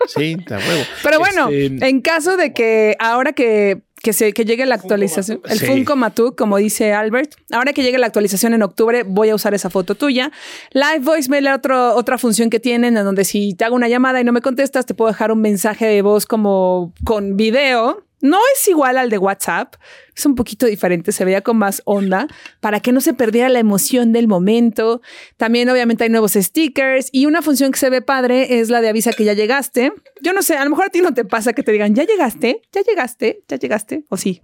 Sí, 0.07 0.37
está 0.39 0.57
huevo. 0.57 0.83
Pero 1.03 1.19
bueno, 1.19 1.49
Este, 1.51 1.87
en 1.87 2.01
caso 2.01 2.37
de 2.37 2.53
que 2.53 2.95
ahora 2.99 3.33
que, 3.33 3.83
que, 4.03 4.13
se, 4.13 4.33
que 4.33 4.45
llegue 4.45 4.65
la 4.65 4.75
actualización, 4.75 5.41
el 5.47 5.59
Sí. 5.59 5.65
Funko 5.65 5.95
como 6.35 6.57
dice 6.57 6.93
Albert, 6.93 7.33
ahora 7.51 7.73
que 7.73 7.83
llegue 7.83 7.97
la 7.97 8.07
actualización 8.07 8.53
en 8.53 8.63
octubre, 8.63 9.03
voy 9.03 9.29
a 9.29 9.35
usar 9.35 9.53
esa 9.53 9.69
foto 9.69 9.95
tuya. 9.95 10.31
Live 10.71 10.99
Voicemail 11.03 11.47
es 11.47 11.53
otro- 11.55 11.95
otra 11.95 12.17
función 12.17 12.49
que 12.49 12.59
tienen, 12.59 12.97
en 12.97 13.03
donde 13.03 13.25
si 13.25 13.53
te 13.53 13.65
hago 13.65 13.75
una 13.75 13.87
llamada 13.87 14.19
y 14.19 14.23
no 14.23 14.31
me 14.31 14.41
contestas, 14.41 14.85
te 14.85 14.93
puedo 14.93 15.11
dejar 15.11 15.31
un 15.31 15.41
mensaje 15.41 15.85
de 15.85 16.01
voz 16.01 16.25
como 16.25 16.93
con 17.05 17.37
video. 17.37 18.03
No 18.21 18.37
es 18.55 18.67
igual 18.67 18.97
al 18.97 19.09
de 19.09 19.17
WhatsApp, 19.17 19.75
es 20.15 20.25
un 20.25 20.35
poquito 20.35 20.65
diferente, 20.65 21.11
se 21.11 21.25
veía 21.25 21.41
con 21.41 21.57
más 21.57 21.81
onda 21.85 22.27
para 22.59 22.79
que 22.79 22.91
no 22.91 23.01
se 23.01 23.13
perdiera 23.13 23.49
la 23.49 23.59
emoción 23.59 24.11
del 24.11 24.27
momento. 24.27 25.01
También 25.37 25.69
obviamente 25.69 26.03
hay 26.03 26.09
nuevos 26.09 26.33
stickers 26.33 27.09
y 27.11 27.25
una 27.25 27.41
función 27.41 27.71
que 27.71 27.79
se 27.79 27.89
ve 27.89 28.01
padre 28.01 28.59
es 28.59 28.69
la 28.69 28.81
de 28.81 28.89
avisa 28.89 29.13
que 29.13 29.23
ya 29.23 29.33
llegaste. 29.33 29.91
Yo 30.21 30.33
no 30.33 30.41
sé, 30.41 30.55
a 30.55 30.63
lo 30.63 30.69
mejor 30.69 30.85
a 30.85 30.89
ti 30.89 31.01
no 31.01 31.13
te 31.13 31.25
pasa 31.25 31.53
que 31.53 31.63
te 31.63 31.71
digan, 31.71 31.95
ya 31.95 32.03
llegaste, 32.03 32.61
ya 32.71 32.81
llegaste, 32.81 33.43
ya 33.47 33.57
llegaste, 33.57 34.03
o 34.09 34.17
sí. 34.17 34.41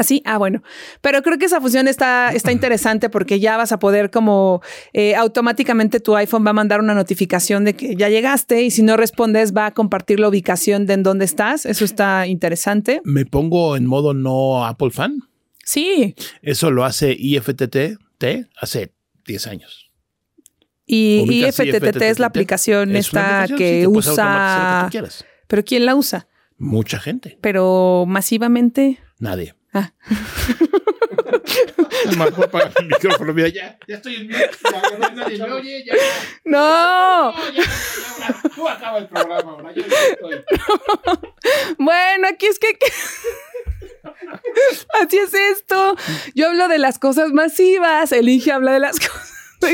Así, 0.00 0.22
ah, 0.24 0.38
bueno. 0.38 0.62
Pero 1.02 1.20
creo 1.20 1.36
que 1.36 1.44
esa 1.44 1.60
función 1.60 1.86
está, 1.86 2.32
está 2.32 2.52
interesante 2.52 3.10
porque 3.10 3.38
ya 3.38 3.58
vas 3.58 3.70
a 3.70 3.78
poder 3.78 4.10
como 4.10 4.62
eh, 4.94 5.14
automáticamente 5.14 6.00
tu 6.00 6.16
iPhone 6.16 6.42
va 6.46 6.50
a 6.50 6.54
mandar 6.54 6.80
una 6.80 6.94
notificación 6.94 7.66
de 7.66 7.74
que 7.74 7.96
ya 7.96 8.08
llegaste 8.08 8.62
y 8.62 8.70
si 8.70 8.80
no 8.80 8.96
respondes 8.96 9.54
va 9.54 9.66
a 9.66 9.74
compartir 9.74 10.18
la 10.18 10.28
ubicación 10.28 10.86
de 10.86 10.94
en 10.94 11.02
dónde 11.02 11.26
estás. 11.26 11.66
Eso 11.66 11.84
está 11.84 12.26
interesante. 12.26 13.02
Me 13.04 13.26
pongo 13.26 13.76
en 13.76 13.84
modo 13.84 14.14
no 14.14 14.64
Apple 14.64 14.90
fan. 14.90 15.18
Sí. 15.66 16.14
Eso 16.40 16.70
lo 16.70 16.86
hace 16.86 17.14
IFTT 17.18 17.98
T 18.16 18.46
hace 18.58 18.94
10 19.26 19.46
años. 19.48 19.90
Y 20.86 21.24
Ubicas, 21.26 21.60
IFTTT 21.60 22.00
es 22.00 22.18
la 22.18 22.26
aplicación 22.28 22.96
Es 22.96 23.08
esta 23.08 23.42
aplicación, 23.42 23.58
que 23.58 23.74
sí, 23.74 23.80
que 23.82 23.86
usa. 23.86 24.90
Pero 25.46 25.62
¿quién 25.62 25.84
la 25.84 25.94
usa? 25.94 26.26
Mucha 26.56 26.98
gente. 26.98 27.36
Pero 27.42 28.06
masivamente. 28.08 28.98
Nadie. 29.18 29.54
Ah. 29.72 29.92
Es 32.04 32.16
más, 32.16 32.30
voy 32.34 32.42
a 32.44 32.46
apagar 32.46 32.72
el 32.80 32.86
micrófono. 32.86 33.32
Mira, 33.32 33.48
ya, 33.48 33.78
ya 33.86 33.96
estoy 33.96 34.16
en 34.16 34.26
mute. 34.26 34.50
Ya, 34.64 34.82
ya 34.82 34.98
no- 34.98 35.10
nadie 35.14 35.38
me 35.38 35.52
oye. 35.52 35.84
Ya, 35.84 35.94
No. 36.44 37.32
ya, 37.32 37.50
ya, 37.52 37.62
ya, 37.62 38.50
Tú 38.54 38.68
acaba 38.68 38.98
el 38.98 39.06
programa 39.08 39.52
ahora. 39.52 39.72
Yo 39.72 39.82
estoy. 39.82 40.44
Bueno, 41.78 42.28
aquí 42.28 42.46
es 42.46 42.58
que. 42.58 42.76
Así 45.00 45.18
es 45.18 45.34
esto. 45.34 45.96
Yo 46.34 46.48
hablo 46.48 46.68
de 46.68 46.78
las 46.78 46.98
cosas 46.98 47.30
masivas. 47.32 48.12
El 48.12 48.28
Inge 48.28 48.52
habla 48.52 48.72
de 48.72 48.80
las 48.80 48.98
cosas 49.00 49.19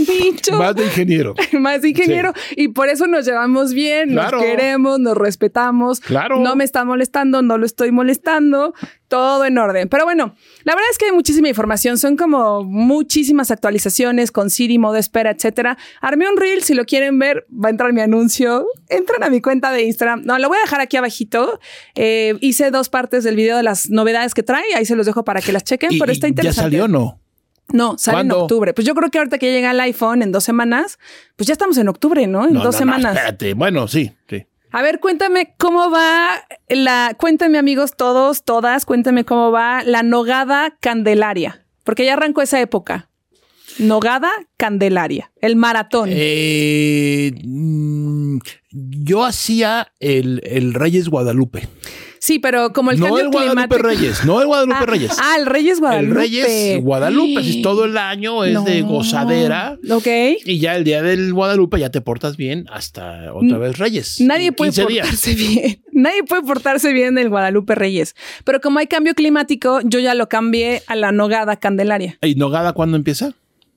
de 0.04 0.12
nicho. 0.20 0.56
Más 0.56 0.74
de 0.74 0.84
ingeniero. 0.84 1.34
Más 1.52 1.84
ingeniero. 1.84 2.32
Y 2.56 2.68
por 2.68 2.88
eso 2.88 3.06
nos 3.06 3.24
llevamos 3.24 3.72
bien, 3.72 4.10
Claro. 4.10 4.38
nos 4.38 4.46
queremos, 4.46 5.00
nos 5.00 5.16
respetamos. 5.16 6.00
Claro. 6.00 6.40
No 6.40 6.56
me 6.56 6.64
está 6.64 6.84
molestando, 6.84 7.42
no 7.42 7.56
lo 7.58 7.64
estoy 7.66 7.92
molestando. 7.92 8.74
Todo 9.08 9.44
en 9.44 9.56
orden. 9.56 9.88
Pero 9.88 10.02
bueno, 10.04 10.34
la 10.64 10.74
verdad 10.74 10.88
es 10.90 10.98
que 10.98 11.04
hay 11.06 11.12
muchísima 11.12 11.48
información. 11.48 11.96
Son 11.96 12.16
como 12.16 12.64
muchísimas 12.64 13.52
actualizaciones 13.52 14.32
con 14.32 14.50
Siri, 14.50 14.78
modo 14.78 14.96
espera, 14.96 15.30
etcétera. 15.30 15.78
Armé 16.00 16.28
un 16.28 16.36
reel. 16.36 16.64
Si 16.64 16.74
lo 16.74 16.84
quieren 16.84 17.16
ver, 17.20 17.46
va 17.52 17.68
a 17.68 17.70
entrar 17.70 17.92
mi 17.92 18.00
anuncio. 18.00 18.66
Entran 18.88 19.22
a 19.22 19.30
mi 19.30 19.40
cuenta 19.40 19.70
de 19.70 19.84
Instagram. 19.84 20.22
No, 20.24 20.36
lo 20.40 20.48
voy 20.48 20.58
a 20.58 20.62
dejar 20.62 20.80
aquí 20.80 20.96
abajito. 20.96 21.60
Eh, 21.94 22.34
hice 22.40 22.72
dos 22.72 22.88
partes 22.88 23.22
del 23.22 23.36
video 23.36 23.56
de 23.56 23.62
las 23.62 23.90
novedades 23.90 24.34
que 24.34 24.42
trae. 24.42 24.64
Ahí 24.74 24.84
se 24.84 24.96
los 24.96 25.06
dejo 25.06 25.24
para 25.24 25.40
que 25.40 25.52
las 25.52 25.62
chequen. 25.62 25.90
Pero 26.00 26.10
está 26.10 26.26
¿Ya 26.26 26.30
interesante. 26.30 26.62
salió 26.62 26.84
o 26.86 26.88
no? 26.88 27.20
No, 27.72 27.98
sale 27.98 28.16
¿Cuándo? 28.16 28.36
en 28.36 28.40
octubre. 28.42 28.74
Pues 28.74 28.86
yo 28.86 28.94
creo 28.94 29.10
que 29.10 29.18
ahorita 29.18 29.38
que 29.38 29.52
llega 29.52 29.72
el 29.72 29.80
iPhone 29.80 30.22
en 30.22 30.30
dos 30.32 30.44
semanas, 30.44 30.98
pues 31.36 31.46
ya 31.48 31.52
estamos 31.52 31.76
en 31.78 31.88
octubre, 31.88 32.26
¿no? 32.26 32.46
En 32.46 32.52
No, 32.54 32.62
dos 32.62 32.74
no, 32.80 32.86
no, 32.86 32.92
semanas. 32.94 33.14
espérate. 33.16 33.54
Bueno, 33.54 33.88
sí, 33.88 34.12
sí. 34.28 34.46
A 34.70 34.82
ver, 34.82 35.00
cuéntame 35.00 35.54
cómo 35.58 35.90
va 35.90 36.28
la. 36.68 37.16
Cuéntame, 37.18 37.58
amigos, 37.58 37.92
todos, 37.96 38.44
todas, 38.44 38.84
cuéntame 38.84 39.24
cómo 39.24 39.50
va 39.50 39.82
la 39.84 40.02
nogada 40.02 40.76
candelaria. 40.80 41.64
Porque 41.82 42.04
ya 42.04 42.12
arrancó 42.14 42.42
esa 42.42 42.60
época. 42.60 43.08
Nogada 43.78 44.30
candelaria. 44.56 45.32
El 45.40 45.56
maratón. 45.56 46.08
Eh, 46.12 47.32
mm, 47.44 48.38
yo 48.70 49.24
hacía 49.24 49.92
el, 50.00 50.40
el 50.44 50.72
Reyes 50.74 51.08
Guadalupe. 51.08 51.68
Sí, 52.18 52.38
pero 52.38 52.72
como 52.72 52.90
el 52.90 52.98
no 53.00 53.06
cambio 53.06 53.24
el 53.24 53.30
Guadalupe 53.30 53.62
climático. 53.76 53.82
Reyes, 53.88 54.24
no 54.24 54.40
el 54.40 54.46
Guadalupe 54.46 54.76
Ah, 54.80 54.86
Reyes. 54.86 55.12
Ah, 55.18 55.36
el 55.38 55.46
Reyes 55.46 55.80
Guadalupe. 55.80 56.10
El 56.10 56.16
Reyes 56.16 56.82
Guadalupe, 56.82 57.40
así 57.40 57.62
todo 57.62 57.84
el 57.84 57.96
año 57.98 58.44
es 58.44 58.64
de 58.64 58.82
gozadera. 58.82 59.78
Ok. 59.90 60.06
Y 60.44 60.58
ya 60.58 60.76
el 60.76 60.84
día 60.84 61.02
del 61.02 61.32
Guadalupe 61.32 61.78
ya 61.78 61.90
te 61.90 62.00
portas 62.00 62.36
bien 62.36 62.66
hasta 62.70 63.32
otra 63.34 63.58
vez 63.58 63.78
Reyes. 63.78 64.20
Nadie 64.20 64.52
puede 64.52 64.70
15 64.72 64.86
días. 64.86 65.06
portarse 65.06 65.34
bien. 65.34 65.82
Nadie 65.92 66.22
puede 66.24 66.42
portarse 66.42 66.92
bien 66.92 67.14
del 67.14 67.28
Guadalupe 67.28 67.74
Reyes. 67.74 68.14
Pero 68.44 68.60
como 68.60 68.78
hay 68.78 68.86
cambio 68.86 69.14
climático, 69.14 69.80
yo 69.84 69.98
ya 69.98 70.14
lo 70.14 70.28
cambié 70.28 70.82
a 70.86 70.94
la 70.96 71.12
nogada 71.12 71.56
candelaria. 71.56 72.18
¿Y 72.22 72.34
Nogada 72.34 72.72
cuándo 72.74 72.96
empieza? 72.96 73.32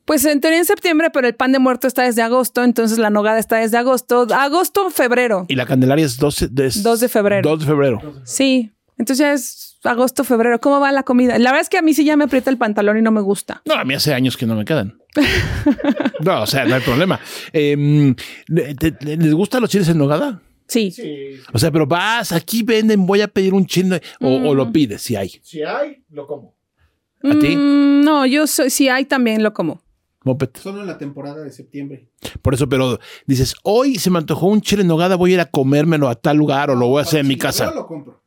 Pues 0.09 0.25
en 0.25 0.41
teoría 0.41 0.57
en 0.57 0.65
septiembre, 0.65 1.11
pero 1.13 1.27
el 1.27 1.35
pan 1.35 1.51
de 1.51 1.59
muerto 1.59 1.85
está 1.85 2.01
desde 2.01 2.23
agosto, 2.23 2.63
entonces 2.63 2.97
la 2.97 3.11
nogada 3.11 3.37
está 3.37 3.57
desde 3.57 3.77
agosto. 3.77 4.25
Agosto, 4.33 4.89
febrero. 4.89 5.45
Y 5.49 5.53
la 5.53 5.67
Candelaria 5.67 6.03
es 6.03 6.17
12 6.17 6.47
de, 6.47 6.71
2 6.81 6.99
de 6.99 7.07
febrero. 7.09 7.47
2 7.47 7.59
de 7.59 7.65
febrero. 7.67 8.15
Sí. 8.23 8.71
Entonces 8.97 9.19
ya 9.19 9.33
es 9.33 9.77
agosto, 9.83 10.23
febrero. 10.23 10.59
¿Cómo 10.59 10.79
va 10.79 10.91
la 10.91 11.03
comida? 11.03 11.37
La 11.37 11.51
verdad 11.51 11.61
es 11.61 11.69
que 11.69 11.77
a 11.77 11.83
mí 11.83 11.93
sí 11.93 12.03
ya 12.05 12.17
me 12.17 12.23
aprieta 12.23 12.49
el 12.49 12.57
pantalón 12.57 12.97
y 12.97 13.03
no 13.03 13.11
me 13.11 13.21
gusta. 13.21 13.61
No, 13.65 13.75
a 13.75 13.85
mí 13.85 13.93
hace 13.93 14.11
años 14.11 14.35
que 14.35 14.47
no 14.47 14.55
me 14.55 14.65
quedan. 14.65 14.97
no, 16.25 16.41
o 16.41 16.47
sea, 16.47 16.65
no 16.65 16.73
hay 16.73 16.81
problema. 16.81 17.19
Em, 17.53 18.15
¿te- 18.47 18.91
te- 18.91 19.15
¿Les 19.15 19.33
gustan 19.35 19.61
los 19.61 19.69
chiles 19.69 19.89
en 19.89 19.99
nogada? 19.99 20.41
Sí. 20.67 20.91
O 21.53 21.59
sea, 21.59 21.69
pero 21.69 21.85
vas, 21.85 22.31
aquí 22.31 22.63
venden, 22.63 23.05
voy 23.05 23.21
a 23.21 23.27
pedir 23.27 23.53
un 23.53 23.67
chile 23.67 24.01
o, 24.19 24.27
o 24.37 24.53
Mm. 24.53 24.57
lo 24.57 24.71
pides 24.71 25.03
si 25.03 25.15
hay. 25.15 25.29
Si 25.43 25.61
hay, 25.61 26.03
lo 26.09 26.25
como. 26.25 26.55
¿A 27.23 27.37
ti? 27.39 27.55
Mm, 27.55 28.01
no, 28.03 28.25
yo 28.25 28.47
soy, 28.47 28.71
si 28.71 28.89
hay 28.89 29.05
también 29.05 29.43
lo 29.43 29.53
como. 29.53 29.83
Moped. 30.29 30.49
Solo 30.61 30.81
en 30.81 30.87
la 30.87 30.97
temporada 30.97 31.43
de 31.43 31.51
septiembre. 31.51 32.09
Por 32.41 32.53
eso, 32.53 32.69
pero 32.69 32.99
dices, 33.25 33.55
hoy 33.63 33.95
se 33.95 34.09
me 34.09 34.19
antojó 34.19 34.47
un 34.47 34.61
chile 34.61 34.83
en 34.83 34.87
nogada, 34.87 35.15
voy 35.15 35.31
a 35.31 35.33
ir 35.35 35.39
a 35.39 35.45
comérmelo 35.45 36.07
a 36.07 36.15
tal 36.15 36.37
lugar 36.37 36.69
o 36.69 36.75
lo 36.75 36.87
voy 36.87 36.99
a 36.99 37.03
hacer 37.03 37.21
en 37.21 37.27
mi 37.27 37.35
Yo 37.35 37.41
casa. 37.41 37.71
lo 37.73 37.87
compro. 37.87 38.23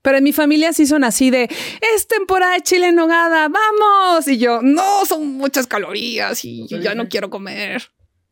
Pero 0.00 0.18
en 0.18 0.24
mi 0.24 0.32
familia 0.32 0.72
sí 0.72 0.86
son 0.86 1.04
así 1.04 1.30
de, 1.30 1.48
es 1.94 2.06
temporada 2.06 2.54
de 2.54 2.60
chile 2.62 2.88
en 2.88 2.94
nogada, 2.94 3.48
vamos. 3.48 4.28
Y 4.28 4.38
yo, 4.38 4.60
no, 4.62 5.04
son 5.06 5.36
muchas 5.36 5.66
calorías 5.66 6.44
y 6.44 6.66
yo 6.68 6.78
ya 6.78 6.94
no 6.94 7.08
quiero 7.08 7.30
comer. 7.30 7.82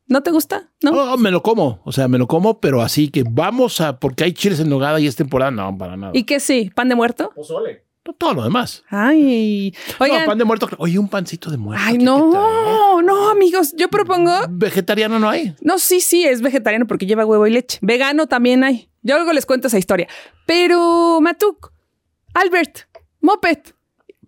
¿No 0.09 0.23
te 0.23 0.31
gusta? 0.31 0.71
No. 0.83 0.93
No, 0.93 1.17
me 1.17 1.33
lo 1.33 1.43
como. 1.43 1.81
O 1.85 1.91
sea, 1.91 2.07
me 2.07 2.19
lo 2.19 2.29
como, 2.29 2.61
pero 2.61 2.81
así 2.81 3.09
que 3.09 3.25
vamos 3.29 3.81
a, 3.81 3.99
porque 3.99 4.23
hay 4.25 4.33
chiles 4.33 4.61
en 4.61 4.69
nogada 4.69 5.01
y 5.01 5.07
es 5.07 5.17
temporada, 5.17 5.51
no, 5.51 5.77
para 5.77 5.97
nada. 5.97 6.13
¿Y 6.15 6.23
qué 6.23 6.39
sí? 6.39 6.71
¿Pan 6.75 6.89
de 6.89 6.95
muerto? 6.95 7.33
Pozole. 7.35 7.86
Todo 8.13 8.35
lo 8.35 8.43
demás. 8.45 8.85
Ay, 8.89 9.75
oigan. 9.99 10.21
No, 10.21 10.27
pan 10.27 10.39
de 10.39 10.45
muerto. 10.45 10.69
Oye, 10.79 10.99
un 10.99 11.09
pancito 11.09 11.51
de 11.51 11.57
muerto. 11.57 11.83
Ay, 11.87 11.95
¿qué- 11.95 11.99
qué 12.01 12.05
tal? 12.05 12.13
no, 12.33 13.03
no, 13.03 13.29
amigos. 13.31 13.73
Yo 13.77 13.89
propongo. 13.89 14.33
Vegetariano 14.49 15.19
no 15.19 15.29
hay. 15.29 15.55
No, 15.61 15.79
sí, 15.79 16.01
sí, 16.01 16.25
es 16.25 16.41
vegetariano 16.43 16.87
porque 16.87 17.07
lleva 17.07 17.25
huevo 17.27 17.47
y 17.47 17.51
leche. 17.51 17.79
Vegano 17.83 18.27
también 18.27 18.65
hay. 18.65 18.91
Yo 19.03 19.17
luego 19.17 19.33
les 19.33 19.47
cuento 19.47 19.69
esa 19.69 19.79
historia. 19.79 20.09
Pero, 20.47 21.21
Matuk, 21.21 21.73
Albert, 22.35 22.81
Moped, 23.21 23.59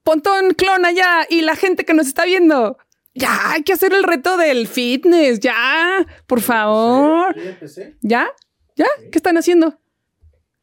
Pontón, 0.05 0.55
Clon 0.55 0.85
allá 0.87 1.27
y 1.29 1.43
la 1.43 1.57
gente 1.57 1.85
que 1.85 1.95
nos 1.95 2.07
está 2.07 2.25
viendo. 2.25 2.79
Ya, 3.15 3.51
hay 3.53 3.63
que 3.65 3.73
hacer 3.73 3.93
el 3.93 4.05
reto 4.05 4.37
del 4.37 4.69
fitness. 4.69 5.41
Ya, 5.41 6.07
por 6.27 6.41
favor. 6.41 7.35
Ya 7.37 7.51
empecé. 7.51 7.97
¿Ya? 8.01 8.29
¿Ya? 8.77 8.87
¿Qué 9.11 9.19
están 9.19 9.37
haciendo? 9.37 9.81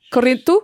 ¿Corriendo 0.10 0.44
tú? 0.46 0.64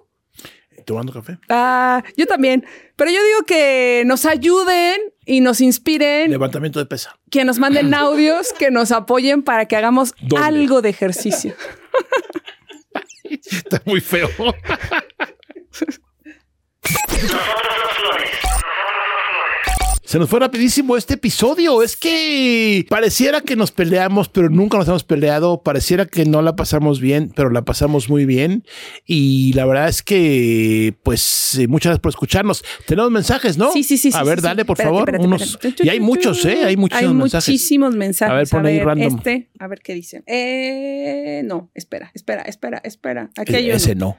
Tomando 0.85 1.13
café. 1.13 1.37
Ah, 1.49 2.03
yo 2.17 2.25
también. 2.27 2.65
Pero 2.95 3.11
yo 3.11 3.23
digo 3.23 3.43
que 3.45 4.03
nos 4.05 4.25
ayuden 4.25 4.99
y 5.25 5.41
nos 5.41 5.61
inspiren, 5.61 6.29
Levantamiento 6.31 6.79
de 6.79 6.85
pesa. 6.85 7.17
que 7.29 7.43
nos 7.45 7.59
manden 7.59 7.93
audios, 7.93 8.53
que 8.53 8.71
nos 8.71 8.91
apoyen 8.91 9.43
para 9.43 9.65
que 9.65 9.75
hagamos 9.75 10.13
algo 10.37 10.81
de 10.81 10.89
ejercicio. 10.89 11.53
Está 13.49 13.81
muy 13.85 14.01
feo. 14.01 14.29
Se 20.11 20.19
nos 20.19 20.29
fue 20.29 20.41
rapidísimo 20.41 20.97
este 20.97 21.13
episodio. 21.13 21.81
Es 21.81 21.95
que 21.95 22.85
pareciera 22.89 23.39
que 23.39 23.55
nos 23.55 23.71
peleamos, 23.71 24.27
pero 24.27 24.49
nunca 24.49 24.77
nos 24.77 24.85
hemos 24.89 25.05
peleado. 25.05 25.63
Pareciera 25.63 26.05
que 26.05 26.25
no 26.25 26.41
la 26.41 26.57
pasamos 26.57 26.99
bien, 26.99 27.31
pero 27.33 27.49
la 27.49 27.61
pasamos 27.61 28.09
muy 28.09 28.25
bien. 28.25 28.65
Y 29.05 29.53
la 29.53 29.65
verdad 29.65 29.87
es 29.87 30.01
que, 30.03 30.97
pues, 31.03 31.57
eh, 31.57 31.69
muchas 31.69 31.91
gracias 31.91 32.01
por 32.01 32.09
escucharnos. 32.09 32.61
Tenemos 32.85 33.09
mensajes, 33.09 33.57
¿no? 33.57 33.71
Sí, 33.71 33.83
sí, 33.85 33.97
sí. 33.97 34.11
A 34.13 34.21
ver, 34.25 34.39
sí, 34.39 34.43
dale, 34.43 34.63
sí. 34.63 34.67
por 34.67 34.73
Espérate, 34.73 34.93
favor. 34.93 35.07
espérate, 35.09 35.25
unos... 35.27 35.41
espérate. 35.43 35.85
Y 35.85 35.89
hay 35.89 35.99
muchos, 36.01 36.43
¿eh? 36.43 36.65
Hay 36.65 36.75
muchísimos 36.75 37.09
Hay 37.13 37.17
mensajes. 37.17 37.47
muchísimos 37.47 37.95
mensajes. 37.95 38.33
A 38.33 38.35
ver, 38.35 38.47
pon 38.49 38.65
ahí 38.65 38.79
random. 38.81 39.15
Este, 39.17 39.49
a 39.59 39.67
ver 39.67 39.79
qué 39.81 39.93
dicen. 39.93 40.25
Eh, 40.27 41.41
no, 41.45 41.71
espera, 41.73 42.11
espera, 42.13 42.41
espera, 42.41 42.79
espera. 42.83 43.29
Aquí 43.37 43.53
Eh, 43.53 43.57
hay 43.59 43.65
uno. 43.67 43.75
Ese 43.77 43.95
no. 43.95 44.17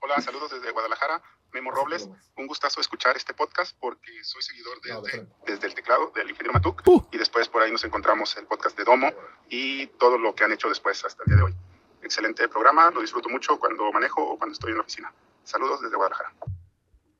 Hola, 0.00 0.20
saludos 0.20 0.50
desde 0.50 0.72
Guadalajara. 0.72 1.22
Memo 1.54 1.70
Robles, 1.70 2.10
un 2.36 2.48
gustazo 2.48 2.80
escuchar 2.80 3.16
este 3.16 3.32
podcast 3.32 3.76
porque 3.78 4.10
soy 4.24 4.42
seguidor 4.42 4.80
desde, 4.82 5.24
desde 5.46 5.66
el 5.68 5.74
teclado 5.74 6.10
del 6.12 6.28
ingeniero 6.28 6.52
Matuk 6.52 6.82
y 7.12 7.16
después 7.16 7.46
por 7.48 7.62
ahí 7.62 7.70
nos 7.70 7.84
encontramos 7.84 8.36
el 8.36 8.46
podcast 8.46 8.76
de 8.76 8.82
Domo 8.82 9.12
y 9.48 9.86
todo 9.86 10.18
lo 10.18 10.34
que 10.34 10.42
han 10.42 10.50
hecho 10.52 10.68
después 10.68 11.04
hasta 11.04 11.22
el 11.22 11.28
día 11.28 11.36
de 11.36 11.42
hoy. 11.44 11.54
Excelente 12.02 12.48
programa, 12.48 12.90
lo 12.90 13.00
disfruto 13.00 13.28
mucho 13.28 13.56
cuando 13.60 13.92
manejo 13.92 14.20
o 14.20 14.36
cuando 14.36 14.52
estoy 14.52 14.72
en 14.72 14.78
la 14.78 14.82
oficina. 14.82 15.12
Saludos 15.44 15.80
desde 15.80 15.94
Guadalajara. 15.94 16.34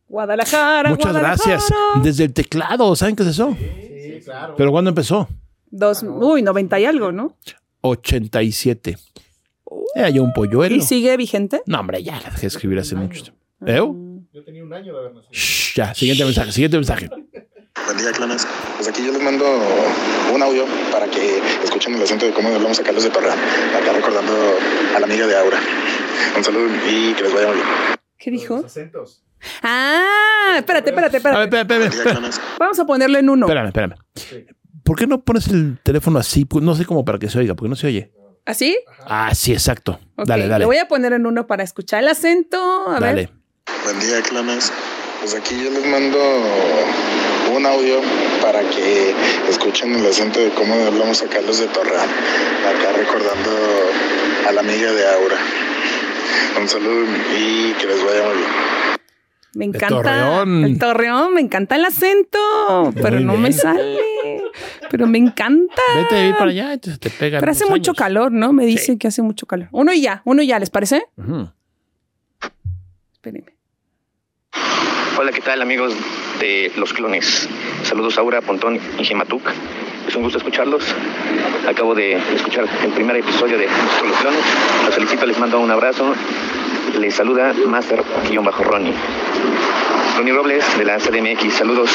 Guadalajara. 0.09 0.91
Muchas 0.91 1.13
Guadalajara. 1.13 1.51
gracias. 1.53 1.79
Desde 2.03 2.25
el 2.25 2.35
teclado, 2.35 2.97
¿saben 2.97 3.15
qué 3.15 3.23
es 3.23 3.29
eso? 3.29 3.57
Sí, 3.57 4.21
claro. 4.25 4.57
¿Pero 4.57 4.73
cuándo 4.73 4.89
empezó? 4.89 5.29
Dos, 5.71 6.03
uy, 6.03 6.43
90 6.43 6.81
y 6.81 6.85
algo, 6.87 7.13
¿no? 7.13 7.37
87. 7.83 8.99
Era 9.95 10.11
yo 10.11 10.25
un 10.25 10.33
polluelo. 10.33 10.75
¿Y 10.75 10.81
sigue 10.81 11.17
vigente? 11.17 11.63
No, 11.67 11.79
hombre, 11.79 12.03
ya 12.03 12.15
la 12.21 12.31
dejé 12.31 12.41
de 12.43 12.47
escribir 12.49 12.81
hace 12.81 12.97
mucho. 12.97 13.33
¿Eh? 13.65 13.81
Yo 14.35 14.43
tenía 14.43 14.65
un 14.65 14.73
año 14.75 14.93
de 14.93 14.99
haber 14.99 15.15
nacido. 15.15 15.31
Shh, 15.33 15.75
ya, 15.77 15.95
siguiente 15.95 16.25
mensaje, 16.25 16.51
siguiente 16.51 16.77
mensaje. 16.77 17.09
Buen 17.09 17.97
día, 17.99 18.11
clones. 18.11 18.45
Pues 18.75 18.89
aquí 18.89 19.07
yo 19.07 19.13
les 19.13 19.23
mando 19.23 19.45
un 20.35 20.43
audio 20.43 20.65
para 20.91 21.07
que 21.07 21.39
escuchen 21.63 21.95
el 21.95 22.03
acento 22.03 22.27
de 22.27 22.33
cómo 22.33 22.49
hablamos 22.49 22.81
a 22.81 22.83
Carlos 22.83 23.05
de 23.05 23.11
Torreón. 23.11 23.39
Acá 23.39 23.93
recordando 23.93 24.33
a 24.97 24.99
la 24.99 25.07
amiga 25.07 25.29
de 25.29 25.39
Aura. 25.39 25.61
Un 26.37 26.43
saludo 26.43 26.67
y 26.91 27.15
que 27.15 27.23
les 27.23 27.33
vaya 27.33 27.47
muy 27.47 27.55
bien. 27.57 27.67
¿Qué 28.19 28.31
dijo? 28.33 28.57
Los 28.57 28.65
acentos. 28.65 29.23
Ah, 29.63 30.57
espérate, 30.59 30.91
espérate, 30.91 31.17
A 31.17 31.21
ver, 31.21 31.45
espérate. 31.45 31.61
espérame, 31.61 31.87
espérame, 31.87 32.21
espérame. 32.27 32.57
Vamos 32.59 32.79
a 32.81 32.87
ponerlo 32.87 33.19
en 33.19 33.31
uno. 33.31 33.47
Espérame, 33.47 33.67
espérame. 33.69 33.95
¿Por 34.83 34.99
qué 34.99 35.07
no 35.07 35.23
pones 35.23 35.47
el 35.47 35.79
teléfono 35.85 36.19
así? 36.19 36.45
Pues 36.45 36.65
no 36.65 36.75
sé 36.75 36.85
cómo 36.87 37.05
para 37.05 37.21
que 37.21 37.29
se 37.29 37.39
oiga, 37.39 37.55
porque 37.55 37.69
no 37.69 37.77
se 37.77 37.87
oye. 37.87 38.13
¿Así? 38.47 38.77
Ah, 39.07 39.33
sí, 39.33 39.53
exacto. 39.53 40.01
Dale, 40.17 40.49
dale. 40.49 40.65
Lo 40.65 40.67
voy 40.69 40.79
a 40.79 40.89
poner 40.89 41.13
en 41.13 41.25
uno 41.25 41.47
para 41.47 41.63
escuchar 41.63 42.03
el 42.03 42.09
acento. 42.09 42.89
A 42.91 42.99
Dale. 42.99 43.15
ver. 43.15 43.44
Buen 43.85 43.99
día, 44.01 44.21
clones. 44.23 44.73
Pues 45.21 45.35
aquí 45.35 45.55
yo 45.63 45.71
les 45.71 45.87
mando 45.87 46.19
un 47.55 47.65
audio 47.67 48.01
para 48.43 48.61
que 48.61 49.15
escuchen 49.49 49.95
el 49.95 50.07
acento 50.07 50.39
de 50.41 50.51
cómo 50.51 50.75
hablamos 50.75 51.23
acá 51.23 51.41
los 51.41 51.59
de 51.59 51.67
Torreón. 51.69 52.09
Acá 52.69 52.93
recordando 52.93 53.51
a 54.49 54.53
la 54.53 54.61
amiga 54.61 54.93
de 54.93 55.07
Aura. 55.13 55.37
Un 56.61 56.69
saludo 56.69 57.05
y 57.39 57.73
que 57.75 57.87
les 57.87 58.05
vaya 58.05 58.23
muy 58.29 58.37
bien. 58.37 58.49
Me 59.55 59.65
encanta. 59.67 59.89
Torreón. 59.89 60.65
El 60.65 60.79
Torreón, 60.79 61.35
me 61.35 61.41
encanta 61.41 61.77
el 61.77 61.85
acento, 61.85 62.93
pero 63.01 63.21
no 63.21 63.37
me 63.37 63.53
sale. 63.53 63.99
Pero 64.91 65.07
me 65.07 65.19
encanta. 65.19 65.83
Vete 65.97 66.17
a 66.17 66.21
vivir 66.21 66.37
para 66.37 66.51
allá, 66.51 66.73
entonces 66.75 67.01
te 67.01 67.11
pegan. 67.11 67.41
Pero 67.41 67.53
hace 67.53 67.65
mucho 67.67 67.93
años. 67.93 67.99
calor, 67.99 68.33
¿no? 68.33 68.53
Me 68.53 68.67
dice 68.67 68.99
que 68.99 69.09
hace 69.09 69.23
mucho 69.23 69.47
calor. 69.47 69.69
Uno 69.73 69.93
y 69.93 70.03
ya, 70.03 70.23
uno 70.25 70.43
y 70.43 70.49
ya, 70.49 70.59
¿les 70.59 70.71
parece? 70.71 71.07
Ujú. 71.17 71.49
Espérenme. 73.13 73.54
Hola, 75.17 75.31
¿qué 75.31 75.41
tal 75.41 75.63
amigos 75.63 75.95
de 76.41 76.73
Los 76.75 76.93
Clones? 76.93 77.49
Saludos 77.85 78.19
Aura, 78.19 78.41
Pontón 78.41 78.81
y 78.99 79.05
Gematuk. 79.05 79.49
Es 80.09 80.17
un 80.17 80.25
gusto 80.25 80.39
escucharlos. 80.39 80.83
Acabo 81.69 81.95
de 81.95 82.15
escuchar 82.35 82.67
el 82.83 82.91
primer 82.91 83.17
episodio 83.17 83.57
de 83.57 83.67
Los 83.67 84.19
Clones. 84.19 84.41
Los 84.85 84.95
felicito, 84.95 85.25
les 85.25 85.39
mando 85.39 85.61
un 85.61 85.71
abrazo. 85.71 86.13
Les 86.99 87.15
saluda 87.15 87.55
Master-Ronnie. 87.65 88.93
Ronnie 90.17 90.33
Robles 90.33 90.79
de 90.79 90.85
la 90.85 90.99
CDMX. 90.99 91.55
Saludos. 91.55 91.91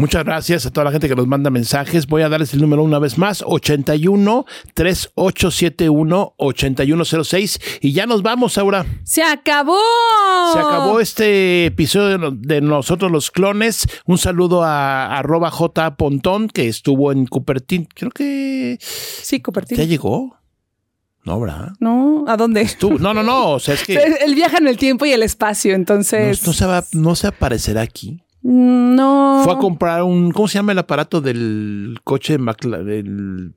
Muchas 0.00 0.24
gracias 0.24 0.64
a 0.66 0.70
toda 0.70 0.84
la 0.86 0.92
gente 0.92 1.08
que 1.08 1.14
nos 1.14 1.26
manda 1.26 1.50
mensajes. 1.50 2.06
Voy 2.06 2.22
a 2.22 2.28
darles 2.28 2.54
el 2.54 2.60
número 2.60 2.82
una 2.82 2.98
vez 2.98 3.18
más: 3.18 3.44
81 3.46 4.46
3871 4.74 6.34
8106. 6.36 7.60
Y 7.82 7.92
ya 7.92 8.06
nos 8.06 8.22
vamos, 8.22 8.56
Aura. 8.58 8.86
¡Se 9.04 9.22
acabó! 9.22 9.76
Se 10.52 10.58
acabó 10.58 11.00
este 11.00 11.66
episodio 11.66 12.30
de 12.32 12.60
no- 12.62 12.76
Nosotros 12.80 13.10
los 13.12 13.30
Clones. 13.30 13.86
Un 14.06 14.16
saludo 14.18 14.62
a 14.64 15.18
arroba 15.18 15.50
J 15.50 15.96
Pontón, 15.96 16.48
que 16.48 16.68
estuvo 16.68 17.12
en 17.12 17.26
Cupertino. 17.26 17.86
Creo 17.94 18.10
que 18.10 18.78
Sí, 18.80 19.40
Cupertino. 19.40 19.78
ya 19.82 19.84
llegó. 19.86 20.36
No, 21.24 21.38
¿verdad? 21.38 21.72
No, 21.80 22.24
¿a 22.26 22.36
dónde? 22.38 22.66
Tú, 22.78 22.98
no, 22.98 23.12
no, 23.12 23.22
no. 23.22 23.50
O 23.50 23.60
sea, 23.60 23.74
es 23.74 23.84
que 23.84 23.94
Él 24.24 24.34
viaja 24.34 24.56
en 24.56 24.66
el 24.68 24.78
tiempo 24.78 25.04
y 25.04 25.12
el 25.12 25.22
espacio, 25.22 25.72
no, 25.72 25.76
entonces. 25.76 26.46
no 26.46 26.52
se 26.54 26.64
va, 26.64 26.84
no 26.92 27.14
se 27.14 27.26
aparecerá 27.26 27.82
aquí. 27.82 28.22
No. 28.42 29.42
Fue 29.44 29.52
a 29.52 29.58
comprar 29.58 30.02
un, 30.02 30.30
¿cómo 30.32 30.48
se 30.48 30.54
llama 30.54 30.72
el 30.72 30.78
aparato 30.78 31.20
del 31.20 31.98
coche 32.04 32.34
de 32.34 32.38
McLaren? 32.38 32.86
Del, 32.86 33.52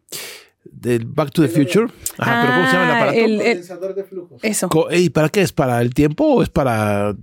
del 0.72 1.06
Back 1.06 1.32
to 1.32 1.42
the 1.42 1.48
Future. 1.48 1.88
Ajá, 2.18 2.42
pero 2.42 2.54
¿cómo 2.56 2.68
se 2.68 2.74
llama 2.74 2.86
el 2.86 2.92
Ah, 2.92 2.98
aparato? 2.98 3.18
el- 3.20 3.32
el- 3.34 3.38
Condensador 3.40 3.96
de 3.96 4.04
flujos. 4.04 4.44
Eso. 4.44 4.70
Ey, 4.90 5.10
¿Para 5.10 5.30
qué 5.30 5.42
es? 5.42 5.52
¿Para 5.54 5.82
el 5.82 5.94
tiempo 5.94 6.26
o 6.26 6.44
es 6.44 6.50
para 6.50 7.16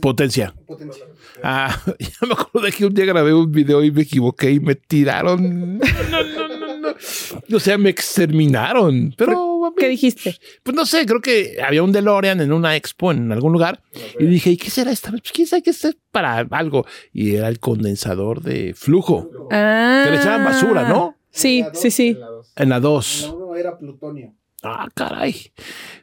potencia? 0.00 0.54
Potencia. 0.66 1.04
Ah, 1.42 1.76
ya 1.98 2.26
me 2.26 2.32
acuerdo 2.34 2.66
de 2.66 2.72
que 2.72 2.84
un 2.86 2.94
día 2.94 3.04
grabé 3.06 3.32
un 3.34 3.50
video 3.50 3.82
y 3.82 3.90
me 3.90 4.02
equivoqué 4.02 4.52
y 4.52 4.60
me 4.60 4.74
tiraron. 4.74 5.78
No, 5.78 5.84
no, 6.10 6.48
no, 6.48 6.58
no, 6.58 6.78
no. 6.78 7.56
O 7.56 7.60
sea, 7.60 7.78
me 7.78 7.90
exterminaron. 7.90 9.14
Pero, 9.16 9.51
¿Qué 9.76 9.88
dijiste? 9.88 10.38
pues 10.62 10.74
no 10.74 10.86
sé, 10.86 11.06
creo 11.06 11.20
que 11.20 11.56
había 11.64 11.82
un 11.82 11.92
DeLorean 11.92 12.40
en 12.40 12.52
una 12.52 12.76
expo 12.76 13.12
en 13.12 13.32
algún 13.32 13.52
lugar 13.52 13.82
y 14.18 14.26
dije, 14.26 14.50
¿y 14.50 14.56
qué 14.56 14.70
será 14.70 14.90
esta 14.90 15.10
vez? 15.10 15.22
Pues 15.22 15.32
quién 15.32 15.46
sabe 15.46 15.62
qué 15.62 15.70
es 15.70 15.96
para 16.10 16.36
algo. 16.36 16.86
Y 17.12 17.36
era 17.36 17.48
el 17.48 17.58
condensador 17.58 18.42
de 18.42 18.74
flujo. 18.74 19.30
Ah. 19.50 20.02
Que 20.04 20.10
le 20.10 20.16
echaban 20.18 20.44
basura, 20.44 20.88
¿no? 20.88 21.16
Sí, 21.30 21.64
sí, 21.72 21.90
sí. 21.90 22.18
En 22.56 22.68
la 22.68 22.80
2. 22.80 23.22
La 23.22 23.32
uno 23.32 23.56
era 23.56 23.78
plutonio. 23.78 24.34
Ah, 24.62 24.88
caray. 24.94 25.52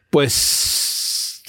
Pues 0.10 0.34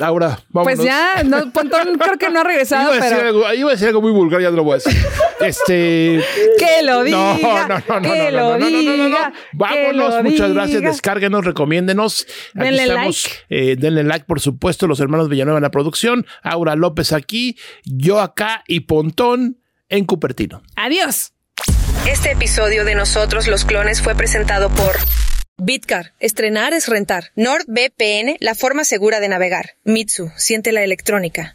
ahora 0.00 0.40
vamos. 0.50 0.74
Pues 0.74 0.84
ya, 0.84 1.22
no, 1.24 1.50
Pontón 1.52 1.98
creo 1.98 2.18
que 2.18 2.28
no 2.30 2.40
ha 2.40 2.44
regresado, 2.44 2.94
Iba 2.94 3.04
a, 3.04 3.08
decir 3.08 3.16
pero. 3.18 3.28
algo, 3.28 3.54
iba 3.54 3.68
a 3.68 3.72
decir 3.72 3.88
algo 3.88 4.02
muy 4.02 4.12
vulgar, 4.12 4.40
ya 4.40 4.50
no 4.50 4.56
lo 4.56 4.64
voy 4.64 4.72
a 4.72 4.76
decir. 4.76 4.96
Este. 5.40 6.22
Que 6.58 6.82
lo 6.82 7.02
diga. 7.02 7.16
No, 7.16 7.68
no, 7.68 7.68
no, 7.68 8.00
no, 8.00 8.12
que 8.12 8.30
no, 8.30 8.30
lo 8.30 8.58
no, 8.58 8.58
no, 8.58 8.70
no, 8.70 8.82
no, 8.82 8.82
no, 8.82 8.96
no. 8.96 9.06
diga, 9.06 9.32
que 9.32 9.48
Vámonos, 9.52 10.14
lo 10.14 10.22
muchas 10.24 10.52
gracias. 10.52 10.78
diga. 10.80 10.90
Descárguenos, 10.90 11.44
recomiéndenos. 11.44 12.26
Aquí 12.54 12.64
Denle 12.64 12.82
estamos. 12.84 13.28
Eh, 13.48 13.76
denle 13.78 14.04
like, 14.04 14.24
por 14.26 14.40
supuesto. 14.40 14.86
Los 14.86 15.00
hermanos 15.00 15.28
Villanueva 15.28 15.58
en 15.58 15.62
la 15.62 15.70
producción. 15.70 16.26
Aura 16.42 16.74
López 16.76 17.12
aquí. 17.12 17.56
Yo 17.84 18.20
acá 18.20 18.62
y 18.66 18.80
Pontón 18.80 19.58
en 19.88 20.04
Cupertino. 20.04 20.62
Adiós. 20.76 21.32
Este 22.08 22.32
episodio 22.32 22.84
de 22.84 22.94
Nosotros 22.94 23.46
los 23.46 23.64
Clones 23.64 24.00
fue 24.02 24.14
presentado 24.14 24.70
por 24.70 24.96
Bitcar, 25.62 26.14
estrenar 26.20 26.72
es 26.72 26.88
rentar. 26.88 27.32
NordVPN, 27.36 28.36
la 28.40 28.54
forma 28.54 28.82
segura 28.84 29.20
de 29.20 29.28
navegar. 29.28 29.72
Mitsu, 29.84 30.30
siente 30.36 30.72
la 30.72 30.82
electrónica. 30.82 31.54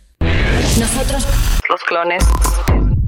Nosotros 0.80 1.26
Los 1.68 1.84
clones. 1.84 2.24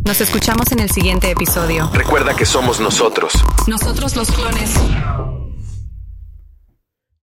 Nos 0.06 0.22
escuchamos 0.22 0.72
en 0.72 0.80
el 0.80 0.90
siguiente 0.90 1.30
episodio. 1.30 1.92
Recuerda 1.94 2.36
que 2.36 2.46
somos 2.46 2.80
nosotros. 2.80 3.34
Nosotros 3.68 4.16
los 4.16 4.32
clones. 4.32 4.72